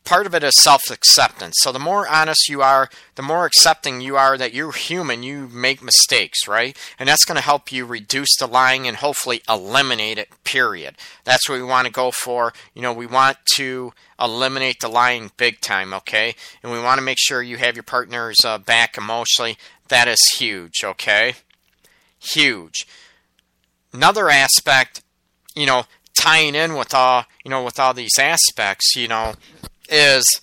part 0.08 0.26
of 0.26 0.34
it 0.34 0.42
is 0.42 0.54
self 0.62 0.90
acceptance. 0.90 1.56
So 1.60 1.70
the 1.70 1.78
more 1.78 2.08
honest 2.08 2.48
you 2.48 2.62
are, 2.62 2.88
the 3.16 3.22
more 3.22 3.44
accepting 3.44 4.00
you 4.00 4.16
are 4.16 4.38
that 4.38 4.54
you're 4.54 4.72
human, 4.72 5.22
you 5.22 5.48
make 5.48 5.82
mistakes, 5.82 6.48
right? 6.48 6.74
And 6.98 7.06
that's 7.06 7.26
going 7.26 7.36
to 7.36 7.42
help 7.42 7.70
you 7.70 7.84
reduce 7.84 8.34
the 8.38 8.46
lying 8.46 8.88
and 8.88 8.96
hopefully 8.96 9.42
eliminate 9.46 10.16
it, 10.16 10.30
period. 10.44 10.94
That's 11.24 11.46
what 11.46 11.56
we 11.56 11.62
want 11.62 11.86
to 11.86 11.92
go 11.92 12.10
for. 12.10 12.54
You 12.72 12.80
know, 12.80 12.92
we 12.92 13.04
want 13.04 13.36
to 13.56 13.92
eliminate 14.18 14.80
the 14.80 14.88
lying 14.88 15.30
big 15.36 15.60
time, 15.60 15.92
okay? 15.92 16.34
And 16.62 16.72
we 16.72 16.80
want 16.80 16.96
to 16.98 17.04
make 17.04 17.18
sure 17.20 17.42
you 17.42 17.58
have 17.58 17.76
your 17.76 17.82
partner's 17.82 18.38
uh, 18.46 18.56
back 18.56 18.96
emotionally. 18.96 19.58
That 19.88 20.08
is 20.08 20.20
huge, 20.38 20.84
okay? 20.84 21.34
Huge. 22.18 22.86
Another 23.92 24.30
aspect, 24.30 25.02
you 25.54 25.66
know, 25.66 25.84
tying 26.18 26.54
in 26.54 26.76
with 26.76 26.94
all, 26.94 27.26
you 27.44 27.50
know, 27.50 27.62
with 27.62 27.78
all 27.78 27.92
these 27.92 28.18
aspects, 28.18 28.96
you 28.96 29.06
know, 29.06 29.34
is 29.88 30.40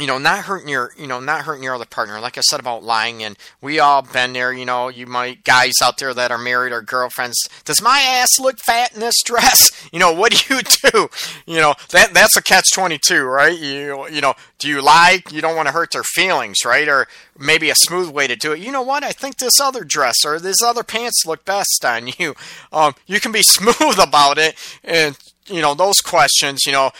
you 0.00 0.06
know, 0.06 0.18
not 0.18 0.44
hurting 0.44 0.68
your, 0.68 0.92
you 0.96 1.06
know, 1.06 1.20
not 1.20 1.42
hurting 1.42 1.62
your 1.62 1.74
other 1.74 1.84
partner. 1.84 2.20
Like 2.20 2.38
I 2.38 2.40
said 2.40 2.58
about 2.58 2.82
lying, 2.82 3.22
and 3.22 3.36
we 3.60 3.78
all 3.78 4.02
been 4.02 4.32
there. 4.32 4.52
You 4.52 4.64
know, 4.64 4.88
you 4.88 5.06
might 5.06 5.44
guys 5.44 5.74
out 5.82 5.98
there 5.98 6.14
that 6.14 6.30
are 6.30 6.38
married 6.38 6.72
or 6.72 6.80
girlfriends. 6.80 7.36
Does 7.64 7.82
my 7.82 8.00
ass 8.00 8.40
look 8.40 8.58
fat 8.60 8.94
in 8.94 9.00
this 9.00 9.22
dress? 9.22 9.70
You 9.92 9.98
know, 9.98 10.12
what 10.12 10.30
do 10.30 10.54
you 10.54 10.62
do? 10.92 11.08
You 11.46 11.56
know, 11.56 11.74
that 11.90 12.14
that's 12.14 12.36
a 12.36 12.42
catch 12.42 12.66
twenty 12.72 12.96
two, 12.96 13.24
right? 13.24 13.58
You 13.58 14.08
you 14.08 14.20
know, 14.20 14.34
do 14.58 14.68
you 14.68 14.80
lie? 14.80 15.22
You 15.32 15.40
don't 15.40 15.56
want 15.56 15.66
to 15.66 15.72
hurt 15.72 15.90
their 15.90 16.04
feelings, 16.04 16.64
right? 16.64 16.86
Or 16.86 17.08
maybe 17.36 17.70
a 17.70 17.74
smooth 17.74 18.10
way 18.10 18.28
to 18.28 18.36
do 18.36 18.52
it. 18.52 18.60
You 18.60 18.70
know 18.70 18.82
what? 18.82 19.02
I 19.02 19.10
think 19.10 19.38
this 19.38 19.58
other 19.58 19.82
dress 19.82 20.24
or 20.24 20.38
this 20.38 20.62
other 20.62 20.84
pants 20.84 21.24
look 21.26 21.44
best 21.44 21.84
on 21.84 22.08
you. 22.18 22.34
Um, 22.72 22.94
you 23.06 23.18
can 23.18 23.32
be 23.32 23.42
smooth 23.44 23.98
about 23.98 24.38
it 24.38 24.54
and 24.84 25.18
you 25.50 25.60
know 25.60 25.74
those 25.74 26.00
questions 26.00 26.64
you 26.66 26.72
know 26.72 26.90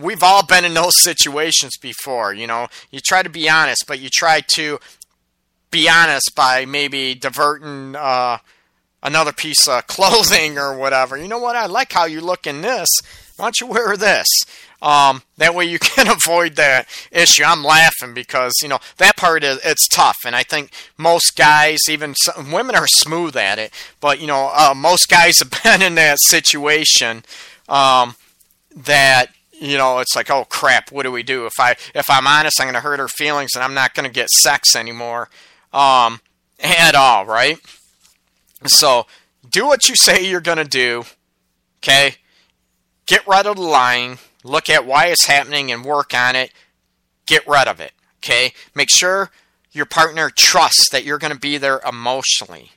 we've 0.00 0.22
all 0.22 0.44
been 0.44 0.64
in 0.64 0.74
those 0.74 0.94
situations 1.02 1.76
before 1.80 2.32
you 2.32 2.46
know. 2.46 2.68
You 2.90 3.00
try 3.00 3.22
to 3.22 3.30
be 3.30 3.48
honest 3.48 3.84
but 3.86 4.00
you 4.00 4.08
try 4.12 4.42
to 4.54 4.78
be 5.70 5.88
honest 5.88 6.32
by 6.34 6.64
maybe 6.64 7.14
diverting 7.14 7.94
uh, 7.96 8.38
another 9.02 9.32
piece 9.32 9.66
of 9.68 9.86
clothing 9.86 10.58
or 10.58 10.76
whatever. 10.76 11.16
You 11.16 11.28
know 11.28 11.38
what? 11.38 11.56
I 11.56 11.66
like 11.66 11.92
how 11.92 12.04
you 12.04 12.20
look 12.20 12.46
in 12.46 12.62
this. 12.62 12.88
Why 13.36 13.46
don't 13.46 13.60
you 13.60 13.66
wear 13.68 13.96
this? 13.96 14.26
Um, 14.82 15.22
that 15.36 15.54
way 15.54 15.64
you 15.66 15.78
can 15.80 16.08
avoid 16.08 16.56
that 16.56 16.88
issue. 17.10 17.44
I'm 17.44 17.64
laughing 17.64 18.14
because 18.14 18.52
you 18.62 18.68
know 18.68 18.78
that 18.98 19.16
part 19.16 19.44
is 19.44 19.60
it's 19.64 19.88
tough 19.88 20.16
and 20.24 20.34
i 20.34 20.42
think 20.42 20.72
most 20.96 21.36
guys 21.36 21.78
even 21.88 22.14
some, 22.14 22.50
women 22.50 22.74
are 22.74 22.86
smooth 22.86 23.36
at 23.36 23.58
it 23.58 23.72
but 24.00 24.20
you 24.20 24.26
know 24.26 24.50
uh, 24.54 24.74
most 24.74 25.08
guys 25.08 25.34
have 25.38 25.50
been 25.62 25.82
in 25.82 25.94
that 25.96 26.18
situation 26.20 27.22
um, 27.70 28.14
that 28.76 29.28
you 29.52 29.78
know 29.78 29.98
it's 29.98 30.14
like 30.14 30.30
oh 30.30 30.44
crap 30.44 30.92
what 30.92 31.04
do 31.04 31.12
we 31.12 31.22
do? 31.22 31.46
If 31.46 31.54
i 31.58 31.76
if 31.94 32.10
i'm 32.10 32.26
honest 32.26 32.60
i'm 32.60 32.66
going 32.66 32.74
to 32.74 32.80
hurt 32.80 32.98
her 32.98 33.08
feelings 33.08 33.50
and 33.54 33.62
i'm 33.64 33.74
not 33.74 33.94
going 33.94 34.06
to 34.06 34.12
get 34.12 34.28
sex 34.28 34.74
anymore 34.76 35.28
um, 35.72 36.20
at 36.58 36.94
all 36.94 37.24
right? 37.24 37.58
So 38.66 39.06
do 39.48 39.66
what 39.66 39.88
you 39.88 39.94
say 39.96 40.28
you're 40.28 40.40
going 40.40 40.58
to 40.58 40.64
do 40.64 41.04
okay? 41.78 42.16
Get 43.06 43.26
rid 43.26 43.46
of 43.46 43.56
the 43.56 43.62
lying. 43.62 44.18
Look 44.44 44.68
at 44.68 44.86
why 44.86 45.06
it's 45.06 45.26
happening 45.26 45.72
and 45.72 45.84
work 45.84 46.14
on 46.14 46.36
it. 46.36 46.52
Get 47.26 47.46
rid 47.46 47.66
of 47.66 47.80
it 47.80 47.92
okay? 48.22 48.52
Make 48.74 48.90
sure 48.90 49.30
your 49.72 49.86
partner 49.86 50.30
trusts 50.34 50.88
that 50.92 51.04
you're 51.04 51.18
going 51.18 51.32
to 51.32 51.38
be 51.38 51.58
there 51.58 51.80
emotionally. 51.86 52.72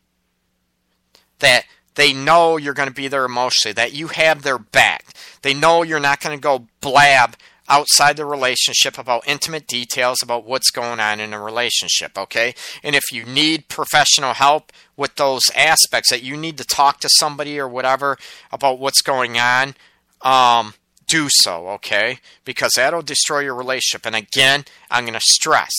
That 1.39 1.65
they 1.95 2.13
know 2.13 2.57
you're 2.57 2.73
going 2.73 2.89
to 2.89 2.93
be 2.93 3.07
there 3.07 3.25
emotionally, 3.25 3.73
that 3.73 3.93
you 3.93 4.07
have 4.07 4.41
their 4.41 4.57
back. 4.57 5.13
They 5.41 5.53
know 5.53 5.83
you're 5.83 5.99
not 5.99 6.21
going 6.21 6.37
to 6.37 6.41
go 6.41 6.67
blab 6.81 7.35
outside 7.69 8.17
the 8.17 8.25
relationship 8.25 8.97
about 8.97 9.27
intimate 9.27 9.67
details 9.67 10.21
about 10.21 10.45
what's 10.45 10.69
going 10.69 10.99
on 10.99 11.19
in 11.19 11.33
a 11.33 11.39
relationship, 11.39 12.17
okay? 12.17 12.53
And 12.83 12.95
if 12.95 13.03
you 13.11 13.23
need 13.23 13.69
professional 13.69 14.33
help 14.33 14.73
with 14.97 15.15
those 15.15 15.43
aspects, 15.55 16.09
that 16.09 16.23
you 16.23 16.35
need 16.35 16.57
to 16.57 16.65
talk 16.65 16.99
to 16.99 17.09
somebody 17.17 17.59
or 17.59 17.67
whatever 17.67 18.17
about 18.51 18.79
what's 18.79 19.01
going 19.01 19.37
on, 19.37 19.75
um, 20.21 20.73
do 21.07 21.27
so, 21.29 21.69
okay? 21.69 22.19
Because 22.43 22.73
that'll 22.75 23.01
destroy 23.01 23.39
your 23.39 23.55
relationship. 23.55 24.05
And 24.05 24.15
again, 24.15 24.65
I'm 24.91 25.05
going 25.05 25.13
to 25.13 25.21
stress 25.21 25.71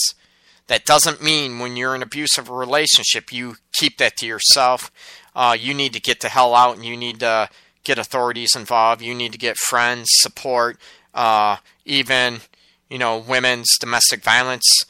that 0.66 0.86
doesn't 0.86 1.22
mean 1.22 1.58
when 1.58 1.76
you're 1.76 1.94
in 1.94 2.00
an 2.00 2.06
abusive 2.06 2.48
relationship, 2.48 3.32
you 3.32 3.56
keep 3.74 3.98
that 3.98 4.16
to 4.16 4.26
yourself 4.26 4.90
uh, 5.34 5.56
you 5.58 5.74
need 5.74 5.92
to 5.92 6.00
get 6.00 6.20
the 6.20 6.28
hell 6.28 6.54
out 6.54 6.76
and 6.76 6.84
you 6.84 6.96
need 6.96 7.20
to 7.20 7.48
get 7.84 7.98
authorities 7.98 8.56
involved. 8.56 9.02
You 9.02 9.14
need 9.14 9.32
to 9.32 9.38
get 9.38 9.56
friends, 9.56 10.08
support, 10.10 10.78
uh, 11.12 11.56
even 11.84 12.40
you 12.88 12.98
know 12.98 13.18
women's 13.18 13.76
domestic 13.78 14.22
violence 14.22 14.84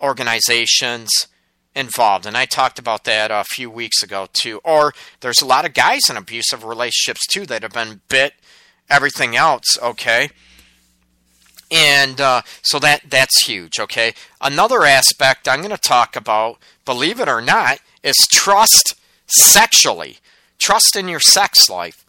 organizations 0.00 1.26
involved. 1.74 2.26
And 2.26 2.36
I 2.36 2.44
talked 2.44 2.78
about 2.78 3.04
that 3.04 3.30
a 3.30 3.44
few 3.44 3.70
weeks 3.70 4.02
ago 4.02 4.28
too. 4.32 4.60
Or 4.64 4.92
there's 5.20 5.40
a 5.40 5.46
lot 5.46 5.64
of 5.64 5.74
guys 5.74 6.02
in 6.08 6.16
abusive 6.16 6.64
relationships 6.64 7.26
too 7.26 7.46
that 7.46 7.62
have 7.62 7.72
been 7.72 8.00
bit. 8.08 8.34
Everything 8.88 9.34
else, 9.34 9.78
okay. 9.82 10.28
And 11.70 12.20
uh, 12.20 12.42
so 12.62 12.78
that 12.78 13.08
that's 13.08 13.46
huge. 13.46 13.80
Okay. 13.80 14.14
Another 14.40 14.84
aspect 14.84 15.48
I'm 15.48 15.60
going 15.60 15.70
to 15.70 15.78
talk 15.78 16.14
about, 16.14 16.58
believe 16.84 17.18
it 17.18 17.28
or 17.28 17.40
not, 17.40 17.78
is 18.02 18.16
trust 18.30 18.94
sexually. 19.34 20.18
Trust 20.58 20.96
in 20.96 21.08
your 21.08 21.20
sex 21.20 21.68
life. 21.68 22.04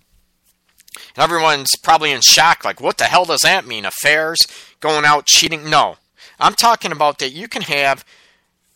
And 1.15 1.23
everyone's 1.23 1.71
probably 1.81 2.11
in 2.11 2.21
shock, 2.21 2.63
like, 2.63 2.79
what 2.79 2.97
the 2.97 3.05
hell 3.05 3.25
does 3.25 3.41
that 3.41 3.67
mean? 3.67 3.85
Affairs? 3.85 4.39
Going 4.79 5.05
out 5.05 5.25
cheating? 5.25 5.69
No. 5.69 5.97
I'm 6.39 6.53
talking 6.53 6.91
about 6.91 7.19
that 7.19 7.31
you 7.31 7.47
can 7.47 7.63
have, 7.63 8.05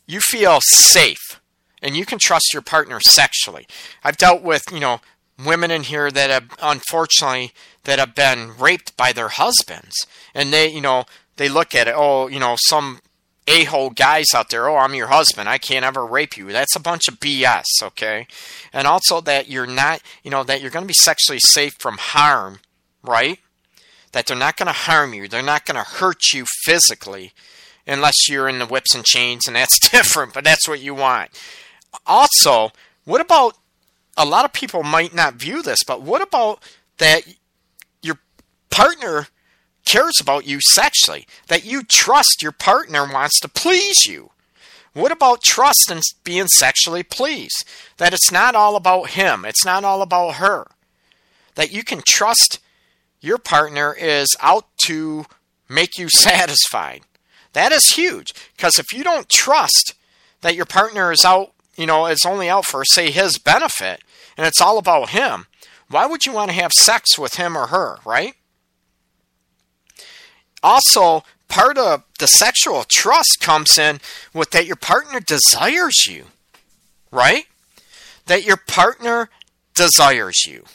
you 0.05 0.19
feel 0.19 0.59
safe 0.61 1.41
and 1.81 1.95
you 1.95 2.05
can 2.05 2.19
trust 2.19 2.53
your 2.53 2.61
partner 2.61 2.99
sexually. 2.99 3.67
I've 4.03 4.17
dealt 4.17 4.41
with, 4.41 4.63
you 4.71 4.79
know, 4.79 5.01
women 5.43 5.71
in 5.71 5.83
here 5.83 6.11
that 6.11 6.29
have, 6.29 6.49
unfortunately, 6.61 7.53
that 7.83 7.99
have 7.99 8.15
been 8.15 8.57
raped 8.57 8.97
by 8.97 9.13
their 9.13 9.29
husbands. 9.29 9.95
And 10.33 10.51
they, 10.51 10.69
you 10.69 10.81
know, 10.81 11.05
they 11.37 11.47
look 11.47 11.73
at 11.73 11.87
it, 11.87 11.93
oh, 11.95 12.27
you 12.27 12.39
know, 12.39 12.57
some 12.59 12.99
a 13.49 13.63
hole 13.63 13.89
guys 13.89 14.27
out 14.35 14.49
there, 14.49 14.69
oh, 14.69 14.77
I'm 14.77 14.93
your 14.93 15.07
husband. 15.07 15.49
I 15.49 15.57
can't 15.57 15.83
ever 15.83 16.05
rape 16.05 16.37
you. 16.37 16.51
That's 16.51 16.75
a 16.75 16.79
bunch 16.79 17.07
of 17.07 17.19
BS, 17.19 17.65
okay? 17.81 18.27
And 18.71 18.87
also 18.87 19.21
that 19.21 19.49
you're 19.49 19.65
not, 19.65 20.01
you 20.23 20.29
know, 20.29 20.43
that 20.43 20.61
you're 20.61 20.71
going 20.71 20.83
to 20.83 20.87
be 20.87 20.93
sexually 20.93 21.39
safe 21.39 21.73
from 21.79 21.97
harm, 21.97 22.59
right? 23.03 23.39
That 24.11 24.27
they're 24.27 24.37
not 24.37 24.55
going 24.55 24.67
to 24.67 24.73
harm 24.73 25.13
you. 25.13 25.27
They're 25.27 25.41
not 25.41 25.65
going 25.65 25.77
to 25.77 25.89
hurt 25.89 26.31
you 26.33 26.45
physically 26.63 27.33
unless 27.87 28.29
you're 28.29 28.47
in 28.47 28.59
the 28.59 28.67
whips 28.67 28.93
and 28.93 29.03
chains, 29.03 29.47
and 29.47 29.55
that's 29.55 29.79
different, 29.89 30.33
but 30.33 30.43
that's 30.43 30.67
what 30.67 30.79
you 30.79 30.93
want. 30.93 31.31
Also, 32.05 32.71
what 33.05 33.21
about 33.21 33.57
a 34.15 34.25
lot 34.25 34.45
of 34.45 34.53
people 34.53 34.83
might 34.83 35.15
not 35.15 35.35
view 35.35 35.63
this, 35.63 35.83
but 35.83 36.03
what 36.03 36.21
about 36.21 36.61
that 36.99 37.23
your 38.03 38.19
partner 38.69 39.27
cares 39.89 40.19
about 40.19 40.45
you 40.45 40.59
sexually, 40.73 41.25
that 41.47 41.65
you 41.65 41.83
trust 41.83 42.41
your 42.41 42.51
partner 42.51 43.07
wants 43.11 43.39
to 43.39 43.47
please 43.47 44.05
you. 44.07 44.31
What 44.93 45.11
about 45.11 45.43
trust 45.43 45.89
and 45.89 46.01
being 46.23 46.47
sexually 46.47 47.03
pleased? 47.03 47.63
That 47.97 48.13
it's 48.13 48.31
not 48.31 48.55
all 48.55 48.75
about 48.75 49.11
him, 49.11 49.45
it's 49.45 49.65
not 49.65 49.83
all 49.83 50.01
about 50.01 50.35
her. 50.35 50.67
That 51.55 51.71
you 51.71 51.83
can 51.83 52.01
trust 52.07 52.59
your 53.21 53.37
partner 53.37 53.93
is 53.93 54.27
out 54.39 54.65
to 54.85 55.25
make 55.67 55.97
you 55.97 56.09
satisfied. 56.13 57.01
That 57.53 57.71
is 57.71 57.93
huge 57.95 58.27
because 58.55 58.77
if 58.77 58.93
you 58.93 59.03
don't 59.03 59.29
trust 59.29 59.95
that 60.41 60.55
your 60.55 60.65
partner 60.65 61.11
is 61.11 61.25
out, 61.25 61.53
you 61.75 61.85
know, 61.85 62.05
is 62.05 62.25
only 62.25 62.49
out 62.49 62.65
for, 62.65 62.83
say, 62.85 63.11
his 63.11 63.37
benefit 63.37 64.01
and 64.37 64.45
it's 64.45 64.61
all 64.61 64.77
about 64.77 65.09
him, 65.09 65.47
why 65.89 66.05
would 66.05 66.25
you 66.25 66.31
want 66.31 66.51
to 66.51 66.55
have 66.55 66.71
sex 66.71 67.17
with 67.17 67.35
him 67.35 67.57
or 67.57 67.67
her, 67.67 67.97
right? 68.05 68.35
Also 70.63 71.23
part 71.47 71.77
of 71.77 72.03
the 72.19 72.27
sexual 72.27 72.85
trust 72.87 73.37
comes 73.41 73.77
in 73.77 73.99
with 74.33 74.51
that 74.51 74.65
your 74.65 74.75
partner 74.75 75.19
desires 75.19 76.05
you, 76.07 76.25
right? 77.11 77.45
That 78.27 78.45
your 78.45 78.57
partner 78.57 79.29
desires 79.75 80.45
you. 80.45 80.65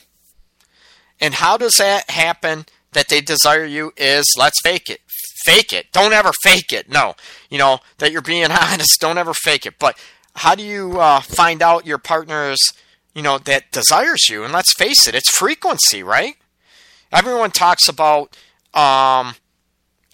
And 1.21 1.35
how 1.35 1.57
does 1.57 1.75
that 1.79 2.11
happen 2.11 2.67
that 2.93 3.09
they 3.09 3.21
desire 3.21 3.65
you 3.65 3.93
is 3.97 4.25
let's 4.37 4.61
fake 4.63 4.89
it. 4.89 5.01
Fake 5.45 5.73
it. 5.73 5.87
Don't 5.93 6.13
ever 6.13 6.33
fake 6.43 6.73
it. 6.73 6.89
No. 6.89 7.15
You 7.51 7.59
know, 7.59 7.81
that 7.99 8.13
you're 8.13 8.23
being 8.23 8.51
honest. 8.51 9.01
Don't 9.01 9.19
ever 9.19 9.35
fake 9.35 9.67
it. 9.67 9.75
But 9.79 9.99
how 10.37 10.55
do 10.55 10.63
you 10.63 10.99
uh, 10.99 11.21
find 11.21 11.63
out 11.63 11.87
your 11.87 11.99
partner's, 11.99 12.59
you 13.15 13.23
know, 13.23 13.39
that 13.39 13.71
desires 13.71 14.29
you? 14.29 14.43
And 14.43 14.53
let's 14.53 14.75
face 14.75 15.07
it, 15.07 15.15
it's 15.15 15.31
frequency, 15.31 16.03
right? 16.03 16.37
Everyone 17.13 17.51
talks 17.51 17.89
about, 17.89 18.37
um, 18.73 19.35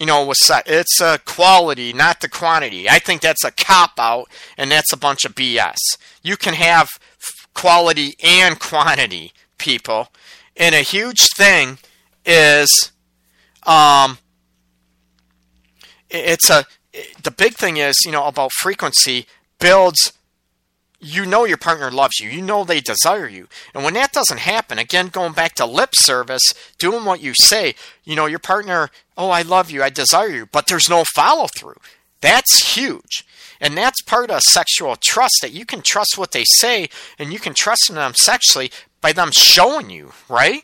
you 0.01 0.07
know, 0.07 0.33
it's 0.65 0.99
a 0.99 1.19
quality, 1.25 1.93
not 1.93 2.21
the 2.21 2.27
quantity. 2.27 2.89
I 2.89 2.97
think 2.97 3.21
that's 3.21 3.43
a 3.43 3.51
cop 3.51 3.99
out, 3.99 4.31
and 4.57 4.71
that's 4.71 4.91
a 4.91 4.97
bunch 4.97 5.25
of 5.25 5.35
BS. 5.35 5.77
You 6.23 6.37
can 6.37 6.55
have 6.55 6.89
quality 7.53 8.15
and 8.23 8.59
quantity, 8.59 9.31
people. 9.59 10.07
And 10.57 10.73
a 10.73 10.81
huge 10.81 11.21
thing 11.37 11.77
is 12.25 12.91
Um, 13.63 14.17
it's 16.09 16.49
a 16.49 16.65
the 17.23 17.31
big 17.31 17.53
thing 17.53 17.77
is 17.77 17.95
you 18.05 18.11
know 18.11 18.25
about 18.25 18.51
frequency 18.53 19.27
builds 19.59 20.13
you 20.99 21.25
know 21.25 21.45
your 21.45 21.57
partner 21.57 21.91
loves 21.91 22.19
you 22.19 22.29
you 22.29 22.41
know 22.41 22.63
they 22.63 22.81
desire 22.81 23.27
you 23.27 23.47
and 23.73 23.83
when 23.83 23.93
that 23.93 24.11
doesn't 24.11 24.39
happen 24.39 24.79
again 24.79 25.07
going 25.07 25.33
back 25.33 25.53
to 25.55 25.65
lip 25.65 25.91
service 25.93 26.53
doing 26.79 27.05
what 27.05 27.21
you 27.21 27.33
say 27.35 27.75
you 28.03 28.15
know 28.15 28.25
your 28.25 28.39
partner 28.39 28.89
oh 29.21 29.29
i 29.29 29.41
love 29.41 29.69
you 29.69 29.81
i 29.83 29.89
desire 29.89 30.29
you 30.29 30.45
but 30.45 30.67
there's 30.67 30.89
no 30.89 31.03
follow 31.15 31.47
through 31.57 31.77
that's 32.21 32.75
huge. 32.75 33.25
And 33.59 33.77
that's 33.77 34.01
part 34.01 34.31
of 34.31 34.41
sexual 34.41 34.95
trust 34.95 35.39
that 35.41 35.51
you 35.51 35.65
can 35.65 35.81
trust 35.81 36.17
what 36.17 36.31
they 36.31 36.45
say 36.45 36.89
and 37.19 37.33
you 37.33 37.39
can 37.39 37.53
trust 37.53 37.91
them 37.91 38.13
sexually 38.15 38.71
by 39.01 39.11
them 39.11 39.31
showing 39.33 39.89
you 39.89 40.13
right? 40.29 40.63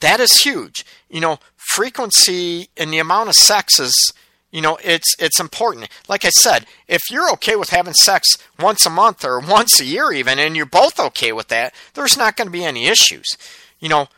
That 0.00 0.20
is 0.20 0.32
huge. 0.42 0.84
You 1.08 1.20
know 1.20 1.38
frequency 1.56 2.68
and 2.76 2.92
the 2.92 2.98
amount 2.98 3.28
of 3.28 3.34
sex 3.34 3.78
is 3.78 4.12
you 4.50 4.60
know 4.60 4.78
it's 4.82 5.14
it's 5.18 5.40
important. 5.40 5.88
Like 6.08 6.24
i 6.24 6.30
said 6.30 6.66
if 6.88 7.02
you're 7.10 7.30
okay 7.32 7.56
with 7.56 7.70
having 7.70 7.94
sex 7.94 8.36
once 8.58 8.86
a 8.86 8.90
month 8.90 9.24
or 9.24 9.40
once 9.40 9.80
a 9.80 9.84
year 9.84 10.12
even 10.12 10.38
and 10.38 10.56
you're 10.56 10.66
both 10.66 10.98
okay 10.98 11.32
with 11.32 11.48
that 11.48 11.74
there's 11.94 12.16
not 12.16 12.36
going 12.36 12.46
to 12.48 12.52
be 12.52 12.64
any 12.64 12.86
issues. 12.86 13.26
You 13.78 13.88
know 13.90 14.08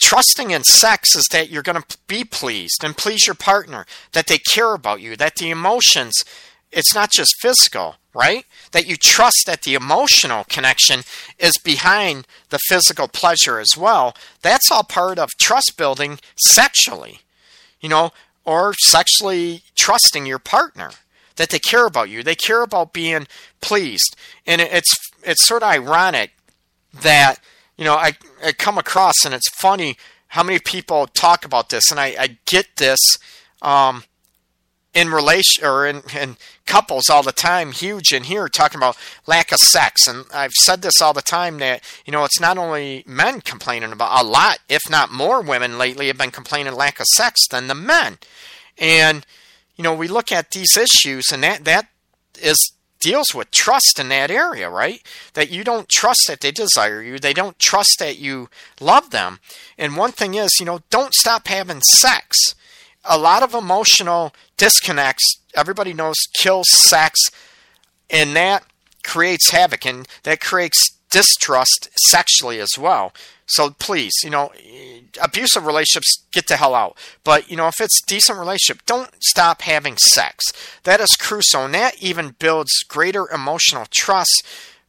trusting 0.00 0.50
in 0.50 0.62
sex 0.64 1.14
is 1.14 1.26
that 1.32 1.50
you're 1.50 1.62
going 1.62 1.80
to 1.80 1.98
be 2.06 2.24
pleased 2.24 2.84
and 2.84 2.96
please 2.96 3.26
your 3.26 3.34
partner 3.34 3.86
that 4.12 4.26
they 4.26 4.38
care 4.38 4.74
about 4.74 5.00
you 5.00 5.16
that 5.16 5.36
the 5.36 5.50
emotions 5.50 6.14
it's 6.72 6.94
not 6.94 7.10
just 7.12 7.40
physical 7.40 7.96
right? 8.12 8.46
That 8.72 8.86
you 8.86 8.96
trust 8.96 9.42
that 9.44 9.62
the 9.62 9.74
emotional 9.74 10.44
connection 10.44 11.00
is 11.38 11.58
behind 11.62 12.26
the 12.48 12.58
physical 12.66 13.08
pleasure 13.08 13.58
as 13.58 13.76
well. 13.76 14.16
That's 14.40 14.70
all 14.70 14.84
part 14.84 15.18
of 15.18 15.28
trust 15.38 15.74
building 15.76 16.18
sexually 16.36 17.20
you 17.80 17.88
know 17.88 18.10
or 18.44 18.74
sexually 18.74 19.62
trusting 19.74 20.24
your 20.24 20.38
partner 20.38 20.90
that 21.36 21.50
they 21.50 21.58
care 21.58 21.86
about 21.86 22.08
you. 22.08 22.22
They 22.22 22.34
care 22.34 22.62
about 22.62 22.92
being 22.92 23.26
pleased, 23.60 24.16
and 24.46 24.60
it's 24.60 24.94
it's 25.22 25.46
sort 25.46 25.62
of 25.62 25.68
ironic 25.68 26.32
that 26.92 27.36
you 27.76 27.84
know 27.84 27.94
I, 27.94 28.12
I 28.44 28.52
come 28.52 28.78
across 28.78 29.24
and 29.24 29.34
it's 29.34 29.48
funny 29.50 29.96
how 30.28 30.42
many 30.42 30.58
people 30.58 31.06
talk 31.06 31.44
about 31.44 31.70
this, 31.70 31.90
and 31.90 32.00
I, 32.00 32.14
I 32.18 32.38
get 32.46 32.66
this 32.76 33.00
um, 33.62 34.04
in 34.96 35.10
relation 35.10 35.64
or 35.64 35.86
in, 35.86 36.02
in 36.18 36.36
couples 36.64 37.08
all 37.10 37.22
the 37.22 37.32
time, 37.32 37.72
huge 37.72 38.12
in 38.12 38.24
here, 38.24 38.48
talking 38.48 38.78
about 38.78 38.96
lack 39.26 39.52
of 39.52 39.58
sex. 39.58 40.06
And 40.06 40.24
I've 40.32 40.52
said 40.52 40.82
this 40.82 41.00
all 41.02 41.12
the 41.12 41.22
time 41.22 41.58
that, 41.58 41.82
you 42.06 42.12
know, 42.12 42.24
it's 42.24 42.40
not 42.40 42.56
only 42.56 43.04
men 43.06 43.42
complaining 43.42 43.92
about 43.92 44.20
a 44.20 44.26
lot, 44.26 44.58
if 44.68 44.82
not 44.88 45.12
more 45.12 45.42
women 45.42 45.78
lately 45.78 46.06
have 46.06 46.18
been 46.18 46.30
complaining 46.30 46.74
lack 46.74 46.98
of 46.98 47.06
sex 47.14 47.46
than 47.50 47.68
the 47.68 47.74
men. 47.74 48.18
And, 48.78 49.26
you 49.76 49.84
know, 49.84 49.94
we 49.94 50.08
look 50.08 50.32
at 50.32 50.52
these 50.52 50.76
issues 50.76 51.26
and 51.30 51.42
that, 51.42 51.64
that 51.66 51.88
is 52.42 52.72
deals 53.06 53.32
with 53.32 53.52
trust 53.52 54.00
in 54.00 54.08
that 54.08 54.32
area, 54.32 54.68
right? 54.68 55.00
That 55.34 55.48
you 55.48 55.62
don't 55.62 55.88
trust 55.88 56.24
that 56.26 56.40
they 56.40 56.50
desire 56.50 57.00
you. 57.00 57.20
They 57.20 57.32
don't 57.32 57.56
trust 57.56 58.00
that 58.00 58.18
you 58.18 58.48
love 58.80 59.10
them. 59.10 59.38
And 59.78 59.96
one 59.96 60.10
thing 60.10 60.34
is, 60.34 60.50
you 60.58 60.66
know, 60.66 60.80
don't 60.90 61.14
stop 61.14 61.46
having 61.46 61.82
sex. 62.00 62.56
A 63.04 63.16
lot 63.16 63.44
of 63.44 63.54
emotional 63.54 64.34
disconnects, 64.56 65.38
everybody 65.54 65.92
knows, 65.92 66.16
kills 66.36 66.66
sex, 66.68 67.20
and 68.10 68.34
that 68.34 68.64
creates 69.04 69.52
havoc 69.52 69.86
and 69.86 70.08
that 70.24 70.40
creates 70.40 70.90
distrust 71.08 71.88
sexually 72.10 72.58
as 72.58 72.76
well. 72.76 73.12
So 73.46 73.70
please, 73.70 74.14
you 74.24 74.30
know, 74.30 74.50
abusive 75.22 75.66
relationships, 75.66 76.24
get 76.32 76.48
the 76.48 76.56
hell 76.56 76.74
out. 76.74 76.96
But, 77.24 77.50
you 77.50 77.56
know, 77.56 77.68
if 77.68 77.80
it's 77.80 78.02
decent 78.06 78.38
relationship, 78.38 78.84
don't 78.86 79.10
stop 79.20 79.62
having 79.62 79.96
sex. 79.96 80.44
That 80.84 81.00
is 81.00 81.16
crucial. 81.18 81.64
And 81.64 81.74
that 81.74 82.02
even 82.02 82.36
builds 82.38 82.72
greater 82.88 83.28
emotional 83.30 83.86
trust 83.90 84.44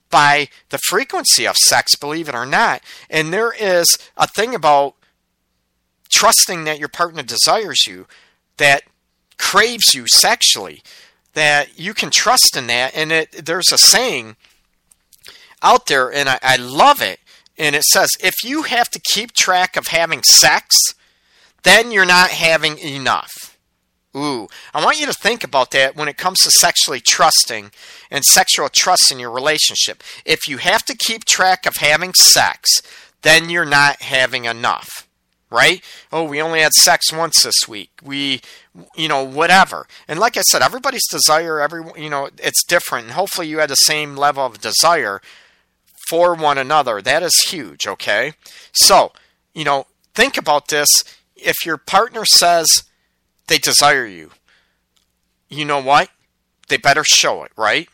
by 0.10 0.50
the 0.70 0.78
frequency 0.78 1.46
of 1.46 1.56
sex, 1.58 1.96
believe 1.96 2.30
it 2.30 2.36
or 2.36 2.46
not. 2.46 2.82
And 3.10 3.34
there 3.34 3.54
is 3.60 3.86
a 4.16 4.28
thing 4.28 4.56
about 4.56 4.96
trusting 6.10 6.64
that 6.64 6.80
your 6.80 6.90
partner 6.90 7.24
desires 7.24 7.86
you, 7.88 8.08
that 8.58 8.84
craves 9.38 9.94
you 9.94 10.06
sexually, 10.08 10.82
that 11.34 11.78
you 11.78 11.94
can 11.94 12.10
trust 12.10 12.56
in 12.56 12.68
that. 12.68 12.96
And 12.96 13.12
it, 13.12 13.46
there's 13.46 13.72
a 13.72 13.78
saying 13.78 14.36
out 15.62 15.88
there, 15.88 16.12
and 16.12 16.30
I, 16.30 16.40
I 16.42 16.56
love 16.56 17.02
it. 17.02 17.20
And 17.58 17.76
it 17.76 17.84
says, 17.84 18.10
if 18.22 18.36
you 18.44 18.64
have 18.64 18.90
to 18.92 19.02
keep 19.12 19.34
track 19.34 19.76
of 19.78 19.88
having 19.88 20.22
sex, 20.24 20.76
then 21.64 21.92
you're 21.92 22.06
not 22.06 22.30
having 22.30 22.78
enough. 22.78 23.58
Ooh, 24.16 24.48
I 24.74 24.84
want 24.84 25.00
you 25.00 25.06
to 25.06 25.14
think 25.14 25.44
about 25.44 25.72
that 25.72 25.96
when 25.96 26.08
it 26.08 26.18
comes 26.18 26.40
to 26.42 26.52
sexually 26.52 27.00
trusting 27.00 27.72
and 28.10 28.24
sexual 28.24 28.70
trust 28.70 29.12
in 29.12 29.20
your 29.20 29.32
relationship. 29.32 30.04
If 30.26 30.48
you 30.48 30.58
have 30.58 30.84
to 30.86 30.96
keep 30.96 31.26
track 31.26 31.66
of 31.66 31.76
having 31.76 32.14
sex, 32.14 32.82
then 33.22 33.50
you're 33.50 33.66
not 33.66 34.02
having 34.02 34.46
enough. 34.46 35.08
Right? 35.50 35.82
Oh, 36.12 36.26
we 36.26 36.42
only 36.42 36.60
had 36.60 36.74
sex 36.74 37.14
once 37.14 37.42
this 37.44 37.68
week. 37.70 37.92
We, 38.04 38.42
you 38.98 39.08
know, 39.08 39.24
whatever. 39.24 39.88
And 40.08 40.20
like 40.20 40.36
I 40.36 40.42
said, 40.42 40.62
everybody's 40.62 41.08
desire, 41.10 41.62
every, 41.62 41.84
you 41.96 42.10
know, 42.10 42.30
it's 42.38 42.66
different. 42.66 43.06
And 43.06 43.14
hopefully 43.14 43.48
you 43.48 43.60
had 43.60 43.70
the 43.70 43.76
same 43.76 44.18
level 44.18 44.46
of 44.46 44.60
desire 44.60 45.22
for 46.10 46.34
one 46.36 46.58
another. 46.58 47.02
That 47.02 47.24
is 47.24 47.48
huge, 47.50 47.88
okay? 47.88 48.34
So, 48.74 49.12
you 49.54 49.64
know, 49.64 49.88
think 50.14 50.38
about 50.38 50.68
this. 50.68 50.88
If 51.36 51.66
your 51.66 51.78
partner 51.78 52.26
says 52.26 52.68
they 53.48 53.58
desire 53.58 54.06
you, 54.06 54.32
you 55.50 55.66
know 55.66 55.82
what? 55.82 56.10
They 56.68 56.78
better 56.78 57.04
show 57.06 57.44
it, 57.44 57.52
right? 57.56 57.88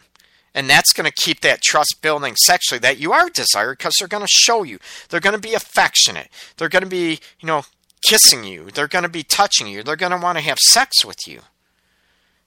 And 0.56 0.70
that's 0.70 0.94
going 0.94 1.10
to 1.10 1.24
keep 1.24 1.42
that 1.42 1.62
trust 1.62 1.98
building 2.02 2.36
sexually 2.36 2.80
that 2.80 3.00
you 3.00 3.12
are 3.12 3.30
desired 3.30 3.78
because 3.78 3.96
they're 3.98 4.08
going 4.08 4.24
to 4.24 4.28
show 4.30 4.64
you. 4.64 4.80
They're 5.10 5.20
going 5.20 5.36
to 5.36 5.42
be 5.42 5.54
affectionate. 5.54 6.30
They're 6.58 6.70
going 6.70 6.84
to 6.84 6.90
be, 6.90 7.20
you 7.40 7.48
know, 7.48 7.64
kissing 8.06 8.44
you. 8.44 8.70
They're 8.72 8.88
going 8.88 9.04
to 9.04 9.10
be 9.10 9.24
touching 9.24 9.68
you. 9.68 9.82
They're 9.82 9.96
going 9.96 10.12
to 10.12 10.18
want 10.18 10.38
to 10.38 10.44
have 10.44 10.60
sex 10.60 11.04
with 11.04 11.28
you. 11.28 11.42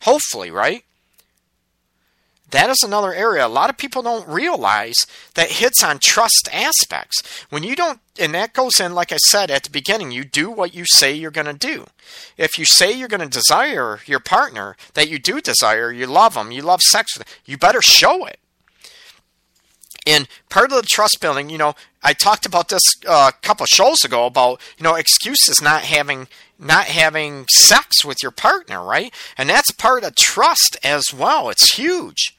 Hopefully, 0.02 0.50
right? 0.50 0.84
That 2.50 2.70
is 2.70 2.82
another 2.84 3.12
area 3.12 3.46
a 3.46 3.48
lot 3.48 3.70
of 3.70 3.76
people 3.76 4.02
don't 4.02 4.28
realize 4.28 4.94
that 5.34 5.50
hits 5.50 5.82
on 5.82 5.98
trust 5.98 6.48
aspects. 6.52 7.22
When 7.50 7.62
you 7.62 7.74
don't, 7.74 8.00
and 8.18 8.34
that 8.34 8.52
goes 8.52 8.78
in, 8.80 8.94
like 8.94 9.12
I 9.12 9.16
said 9.16 9.50
at 9.50 9.64
the 9.64 9.70
beginning, 9.70 10.12
you 10.12 10.24
do 10.24 10.50
what 10.50 10.74
you 10.74 10.84
say 10.86 11.12
you're 11.12 11.30
going 11.30 11.46
to 11.46 11.52
do. 11.52 11.86
If 12.36 12.58
you 12.58 12.64
say 12.64 12.92
you're 12.92 13.08
going 13.08 13.20
to 13.20 13.28
desire 13.28 14.00
your 14.06 14.20
partner, 14.20 14.76
that 14.94 15.08
you 15.08 15.18
do 15.18 15.40
desire, 15.40 15.92
you 15.92 16.06
love 16.06 16.34
them, 16.34 16.52
you 16.52 16.62
love 16.62 16.80
sex 16.82 17.16
with 17.16 17.26
them, 17.26 17.34
you 17.44 17.58
better 17.58 17.82
show 17.82 18.24
it. 18.26 18.38
And 20.06 20.28
part 20.48 20.70
of 20.70 20.76
the 20.76 20.88
trust 20.88 21.18
building, 21.20 21.50
you 21.50 21.58
know, 21.58 21.74
I 22.02 22.12
talked 22.12 22.46
about 22.46 22.68
this 22.68 22.82
uh, 23.06 23.32
a 23.34 23.46
couple 23.46 23.66
shows 23.66 24.04
ago 24.04 24.26
about, 24.26 24.60
you 24.78 24.84
know, 24.84 24.94
excuses 24.94 25.60
not 25.60 25.82
having 25.82 26.28
not 26.58 26.86
having 26.86 27.46
sex 27.48 28.04
with 28.04 28.22
your 28.22 28.30
partner, 28.30 28.82
right? 28.82 29.12
And 29.36 29.50
that's 29.50 29.72
part 29.72 30.04
of 30.04 30.14
trust 30.14 30.78
as 30.82 31.04
well. 31.12 31.50
It's 31.50 31.74
huge. 31.74 32.35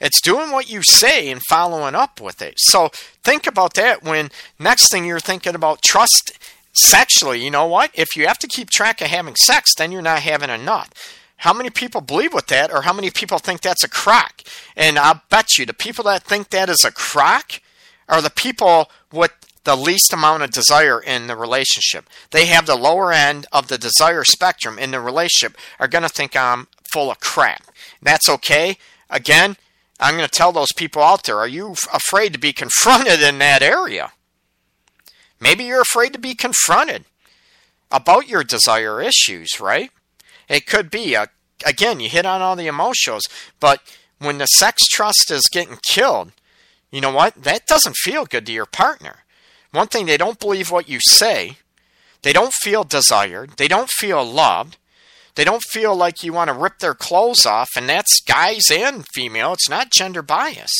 It's 0.00 0.20
doing 0.20 0.50
what 0.50 0.70
you 0.70 0.82
say 0.82 1.30
and 1.30 1.42
following 1.48 1.94
up 1.94 2.20
with 2.20 2.40
it. 2.40 2.54
So 2.56 2.90
think 3.22 3.46
about 3.46 3.74
that 3.74 4.02
when 4.02 4.30
next 4.58 4.90
thing 4.90 5.04
you're 5.04 5.20
thinking 5.20 5.54
about 5.54 5.82
trust 5.82 6.38
sexually. 6.72 7.44
You 7.44 7.50
know 7.50 7.66
what? 7.66 7.90
If 7.94 8.16
you 8.16 8.26
have 8.26 8.38
to 8.38 8.46
keep 8.46 8.70
track 8.70 9.00
of 9.00 9.08
having 9.08 9.34
sex, 9.36 9.70
then 9.76 9.92
you're 9.92 10.02
not 10.02 10.20
having 10.20 10.50
enough. 10.50 10.90
How 11.38 11.52
many 11.52 11.70
people 11.70 12.00
believe 12.00 12.34
with 12.34 12.46
that, 12.48 12.72
or 12.72 12.82
how 12.82 12.92
many 12.92 13.10
people 13.10 13.38
think 13.38 13.60
that's 13.60 13.84
a 13.84 13.88
crock? 13.88 14.42
And 14.76 14.98
I'll 14.98 15.22
bet 15.30 15.56
you 15.56 15.66
the 15.66 15.74
people 15.74 16.04
that 16.04 16.24
think 16.24 16.50
that 16.50 16.68
is 16.68 16.84
a 16.84 16.90
crock 16.90 17.60
are 18.08 18.20
the 18.20 18.30
people 18.30 18.90
with 19.12 19.32
the 19.62 19.76
least 19.76 20.12
amount 20.12 20.42
of 20.42 20.50
desire 20.50 21.00
in 21.00 21.26
the 21.26 21.36
relationship. 21.36 22.08
They 22.30 22.46
have 22.46 22.66
the 22.66 22.74
lower 22.74 23.12
end 23.12 23.46
of 23.52 23.68
the 23.68 23.78
desire 23.78 24.24
spectrum 24.24 24.78
in 24.78 24.90
the 24.90 25.00
relationship, 25.00 25.56
are 25.78 25.88
going 25.88 26.02
to 26.02 26.08
think 26.08 26.34
I'm 26.34 26.68
full 26.92 27.10
of 27.10 27.20
crap. 27.20 27.62
That's 28.02 28.28
okay. 28.28 28.78
Again, 29.10 29.56
I'm 30.00 30.16
going 30.16 30.28
to 30.28 30.30
tell 30.30 30.52
those 30.52 30.72
people 30.76 31.02
out 31.02 31.24
there 31.24 31.38
are 31.38 31.48
you 31.48 31.74
afraid 31.92 32.32
to 32.32 32.38
be 32.38 32.52
confronted 32.52 33.20
in 33.20 33.38
that 33.38 33.62
area? 33.62 34.12
Maybe 35.40 35.64
you're 35.64 35.82
afraid 35.82 36.12
to 36.12 36.18
be 36.18 36.34
confronted 36.34 37.04
about 37.90 38.28
your 38.28 38.44
desire 38.44 39.00
issues, 39.00 39.60
right? 39.60 39.90
It 40.48 40.66
could 40.66 40.90
be. 40.90 41.14
A, 41.14 41.28
again, 41.64 42.00
you 42.00 42.08
hit 42.08 42.26
on 42.26 42.42
all 42.42 42.56
the 42.56 42.66
emotions, 42.66 43.24
but 43.60 43.80
when 44.18 44.38
the 44.38 44.46
sex 44.46 44.84
trust 44.86 45.30
is 45.30 45.48
getting 45.50 45.78
killed, 45.90 46.32
you 46.90 47.00
know 47.00 47.12
what? 47.12 47.34
That 47.34 47.66
doesn't 47.66 47.96
feel 47.96 48.24
good 48.24 48.46
to 48.46 48.52
your 48.52 48.66
partner. 48.66 49.24
One 49.72 49.88
thing, 49.88 50.06
they 50.06 50.16
don't 50.16 50.40
believe 50.40 50.70
what 50.70 50.88
you 50.88 50.98
say. 51.00 51.58
They 52.22 52.32
don't 52.32 52.54
feel 52.54 52.84
desired. 52.84 53.52
They 53.58 53.68
don't 53.68 53.90
feel 53.90 54.24
loved. 54.24 54.76
They 55.38 55.44
don't 55.44 55.62
feel 55.70 55.94
like 55.94 56.24
you 56.24 56.32
want 56.32 56.48
to 56.48 56.52
rip 56.52 56.80
their 56.80 56.94
clothes 56.94 57.46
off, 57.46 57.68
and 57.76 57.88
that's 57.88 58.20
guys 58.26 58.64
and 58.72 59.06
female. 59.14 59.52
It's 59.52 59.68
not 59.68 59.92
gender 59.92 60.20
bias. 60.20 60.72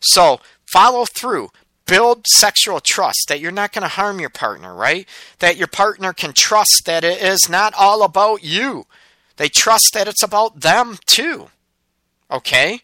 So 0.00 0.42
follow 0.70 1.06
through. 1.06 1.48
build 1.86 2.24
sexual 2.26 2.80
trust 2.84 3.24
that 3.28 3.40
you're 3.40 3.50
not 3.50 3.72
going 3.72 3.82
to 3.82 3.88
harm 3.88 4.20
your 4.20 4.30
partner, 4.30 4.74
right? 4.74 5.08
That 5.40 5.56
your 5.56 5.66
partner 5.66 6.12
can 6.12 6.32
trust 6.32 6.82
that 6.84 7.02
it 7.02 7.20
is 7.22 7.48
not 7.48 7.72
all 7.76 8.02
about 8.02 8.44
you. 8.44 8.84
They 9.38 9.48
trust 9.48 9.90
that 9.94 10.06
it's 10.06 10.22
about 10.22 10.60
them 10.60 10.98
too. 11.06 11.48
Okay? 12.30 12.80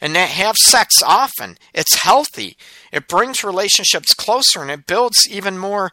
And 0.00 0.14
that 0.14 0.30
have 0.30 0.56
sex 0.56 1.02
often. 1.04 1.58
It's 1.74 2.02
healthy. 2.02 2.56
It 2.92 3.08
brings 3.08 3.44
relationships 3.44 4.14
closer 4.14 4.62
and 4.62 4.70
it 4.70 4.86
builds 4.86 5.18
even 5.28 5.58
more, 5.58 5.90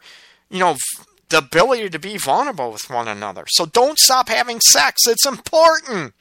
you 0.48 0.60
know, 0.60 0.76
the 1.28 1.38
ability 1.38 1.90
to 1.90 1.98
be 1.98 2.16
vulnerable 2.16 2.72
with 2.72 2.88
one 2.90 3.08
another. 3.08 3.44
So 3.48 3.66
don't 3.66 3.98
stop 3.98 4.28
having 4.28 4.60
sex. 4.60 5.02
It's 5.06 5.26
important. 5.26 6.14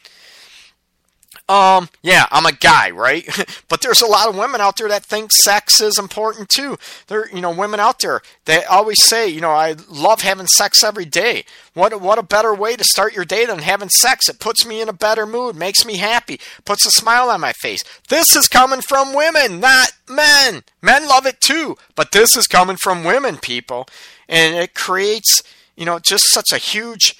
Um, 1.49 1.88
yeah, 2.01 2.26
I'm 2.30 2.45
a 2.45 2.51
guy, 2.51 2.91
right? 2.91 3.26
but 3.70 3.82
there's 3.82 4.01
a 4.01 4.08
lot 4.08 4.28
of 4.28 4.36
women 4.36 4.60
out 4.60 4.78
there 4.78 4.89
that 4.89 5.05
think 5.05 5.32
sex 5.43 5.82
is 5.82 5.97
important 5.97 6.49
too. 6.49 6.78
There, 7.08 7.30
you 7.34 7.39
know, 7.39 7.51
women 7.51 7.80
out 7.80 7.99
there 7.99 8.22
they 8.45 8.66
always 8.66 9.01
say, 9.03 9.30
you 9.30 9.39
know, 9.39 9.51
I 9.51 9.76
love 9.89 10.22
having 10.22 10.47
sex 10.47 10.84
every 10.84 11.05
day. 11.05 11.45
What 11.74 12.01
what 12.01 12.18
a 12.18 12.24
better 12.24 12.53
way 12.53 12.76
to 12.76 12.84
start 12.84 13.16
your 13.16 13.24
day 13.24 13.45
than 13.45 13.60
having 13.60 13.89
sex? 13.89 14.28
It 14.28 14.39
puts 14.39 14.66
me 14.66 14.82
in 14.82 14.89
a 14.89 14.93
better 14.93 15.26
mood, 15.26 15.55
makes 15.55 15.86
me 15.86 15.97
happy, 15.97 16.39
puts 16.66 16.86
a 16.86 16.91
smile 16.91 17.30
on 17.30 17.39
my 17.39 17.53
face. 17.53 17.82
This 18.10 18.36
is 18.36 18.47
coming 18.47 18.82
from 18.82 19.14
women, 19.14 19.62
not 19.62 19.93
men. 20.10 20.64
Men 20.82 21.08
love 21.08 21.26
it 21.26 21.39
too, 21.39 21.78
but 21.95 22.12
this 22.12 22.36
is 22.36 22.47
coming 22.47 22.78
from 22.78 23.05
women, 23.05 23.38
people, 23.38 23.88
and 24.28 24.56
it 24.56 24.74
creates, 24.74 25.42
you 25.76 25.86
know, 25.86 26.00
just 26.00 26.24
such 26.32 26.52
a 26.52 26.58
huge 26.58 27.16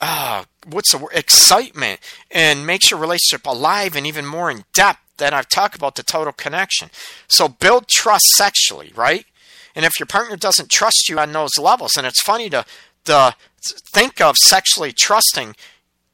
uh, 0.00 0.44
what's 0.66 0.92
the 0.92 0.98
word? 0.98 1.12
Excitement 1.14 2.00
and 2.30 2.66
makes 2.66 2.90
your 2.90 3.00
relationship 3.00 3.46
alive 3.46 3.96
and 3.96 4.06
even 4.06 4.26
more 4.26 4.50
in 4.50 4.64
depth 4.74 5.00
that 5.16 5.32
I've 5.32 5.48
talked 5.48 5.74
about 5.74 5.94
the 5.94 6.02
total 6.02 6.32
connection. 6.32 6.90
So 7.28 7.48
build 7.48 7.88
trust 7.88 8.26
sexually, 8.36 8.92
right? 8.94 9.24
And 9.74 9.84
if 9.84 9.98
your 9.98 10.06
partner 10.06 10.36
doesn't 10.36 10.70
trust 10.70 11.08
you 11.08 11.18
on 11.18 11.32
those 11.32 11.58
levels, 11.58 11.96
and 11.96 12.06
it's 12.06 12.22
funny 12.22 12.50
to, 12.50 12.64
to 13.04 13.34
think 13.92 14.20
of 14.20 14.36
sexually 14.36 14.92
trusting, 14.92 15.56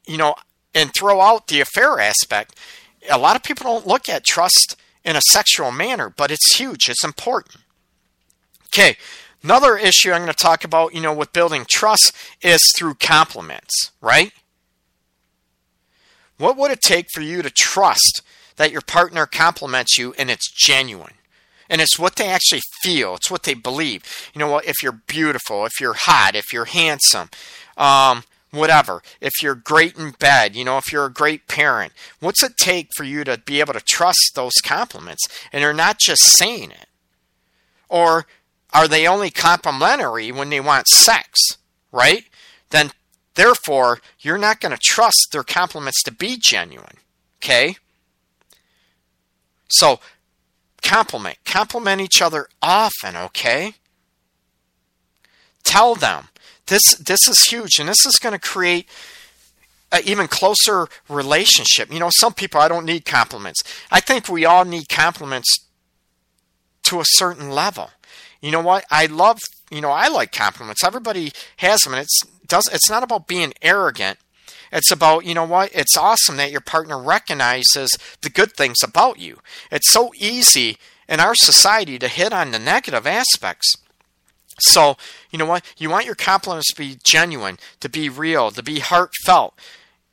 you 0.05 0.17
know, 0.17 0.35
and 0.73 0.91
throw 0.97 1.21
out 1.21 1.47
the 1.47 1.61
affair 1.61 1.99
aspect. 1.99 2.55
A 3.09 3.17
lot 3.17 3.35
of 3.35 3.43
people 3.43 3.65
don't 3.65 3.87
look 3.87 4.09
at 4.09 4.25
trust 4.25 4.75
in 5.03 5.15
a 5.15 5.21
sexual 5.21 5.71
manner, 5.71 6.09
but 6.09 6.31
it's 6.31 6.55
huge. 6.55 6.89
It's 6.89 7.03
important. 7.03 7.57
Okay, 8.67 8.97
Another 9.43 9.77
issue 9.77 10.11
I'm 10.11 10.21
going 10.21 10.31
to 10.31 10.33
talk 10.33 10.63
about, 10.63 10.93
you 10.93 11.01
know, 11.01 11.13
with 11.13 11.33
building 11.33 11.65
trust 11.69 12.13
is 12.41 12.61
through 12.77 12.95
compliments, 12.95 13.91
right? 13.99 14.31
What 16.37 16.55
would 16.57 16.71
it 16.71 16.81
take 16.81 17.07
for 17.13 17.21
you 17.21 17.41
to 17.41 17.49
trust 17.49 18.21
that 18.55 18.71
your 18.71 18.81
partner 18.81 19.25
compliments 19.25 19.97
you 19.97 20.13
and 20.17 20.31
it's 20.31 20.49
genuine? 20.51 21.13
And 21.69 21.81
it's 21.81 21.99
what 21.99 22.15
they 22.15 22.27
actually 22.27 22.61
feel. 22.81 23.15
It's 23.15 23.31
what 23.31 23.43
they 23.43 23.53
believe. 23.53 24.03
You 24.33 24.39
know 24.39 24.49
what? 24.49 24.65
If 24.65 24.75
you're 24.81 25.01
beautiful, 25.07 25.65
if 25.65 25.73
you're 25.79 25.95
hot, 25.95 26.35
if 26.35 26.53
you're 26.53 26.65
handsome, 26.65 27.29
um, 27.77 28.23
whatever. 28.51 29.01
If 29.19 29.33
you're 29.41 29.55
great 29.55 29.97
in 29.97 30.11
bed, 30.11 30.55
you 30.55 30.63
know, 30.63 30.77
if 30.77 30.91
you're 30.91 31.05
a 31.05 31.11
great 31.11 31.47
parent, 31.47 31.91
what's 32.19 32.43
it 32.43 32.57
take 32.57 32.89
for 32.95 33.03
you 33.03 33.23
to 33.23 33.37
be 33.37 33.59
able 33.59 33.73
to 33.73 33.81
trust 33.81 34.33
those 34.35 34.53
compliments? 34.63 35.25
And 35.51 35.63
they're 35.63 35.73
not 35.73 35.99
just 35.99 36.21
saying 36.37 36.71
it. 36.71 36.87
Or 37.89 38.25
are 38.73 38.87
they 38.87 39.07
only 39.07 39.29
complimentary 39.29 40.31
when 40.31 40.49
they 40.49 40.59
want 40.59 40.87
sex, 40.87 41.57
right? 41.91 42.25
Then, 42.71 42.91
therefore, 43.35 43.99
you're 44.19 44.37
not 44.37 44.59
going 44.59 44.71
to 44.71 44.81
trust 44.81 45.27
their 45.31 45.43
compliments 45.43 46.01
to 46.03 46.11
be 46.11 46.39
genuine, 46.41 46.97
okay? 47.37 47.75
So, 49.69 49.99
compliment. 50.81 51.37
Compliment 51.45 52.01
each 52.01 52.21
other 52.21 52.47
often, 52.61 53.15
okay? 53.15 53.75
Tell 55.63 55.95
them. 55.95 56.29
This, 56.65 56.81
this 56.95 57.27
is 57.27 57.45
huge, 57.47 57.77
and 57.79 57.89
this 57.89 58.05
is 58.05 58.15
going 58.21 58.33
to 58.33 58.39
create 58.39 58.87
an 59.91 60.01
even 60.05 60.27
closer 60.27 60.87
relationship. 61.09 61.93
You 61.93 61.99
know, 61.99 62.09
some 62.11 62.33
people, 62.33 62.59
I 62.59 62.67
don't 62.67 62.85
need 62.85 63.05
compliments. 63.05 63.61
I 63.91 63.99
think 63.99 64.27
we 64.27 64.45
all 64.45 64.65
need 64.65 64.89
compliments 64.89 65.59
to 66.83 66.99
a 66.99 67.05
certain 67.05 67.51
level 67.51 67.91
you 68.43 68.51
know 68.51 68.61
what? 68.61 68.83
I 68.91 69.05
love, 69.05 69.39
you 69.71 69.79
know, 69.79 69.91
I 69.91 70.09
like 70.09 70.33
compliments. 70.33 70.83
Everybody 70.83 71.31
has 71.57 71.79
them, 71.81 71.93
and 71.93 72.01
it's 72.01 72.21
does. 72.47 72.69
It's 72.71 72.89
not 72.89 73.01
about 73.01 73.25
being 73.25 73.53
arrogant. 73.61 74.19
It's 74.71 74.91
about, 74.91 75.25
you 75.25 75.33
know 75.33 75.45
what? 75.45 75.69
It's 75.73 75.95
awesome 75.95 76.35
that 76.37 76.51
your 76.51 76.59
partner 76.59 76.99
recognizes 76.99 77.95
the 78.21 78.29
good 78.29 78.53
things 78.53 78.83
about 78.83 79.19
you. 79.19 79.39
It's 79.71 79.91
so 79.91 80.11
easy 80.17 80.77
in 81.07 81.19
our 81.19 81.35
society 81.35 81.97
to 81.99 82.07
hit 82.07 82.33
on 82.33 82.51
the 82.51 82.59
negative 82.59 83.07
aspects. 83.07 83.75
So, 84.59 84.97
you 85.31 85.39
know 85.39 85.45
what? 85.45 85.63
You 85.77 85.89
want 85.89 86.05
your 86.05 86.15
compliments 86.15 86.73
to 86.73 86.77
be 86.77 86.97
genuine, 87.03 87.59
to 87.79 87.87
be 87.87 88.09
real, 88.09 88.51
to 88.51 88.63
be 88.63 88.79
heartfelt. 88.79 89.57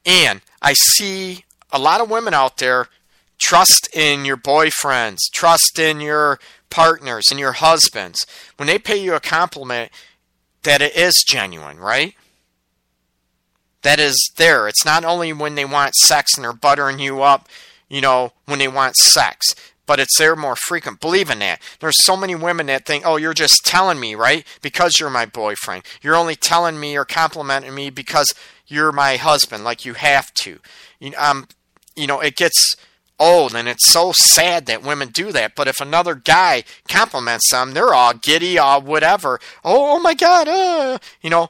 And 0.06 0.40
I 0.62 0.74
see 0.74 1.44
a 1.72 1.78
lot 1.78 2.00
of 2.00 2.10
women 2.10 2.34
out 2.34 2.58
there 2.58 2.88
trust 3.40 3.88
in 3.92 4.24
your 4.24 4.36
boyfriends, 4.36 5.18
trust 5.32 5.78
in 5.78 6.00
your 6.00 6.38
partners 6.70 7.26
and 7.30 7.38
your 7.38 7.52
husbands, 7.52 8.26
when 8.56 8.66
they 8.66 8.78
pay 8.78 8.96
you 8.96 9.14
a 9.14 9.20
compliment, 9.20 9.90
that 10.62 10.82
it 10.82 10.96
is 10.96 11.24
genuine, 11.26 11.78
right? 11.78 12.14
That 13.82 13.98
is 13.98 14.16
there. 14.36 14.68
It's 14.68 14.84
not 14.84 15.04
only 15.04 15.32
when 15.32 15.54
they 15.54 15.64
want 15.64 15.94
sex 15.94 16.36
and 16.36 16.44
they're 16.44 16.52
buttering 16.52 16.98
you 16.98 17.22
up, 17.22 17.48
you 17.88 18.00
know, 18.00 18.32
when 18.44 18.58
they 18.58 18.68
want 18.68 18.96
sex, 18.96 19.54
but 19.86 19.98
it's 19.98 20.16
there 20.18 20.36
more 20.36 20.54
frequent. 20.54 21.00
Believe 21.00 21.30
in 21.30 21.40
that. 21.40 21.60
There's 21.80 22.04
so 22.04 22.16
many 22.16 22.34
women 22.34 22.66
that 22.66 22.86
think, 22.86 23.04
oh, 23.04 23.16
you're 23.16 23.34
just 23.34 23.62
telling 23.64 23.98
me, 23.98 24.14
right? 24.14 24.46
Because 24.62 25.00
you're 25.00 25.10
my 25.10 25.26
boyfriend. 25.26 25.82
You're 26.00 26.14
only 26.14 26.36
telling 26.36 26.78
me 26.78 26.96
or 26.96 27.04
complimenting 27.04 27.74
me 27.74 27.90
because 27.90 28.32
you're 28.68 28.92
my 28.92 29.16
husband, 29.16 29.64
like 29.64 29.84
you 29.84 29.94
have 29.94 30.32
to. 30.34 30.60
You 31.00 31.10
know, 31.10 31.18
um, 31.18 31.48
you 31.96 32.06
know, 32.06 32.20
it 32.20 32.36
gets 32.36 32.76
old 33.20 33.54
and 33.54 33.68
it's 33.68 33.92
so 33.92 34.12
sad 34.12 34.66
that 34.66 34.82
women 34.82 35.08
do 35.08 35.30
that. 35.30 35.54
But 35.54 35.68
if 35.68 35.80
another 35.80 36.14
guy 36.16 36.64
compliments 36.88 37.50
them 37.50 37.72
they're 37.74 37.94
all 37.94 38.14
giddy 38.14 38.58
all 38.58 38.82
whatever. 38.82 39.38
Oh, 39.64 39.96
oh 39.96 40.00
my 40.00 40.14
god 40.14 40.48
uh, 40.48 40.98
you 41.22 41.30
know 41.30 41.48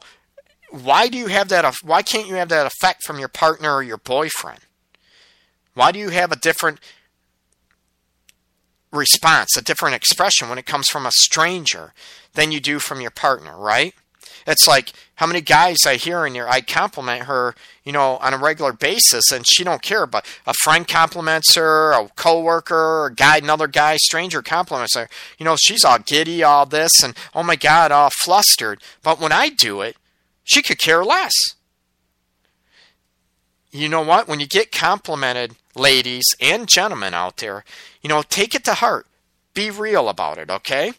why 0.70 1.08
do 1.08 1.16
you 1.16 1.28
have 1.28 1.48
that 1.48 1.74
why 1.82 2.02
can't 2.02 2.28
you 2.28 2.34
have 2.34 2.48
that 2.50 2.66
effect 2.66 3.06
from 3.06 3.18
your 3.18 3.28
partner 3.28 3.72
or 3.72 3.82
your 3.82 3.98
boyfriend? 3.98 4.60
Why 5.74 5.92
do 5.92 5.98
you 5.98 6.10
have 6.10 6.32
a 6.32 6.36
different 6.36 6.80
response 8.92 9.56
a 9.56 9.62
different 9.62 9.94
expression 9.94 10.48
when 10.48 10.58
it 10.58 10.66
comes 10.66 10.88
from 10.88 11.06
a 11.06 11.12
stranger 11.12 11.92
than 12.34 12.50
you 12.50 12.60
do 12.60 12.80
from 12.80 13.00
your 13.00 13.10
partner 13.10 13.56
right 13.56 13.94
it's 14.46 14.66
like 14.66 14.92
how 15.16 15.26
many 15.26 15.40
guys 15.40 15.78
I 15.86 15.96
hear 15.96 16.24
in 16.26 16.34
here, 16.34 16.48
I 16.48 16.60
compliment 16.60 17.24
her, 17.24 17.54
you 17.84 17.92
know, 17.92 18.16
on 18.18 18.32
a 18.32 18.38
regular 18.38 18.72
basis, 18.72 19.30
and 19.32 19.44
she 19.46 19.64
don't 19.64 19.82
care. 19.82 20.06
But 20.06 20.26
a 20.46 20.54
friend 20.62 20.86
compliments 20.88 21.54
her, 21.56 21.92
a 21.92 22.08
coworker, 22.16 23.06
a 23.06 23.14
guy, 23.14 23.38
another 23.38 23.66
guy, 23.66 23.96
stranger 23.96 24.42
compliments 24.42 24.96
her. 24.96 25.08
You 25.38 25.44
know, 25.44 25.56
she's 25.56 25.84
all 25.84 25.98
giddy, 25.98 26.42
all 26.42 26.66
this, 26.66 27.02
and 27.02 27.14
oh 27.34 27.42
my 27.42 27.56
God, 27.56 27.92
all 27.92 28.10
flustered. 28.22 28.80
But 29.02 29.20
when 29.20 29.32
I 29.32 29.50
do 29.50 29.82
it, 29.82 29.96
she 30.44 30.62
could 30.62 30.78
care 30.78 31.04
less. 31.04 31.32
You 33.70 33.88
know 33.88 34.02
what? 34.02 34.26
When 34.26 34.40
you 34.40 34.46
get 34.46 34.72
complimented, 34.72 35.54
ladies 35.74 36.24
and 36.40 36.68
gentlemen 36.68 37.14
out 37.14 37.36
there, 37.36 37.64
you 38.02 38.08
know, 38.08 38.22
take 38.22 38.54
it 38.54 38.64
to 38.64 38.74
heart. 38.74 39.06
Be 39.54 39.70
real 39.70 40.08
about 40.08 40.38
it, 40.38 40.50
okay? 40.50 40.92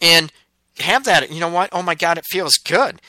And 0.00 0.32
have 0.78 1.04
that. 1.04 1.30
You 1.30 1.40
know 1.40 1.48
what? 1.48 1.70
Oh 1.72 1.82
my 1.82 1.94
God, 1.94 2.18
it 2.18 2.24
feels 2.28 2.56
good. 2.56 3.00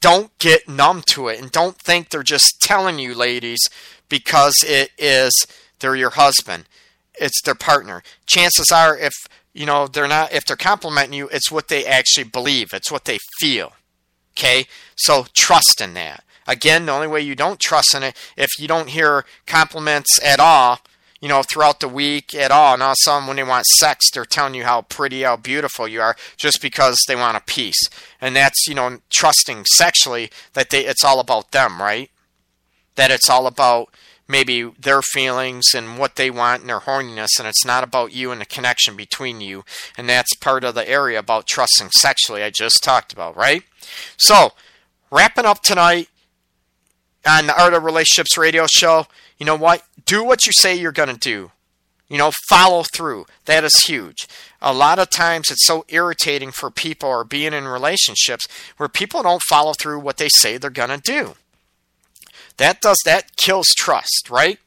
Don't 0.00 0.36
get 0.38 0.68
numb 0.68 1.02
to 1.06 1.28
it 1.28 1.40
and 1.40 1.50
don't 1.50 1.78
think 1.78 2.10
they're 2.10 2.22
just 2.22 2.60
telling 2.60 2.98
you, 2.98 3.14
ladies, 3.14 3.60
because 4.08 4.54
it 4.66 4.90
is 4.98 5.46
they're 5.80 5.96
your 5.96 6.10
husband. 6.10 6.66
It's 7.14 7.40
their 7.42 7.54
partner. 7.54 8.02
Chances 8.26 8.70
are, 8.72 8.96
if 8.96 9.12
you 9.52 9.66
know 9.66 9.86
they're 9.86 10.08
not, 10.08 10.32
if 10.32 10.44
they're 10.44 10.56
complimenting 10.56 11.14
you, 11.14 11.28
it's 11.28 11.50
what 11.50 11.68
they 11.68 11.86
actually 11.86 12.24
believe. 12.24 12.74
It's 12.74 12.90
what 12.90 13.04
they 13.04 13.18
feel. 13.40 13.72
Okay, 14.32 14.66
so 14.96 15.26
trust 15.32 15.80
in 15.80 15.94
that. 15.94 16.24
Again, 16.46 16.86
the 16.86 16.92
only 16.92 17.06
way 17.06 17.20
you 17.20 17.34
don't 17.34 17.60
trust 17.60 17.94
in 17.94 18.02
it 18.02 18.16
if 18.36 18.50
you 18.58 18.68
don't 18.68 18.90
hear 18.90 19.24
compliments 19.46 20.18
at 20.22 20.40
all 20.40 20.80
you 21.24 21.30
know, 21.30 21.42
throughout 21.42 21.80
the 21.80 21.88
week 21.88 22.34
at 22.34 22.50
all. 22.50 22.76
Now, 22.76 22.92
some 22.98 23.26
when 23.26 23.36
they 23.36 23.42
want 23.42 23.64
sex, 23.78 24.10
they're 24.10 24.26
telling 24.26 24.52
you 24.52 24.64
how 24.64 24.82
pretty, 24.82 25.22
how 25.22 25.36
beautiful 25.38 25.88
you 25.88 26.02
are, 26.02 26.16
just 26.36 26.60
because 26.60 26.98
they 27.08 27.16
want 27.16 27.38
a 27.38 27.40
piece, 27.40 27.88
and 28.20 28.36
that's 28.36 28.68
you 28.68 28.74
know, 28.74 28.98
trusting 29.08 29.64
sexually 29.64 30.30
that 30.52 30.68
they 30.68 30.84
it's 30.84 31.02
all 31.02 31.20
about 31.20 31.52
them, 31.52 31.80
right? 31.80 32.10
That 32.96 33.10
it's 33.10 33.30
all 33.30 33.46
about 33.46 33.88
maybe 34.28 34.64
their 34.78 35.00
feelings 35.00 35.72
and 35.74 35.96
what 35.96 36.16
they 36.16 36.30
want 36.30 36.60
and 36.60 36.68
their 36.68 36.80
horniness, 36.80 37.38
and 37.38 37.48
it's 37.48 37.64
not 37.64 37.82
about 37.82 38.12
you 38.12 38.30
and 38.30 38.42
the 38.42 38.44
connection 38.44 38.94
between 38.94 39.40
you, 39.40 39.64
and 39.96 40.06
that's 40.06 40.34
part 40.34 40.62
of 40.62 40.74
the 40.74 40.86
area 40.86 41.18
about 41.18 41.46
trusting 41.46 41.88
sexually 41.88 42.42
I 42.42 42.50
just 42.50 42.84
talked 42.84 43.14
about, 43.14 43.34
right? 43.34 43.62
So, 44.18 44.52
wrapping 45.10 45.46
up 45.46 45.62
tonight 45.62 46.10
on 47.26 47.46
the 47.46 47.58
Art 47.58 47.72
of 47.72 47.82
Relationships 47.82 48.36
radio 48.36 48.66
show, 48.70 49.06
you 49.38 49.46
know 49.46 49.56
what? 49.56 49.84
Do 50.06 50.24
what 50.24 50.46
you 50.46 50.52
say 50.52 50.74
you're 50.74 50.92
going 50.92 51.08
to 51.08 51.18
do. 51.18 51.50
You 52.08 52.18
know, 52.18 52.32
follow 52.48 52.82
through. 52.82 53.26
That 53.46 53.64
is 53.64 53.84
huge. 53.86 54.28
A 54.60 54.74
lot 54.74 54.98
of 54.98 55.10
times 55.10 55.50
it's 55.50 55.66
so 55.66 55.84
irritating 55.88 56.52
for 56.52 56.70
people 56.70 57.08
or 57.08 57.24
being 57.24 57.54
in 57.54 57.66
relationships 57.66 58.46
where 58.76 58.88
people 58.88 59.22
don't 59.22 59.42
follow 59.48 59.72
through 59.72 60.00
what 60.00 60.18
they 60.18 60.28
say 60.28 60.56
they're 60.56 60.70
going 60.70 60.90
to 60.90 60.98
do. 60.98 61.34
That 62.58 62.80
does 62.80 62.98
that 63.04 63.36
kills 63.36 63.68
trust, 63.76 64.28
right? 64.30 64.58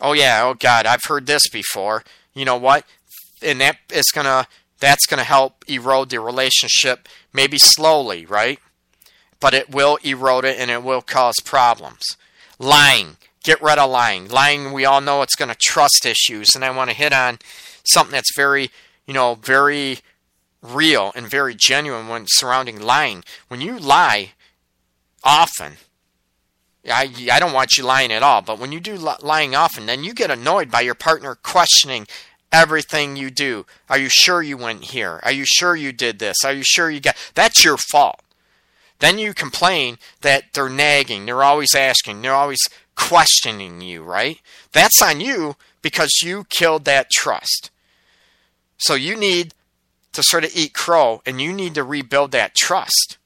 Oh 0.00 0.12
yeah, 0.12 0.44
oh 0.44 0.54
god, 0.54 0.86
I've 0.86 1.04
heard 1.04 1.26
this 1.26 1.48
before. 1.48 2.04
You 2.34 2.44
know 2.44 2.56
what? 2.56 2.84
And 3.42 3.60
that 3.60 3.78
is 3.90 4.10
going 4.12 4.26
to 4.26 4.46
that's 4.78 5.06
going 5.06 5.18
to 5.18 5.24
help 5.24 5.64
erode 5.68 6.10
the 6.10 6.20
relationship 6.20 7.08
maybe 7.32 7.58
slowly, 7.58 8.26
right? 8.26 8.60
But 9.40 9.54
it 9.54 9.70
will 9.70 9.98
erode 10.04 10.44
it 10.44 10.58
and 10.58 10.70
it 10.70 10.82
will 10.82 11.02
cause 11.02 11.36
problems. 11.44 12.16
Lying. 12.58 13.16
Get 13.48 13.62
rid 13.62 13.78
of 13.78 13.88
lying. 13.88 14.28
Lying, 14.28 14.74
we 14.74 14.84
all 14.84 15.00
know 15.00 15.22
it's 15.22 15.34
going 15.34 15.48
to 15.48 15.56
trust 15.58 16.04
issues. 16.04 16.48
And 16.54 16.62
I 16.62 16.68
want 16.68 16.90
to 16.90 16.96
hit 16.96 17.14
on 17.14 17.38
something 17.82 18.12
that's 18.12 18.36
very, 18.36 18.70
you 19.06 19.14
know, 19.14 19.36
very 19.36 20.00
real 20.60 21.12
and 21.14 21.26
very 21.26 21.54
genuine 21.54 22.08
when 22.08 22.26
surrounding 22.26 22.78
lying. 22.78 23.24
When 23.48 23.62
you 23.62 23.78
lie 23.78 24.32
often, 25.24 25.78
I, 26.86 27.10
I 27.32 27.40
don't 27.40 27.54
want 27.54 27.78
you 27.78 27.84
lying 27.84 28.12
at 28.12 28.22
all, 28.22 28.42
but 28.42 28.58
when 28.58 28.70
you 28.70 28.80
do 28.80 28.96
lying 28.96 29.54
often, 29.54 29.86
then 29.86 30.04
you 30.04 30.12
get 30.12 30.30
annoyed 30.30 30.70
by 30.70 30.82
your 30.82 30.94
partner 30.94 31.34
questioning 31.34 32.06
everything 32.52 33.16
you 33.16 33.30
do. 33.30 33.64
Are 33.88 33.96
you 33.96 34.10
sure 34.10 34.42
you 34.42 34.58
went 34.58 34.84
here? 34.84 35.20
Are 35.22 35.32
you 35.32 35.46
sure 35.46 35.74
you 35.74 35.92
did 35.92 36.18
this? 36.18 36.36
Are 36.44 36.52
you 36.52 36.64
sure 36.66 36.90
you 36.90 37.00
got 37.00 37.16
that's 37.34 37.64
your 37.64 37.78
fault. 37.78 38.20
Then 38.98 39.18
you 39.18 39.32
complain 39.32 39.98
that 40.20 40.52
they're 40.52 40.68
nagging, 40.68 41.24
they're 41.24 41.44
always 41.44 41.74
asking, 41.74 42.20
they're 42.20 42.34
always 42.34 42.68
questioning 42.98 43.80
you, 43.80 44.02
right? 44.02 44.40
That's 44.72 45.00
on 45.00 45.20
you 45.20 45.56
because 45.80 46.20
you 46.22 46.44
killed 46.50 46.84
that 46.84 47.10
trust. 47.10 47.70
So 48.76 48.94
you 48.94 49.16
need 49.16 49.54
to 50.12 50.22
sort 50.22 50.44
of 50.44 50.54
eat 50.54 50.74
crow 50.74 51.22
and 51.24 51.40
you 51.40 51.52
need 51.52 51.74
to 51.76 51.84
rebuild 51.84 52.32
that 52.32 52.54
trust, 52.54 53.16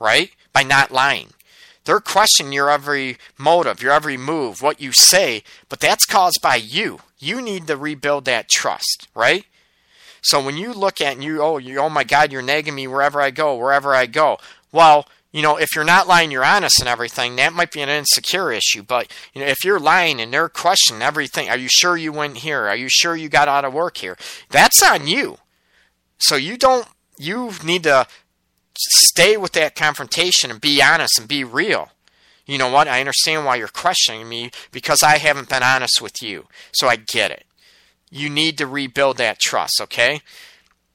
right? 0.00 0.30
By 0.52 0.62
not 0.62 0.90
lying. 0.90 1.28
They're 1.84 2.00
questioning 2.00 2.52
your 2.52 2.70
every 2.70 3.18
motive, 3.38 3.82
your 3.82 3.92
every 3.92 4.16
move, 4.16 4.60
what 4.60 4.80
you 4.80 4.90
say, 4.92 5.44
but 5.68 5.78
that's 5.78 6.04
caused 6.06 6.40
by 6.42 6.56
you. 6.56 7.00
You 7.18 7.40
need 7.40 7.66
to 7.68 7.76
rebuild 7.76 8.24
that 8.24 8.48
trust, 8.48 9.08
right? 9.14 9.44
So 10.22 10.42
when 10.42 10.56
you 10.56 10.72
look 10.72 11.00
at 11.00 11.14
and 11.14 11.22
you, 11.22 11.40
oh, 11.40 11.58
you, 11.58 11.78
oh 11.78 11.88
my 11.88 12.02
God, 12.02 12.32
you're 12.32 12.42
nagging 12.42 12.74
me 12.74 12.88
wherever 12.88 13.20
I 13.20 13.30
go, 13.30 13.56
wherever 13.56 13.94
I 13.94 14.06
go. 14.06 14.38
Well, 14.72 15.06
you 15.36 15.42
know, 15.42 15.58
if 15.58 15.74
you're 15.74 15.84
not 15.84 16.08
lying, 16.08 16.30
you're 16.30 16.42
honest 16.42 16.80
and 16.80 16.88
everything, 16.88 17.36
that 17.36 17.52
might 17.52 17.70
be 17.70 17.82
an 17.82 17.90
insecure 17.90 18.50
issue. 18.50 18.82
But, 18.82 19.12
you 19.34 19.42
know, 19.42 19.46
if 19.46 19.66
you're 19.66 19.78
lying 19.78 20.18
and 20.18 20.32
they're 20.32 20.48
questioning 20.48 21.02
everything, 21.02 21.50
are 21.50 21.58
you 21.58 21.68
sure 21.68 21.94
you 21.94 22.10
went 22.10 22.38
here? 22.38 22.66
Are 22.66 22.74
you 22.74 22.88
sure 22.88 23.14
you 23.14 23.28
got 23.28 23.46
out 23.46 23.66
of 23.66 23.74
work 23.74 23.98
here? 23.98 24.16
That's 24.48 24.82
on 24.82 25.06
you. 25.06 25.36
So 26.16 26.36
you 26.36 26.56
don't, 26.56 26.88
you 27.18 27.50
need 27.62 27.82
to 27.82 28.06
stay 28.78 29.36
with 29.36 29.52
that 29.52 29.74
confrontation 29.74 30.50
and 30.50 30.58
be 30.58 30.82
honest 30.82 31.18
and 31.18 31.28
be 31.28 31.44
real. 31.44 31.90
You 32.46 32.56
know 32.56 32.72
what? 32.72 32.88
I 32.88 33.00
understand 33.00 33.44
why 33.44 33.56
you're 33.56 33.68
questioning 33.68 34.30
me 34.30 34.50
because 34.72 35.02
I 35.02 35.18
haven't 35.18 35.50
been 35.50 35.62
honest 35.62 36.00
with 36.00 36.22
you. 36.22 36.46
So 36.72 36.88
I 36.88 36.96
get 36.96 37.30
it. 37.30 37.44
You 38.10 38.30
need 38.30 38.56
to 38.56 38.66
rebuild 38.66 39.18
that 39.18 39.38
trust, 39.38 39.82
okay? 39.82 40.22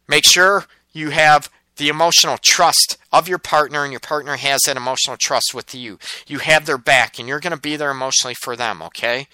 Make 0.07 0.23
sure 0.25 0.65
you 0.93 1.11
have 1.11 1.47
the 1.82 1.89
emotional 1.89 2.38
trust 2.39 2.95
of 3.11 3.27
your 3.27 3.39
partner 3.39 3.84
and 3.84 3.91
your 3.91 3.99
partner 3.99 4.36
has 4.36 4.61
that 4.67 4.77
emotional 4.77 5.17
trust 5.19 5.51
with 5.55 5.73
you. 5.73 5.97
You 6.27 6.38
have 6.38 6.67
their 6.67 6.77
back 6.77 7.17
and 7.17 7.27
you're 7.27 7.39
going 7.39 7.55
to 7.55 7.59
be 7.59 7.75
there 7.75 7.89
emotionally 7.89 8.36
for 8.36 8.55
them, 8.55 8.84
okay? 8.84 9.27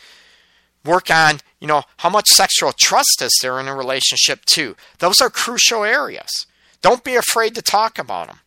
Work 0.86 1.12
on, 1.12 1.42
you 1.60 1.68
know, 1.68 1.84
how 1.98 2.10
much 2.10 2.28
sexual 2.28 2.72
trust 2.72 3.22
is 3.22 3.38
there 3.42 3.60
in 3.60 3.68
a 3.68 3.76
relationship 3.76 4.46
too. 4.46 4.78
Those 5.00 5.20
are 5.20 5.30
crucial 5.30 5.84
areas. 5.84 6.30
Don't 6.82 7.04
be 7.04 7.16
afraid 7.16 7.54
to 7.56 7.62
talk 7.62 8.00
about 8.00 8.28
them. 8.28 8.40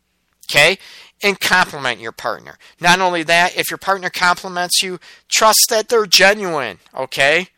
Okay? 0.51 0.78
And 1.22 1.38
compliment 1.38 2.01
your 2.01 2.12
partner. 2.12 2.57
Not 2.80 3.01
only 3.01 3.22
that, 3.24 3.55
if 3.55 3.70
your 3.70 3.76
partner 3.76 4.09
compliments 4.09 4.82
you, 4.82 4.98
trust 5.28 5.66
that 5.68 5.90
they're 5.90 6.07
genuine. 6.07 6.78
Okay? 6.96 7.48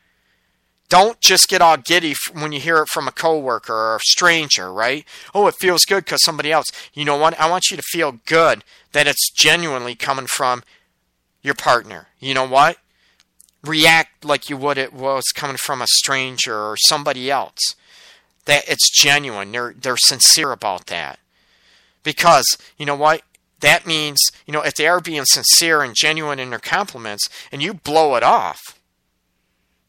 Don't 0.93 1.19
just 1.23 1.49
get 1.49 1.63
all 1.63 1.79
giddy 1.79 2.15
when 2.35 2.53
you 2.53 2.61
hear 2.61 2.83
it 2.83 2.89
from 2.89 3.09
a 3.09 3.13
coworker 3.13 3.73
or 3.73 3.97
a 3.97 4.01
stranger, 4.01 4.71
right? 4.71 5.07
Oh, 5.35 5.47
it 5.47 5.55
feels 5.59 5.87
good 5.87 6.05
because 6.05 6.23
somebody 6.23 6.53
else. 6.53 6.67
You 6.93 7.07
know 7.07 7.17
what? 7.17 7.41
I 7.41 7.49
want 7.49 7.71
you 7.71 7.79
to 7.79 7.83
feel 7.83 8.21
good 8.27 8.63
that 8.93 9.07
it's 9.07 9.31
genuinely 9.31 9.95
coming 9.95 10.27
from 10.27 10.63
your 11.41 11.55
partner. 11.55 12.09
You 12.21 12.35
know 12.35 12.47
what? 12.47 12.77
React 13.65 14.27
like 14.27 14.51
you 14.51 14.59
would 14.59 14.77
it 14.77 14.93
was 14.93 15.25
coming 15.35 15.57
from 15.57 15.81
a 15.81 15.87
stranger 15.87 16.55
or 16.55 16.77
somebody 16.77 17.31
else. 17.31 17.75
That 18.45 18.69
it's 18.69 18.91
genuine. 18.91 19.51
They're 19.51 19.73
they're 19.73 19.97
sincere 19.97 20.53
about 20.53 20.89
that. 20.89 21.19
Because, 22.03 22.59
you 22.77 22.85
know 22.85 22.97
what? 22.97 23.23
That 23.61 23.87
means, 23.87 24.19
you 24.45 24.53
know, 24.53 24.61
if 24.61 24.75
they 24.75 24.89
are 24.89 25.01
being 25.01 25.25
sincere 25.25 25.81
and 25.81 25.95
genuine 25.97 26.39
in 26.39 26.51
their 26.51 26.59
compliments 26.59 27.31
and 27.51 27.63
you 27.63 27.73
blow 27.73 28.15
it 28.17 28.23
off, 28.23 28.61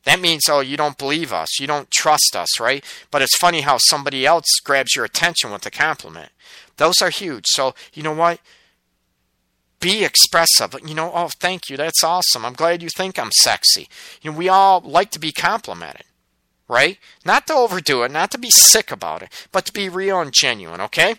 that 0.05 0.19
means, 0.19 0.43
oh, 0.49 0.59
you 0.59 0.75
don't 0.75 0.97
believe 0.97 1.31
us. 1.31 1.59
You 1.59 1.67
don't 1.67 1.89
trust 1.89 2.35
us, 2.35 2.59
right? 2.59 2.83
But 3.09 3.21
it's 3.21 3.37
funny 3.37 3.61
how 3.61 3.77
somebody 3.77 4.25
else 4.25 4.59
grabs 4.63 4.95
your 4.95 5.05
attention 5.05 5.51
with 5.51 5.65
a 5.65 5.71
compliment. 5.71 6.31
Those 6.77 7.01
are 7.01 7.09
huge. 7.09 7.45
So, 7.47 7.73
you 7.93 8.03
know 8.03 8.13
what? 8.13 8.39
Be 9.79 10.03
expressive. 10.03 10.75
You 10.85 10.93
know, 10.93 11.11
oh, 11.13 11.29
thank 11.39 11.69
you. 11.69 11.77
That's 11.77 12.03
awesome. 12.03 12.45
I'm 12.45 12.53
glad 12.53 12.81
you 12.81 12.89
think 12.89 13.17
I'm 13.17 13.31
sexy. 13.31 13.87
You 14.21 14.31
know, 14.31 14.37
we 14.37 14.49
all 14.49 14.81
like 14.81 15.11
to 15.11 15.19
be 15.19 15.31
complimented, 15.31 16.05
right? 16.67 16.97
Not 17.25 17.47
to 17.47 17.53
overdo 17.53 18.03
it, 18.03 18.11
not 18.11 18.31
to 18.31 18.37
be 18.37 18.49
sick 18.49 18.91
about 18.91 19.21
it, 19.21 19.47
but 19.51 19.65
to 19.65 19.73
be 19.73 19.87
real 19.87 20.19
and 20.19 20.33
genuine, 20.33 20.81
okay? 20.81 21.15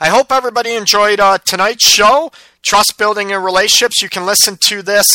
I 0.00 0.08
hope 0.08 0.30
everybody 0.30 0.74
enjoyed 0.74 1.18
uh, 1.18 1.38
tonight's 1.38 1.88
show. 1.88 2.30
Trust 2.62 2.94
building 2.98 3.30
in 3.30 3.42
relationships. 3.42 4.00
You 4.00 4.08
can 4.08 4.26
listen 4.26 4.58
to 4.68 4.82
this 4.82 5.06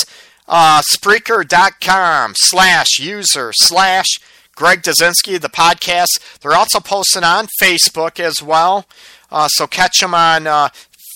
uh, 0.49 0.81
Spreaker.com 0.93 2.33
slash 2.35 2.99
user 2.99 3.51
slash 3.53 4.07
Greg 4.55 4.81
Dazinski, 4.81 5.39
the 5.39 5.47
podcast. 5.47 6.19
They're 6.41 6.55
also 6.55 6.81
posting 6.81 7.23
on 7.23 7.47
Facebook 7.61 8.19
as 8.19 8.43
well. 8.43 8.85
Uh, 9.31 9.47
so 9.47 9.67
catch 9.67 9.99
them 9.99 10.13
on 10.13 10.47
uh, 10.47 10.69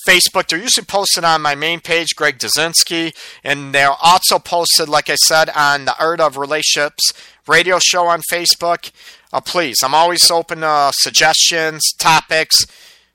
Facebook. 0.07 0.47
They're 0.47 0.59
usually 0.59 0.85
posted 0.85 1.23
on 1.23 1.41
my 1.41 1.55
main 1.55 1.79
page, 1.81 2.15
Greg 2.15 2.37
Dazinski, 2.37 3.13
and 3.43 3.73
they're 3.73 3.95
also 4.01 4.39
posted, 4.39 4.87
like 4.87 5.09
I 5.09 5.15
said, 5.15 5.49
on 5.49 5.85
the 5.85 5.97
Art 5.99 6.21
of 6.21 6.37
Relationships 6.37 7.11
radio 7.47 7.79
show 7.79 8.07
on 8.07 8.21
Facebook. 8.31 8.91
Uh, 9.33 9.41
please, 9.41 9.77
I'm 9.83 9.95
always 9.95 10.29
open 10.29 10.59
to 10.61 10.91
suggestions, 10.93 11.81
topics. 11.97 12.55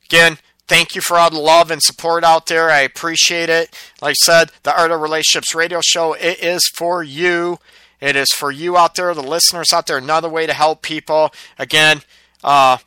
Again, 0.07 0.39
thank 0.69 0.95
you 0.95 1.01
for 1.01 1.17
all 1.17 1.31
the 1.31 1.39
love 1.39 1.71
and 1.71 1.83
support 1.83 2.23
out 2.23 2.47
there. 2.47 2.71
I 2.71 2.81
appreciate 2.81 3.49
it. 3.49 3.75
Like 4.01 4.13
I 4.13 4.25
said, 4.25 4.53
the 4.63 4.79
Art 4.79 4.91
of 4.91 5.01
Relationships 5.01 5.55
radio 5.55 5.81
show, 5.83 6.13
it 6.13 6.43
is 6.43 6.71
for 6.75 7.03
you. 7.03 7.59
It 8.01 8.15
is 8.15 8.31
for 8.31 8.53
you 8.53 8.77
out 8.77 8.95
there, 8.95 9.13
the 9.15 9.23
listeners 9.23 9.73
out 9.73 9.87
there, 9.87 9.99
another 9.99 10.29
way 10.29 10.47
to 10.47 10.53
help 10.53 10.83
people. 10.83 11.33
Again, 11.59 12.03
uh, 12.45 12.79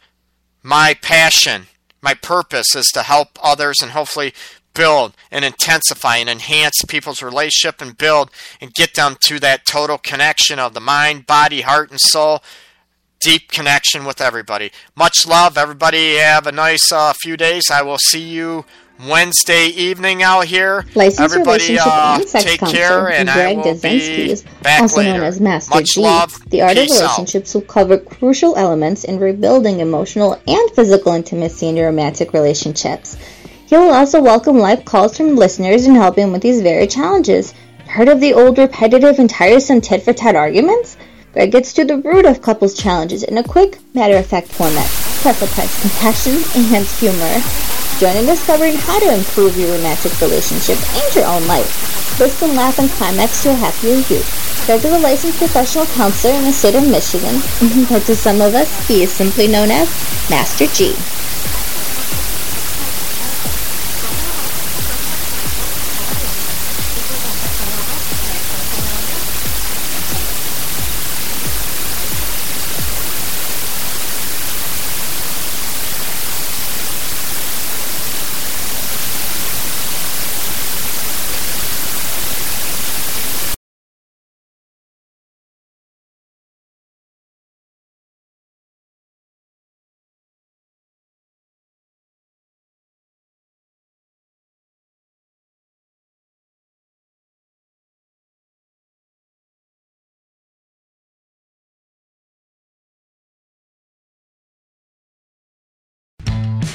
my 0.64 0.94
passion, 1.02 1.64
my 2.02 2.14
purpose 2.14 2.76
is 2.76 2.88
to 2.94 3.02
help 3.02 3.38
others 3.44 3.82
and 3.82 3.92
hopefully 3.92 4.34
build 4.74 5.14
and 5.30 5.44
intensify 5.44 6.18
and 6.18 6.30
enhance 6.30 6.82
people's 6.88 7.22
relationship 7.22 7.82
and 7.82 7.98
build 7.98 8.32
and 8.62 8.74
get 8.74 8.94
them 8.96 9.18
to 9.26 9.40
that 9.40 9.66
total 9.66 9.98
connection 9.98 10.60
of 10.60 10.74
the 10.74 10.80
mind, 10.80 11.26
body, 11.26 11.62
heart, 11.62 11.92
and 11.92 12.00
soul 12.00 12.42
deep 13.22 13.50
connection 13.52 14.06
with 14.06 14.20
everybody. 14.22 14.72
Much 14.96 15.26
love, 15.28 15.58
everybody. 15.58 16.16
Have 16.16 16.48
a 16.48 16.52
nice 16.52 16.92
uh, 16.92 17.14
few 17.14 17.38
days. 17.38 17.70
I 17.72 17.82
will 17.84 17.98
see 18.00 18.22
you 18.22 18.66
Wednesday 19.08 19.68
evening 19.68 20.22
out 20.24 20.46
here. 20.46 20.86
Licensed 20.96 21.20
Everybody, 21.22 21.64
relationship 21.64 21.88
uh, 21.88 22.18
and 22.20 22.30
sex 22.30 22.44
take 22.44 22.60
counselor 22.60 22.78
care, 22.80 23.12
and 23.12 23.30
I 23.30 23.34
Greg 23.34 23.58
will 23.58 23.64
Dazinski, 23.64 24.44
be 24.46 24.50
back 24.64 24.82
also 24.82 24.98
later. 24.98 25.14
known 25.14 25.24
as 25.24 25.40
Master 25.40 25.76
Much 25.76 25.94
G. 25.96 26.02
love. 26.02 26.50
The 26.50 26.62
art 26.62 26.78
of 26.78 26.84
Peace 26.84 27.00
out. 27.00 27.02
relationships 27.02 27.54
will 27.54 27.62
cover 27.62 27.98
crucial 27.98 28.56
elements 28.58 29.04
in 29.04 29.20
rebuilding 29.20 29.80
emotional 29.80 30.40
and 30.48 30.72
physical 30.72 31.14
intimacy 31.14 31.68
in 31.68 31.78
your 31.78 31.88
romantic 31.88 32.34
relationships. 32.34 33.18
He 33.68 33.78
will 33.78 33.92
also 33.92 34.22
welcome 34.22 34.58
live 34.60 34.84
calls 34.86 35.16
from 35.18 35.36
listeners 35.36 35.86
and 35.86 35.96
help 35.96 36.18
him 36.18 36.32
with 36.32 36.42
these 36.42 36.62
very 36.62 36.88
challenges. 36.88 37.54
Heard 37.88 38.10
of 38.10 38.20
the 38.20 38.34
old 38.34 38.58
repetitive 38.58 39.18
and 39.20 39.30
tiresome 39.30 39.82
tit 39.82 40.04
for 40.04 40.14
tat 40.14 40.36
arguments? 40.36 40.98
Greg 41.34 41.52
gets 41.52 41.72
to 41.72 41.86
the 41.86 41.98
root 41.98 42.26
of 42.26 42.42
couples' 42.42 42.74
challenges 42.74 43.24
in 43.24 43.38
a 43.38 43.44
quick, 43.44 43.80
matter 43.94 44.18
of 44.18 44.26
fact 44.26 44.50
format, 44.50 44.90
applies 45.24 45.80
compassion 45.80 46.36
and 46.56 46.86
humor. 47.00 47.40
Join 48.00 48.18
in 48.18 48.26
discovering 48.26 48.76
how 48.76 49.00
to 49.00 49.16
improve 49.16 49.58
your 49.58 49.72
romantic 49.72 50.20
relationship 50.20 50.76
and 50.92 51.16
your 51.16 51.26
own 51.26 51.48
life. 51.48 52.20
Listen, 52.20 52.54
laugh, 52.54 52.80
and 52.80 52.90
climax 52.90 53.44
to 53.44 53.52
a 53.52 53.54
happier 53.54 53.96
you. 54.12 54.22
Greg 54.66 54.84
is 54.84 54.92
a 54.92 55.00
licensed 55.00 55.38
professional 55.38 55.86
counselor 55.96 56.34
in 56.34 56.44
the 56.44 56.52
state 56.52 56.76
of 56.76 56.84
Michigan, 56.90 57.40
but 57.88 58.04
to 58.04 58.16
some 58.16 58.42
of 58.42 58.54
us, 58.54 58.88
he 58.88 59.04
is 59.04 59.14
simply 59.14 59.48
known 59.48 59.72
as 59.72 59.88
Master 60.30 60.68
G. 60.68 60.92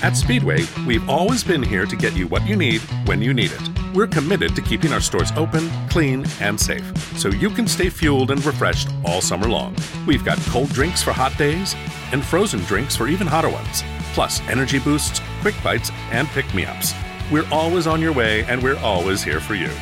At 0.06 0.16
Speedway, 0.16 0.64
we've 0.86 1.10
always 1.10 1.42
been 1.42 1.60
here 1.60 1.84
to 1.84 1.96
get 1.96 2.14
you 2.14 2.28
what 2.28 2.46
you 2.46 2.54
need 2.54 2.80
when 3.06 3.20
you 3.20 3.34
need 3.34 3.50
it. 3.50 3.92
We're 3.92 4.06
committed 4.06 4.54
to 4.54 4.62
keeping 4.62 4.92
our 4.92 5.00
stores 5.00 5.32
open, 5.32 5.68
clean, 5.88 6.24
and 6.40 6.60
safe, 6.60 6.96
so 7.18 7.28
you 7.28 7.50
can 7.50 7.66
stay 7.66 7.90
fueled 7.90 8.30
and 8.30 8.44
refreshed 8.44 8.88
all 9.04 9.20
summer 9.20 9.48
long. 9.48 9.74
We've 10.06 10.24
got 10.24 10.38
cold 10.42 10.68
drinks 10.68 11.02
for 11.02 11.10
hot 11.10 11.36
days 11.36 11.74
and 12.12 12.24
frozen 12.24 12.60
drinks 12.60 12.94
for 12.94 13.08
even 13.08 13.26
hotter 13.26 13.48
ones, 13.48 13.82
plus 14.14 14.40
energy 14.42 14.78
boosts, 14.78 15.20
quick 15.40 15.56
bites, 15.64 15.90
and 16.12 16.28
pick 16.28 16.54
me 16.54 16.64
ups. 16.66 16.94
We're 17.32 17.48
always 17.50 17.88
on 17.88 18.00
your 18.00 18.12
way, 18.12 18.44
and 18.44 18.62
we're 18.62 18.78
always 18.78 19.24
here 19.24 19.40
for 19.40 19.56
you. 19.56 19.72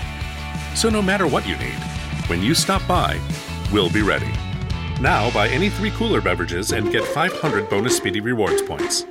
So 0.74 0.88
no 0.88 1.02
matter 1.02 1.26
what 1.26 1.46
you 1.46 1.56
need, 1.58 1.78
when 2.28 2.40
you 2.40 2.54
stop 2.54 2.80
by, 2.88 3.20
we'll 3.70 3.90
be 3.90 4.00
ready. 4.00 4.32
Now 5.02 5.30
buy 5.34 5.48
any 5.48 5.68
three 5.68 5.90
cooler 5.90 6.22
beverages 6.22 6.72
and 6.72 6.90
get 6.90 7.04
500 7.04 7.68
bonus 7.68 7.98
Speedy 7.98 8.20
Rewards 8.20 8.62
points. 8.62 9.04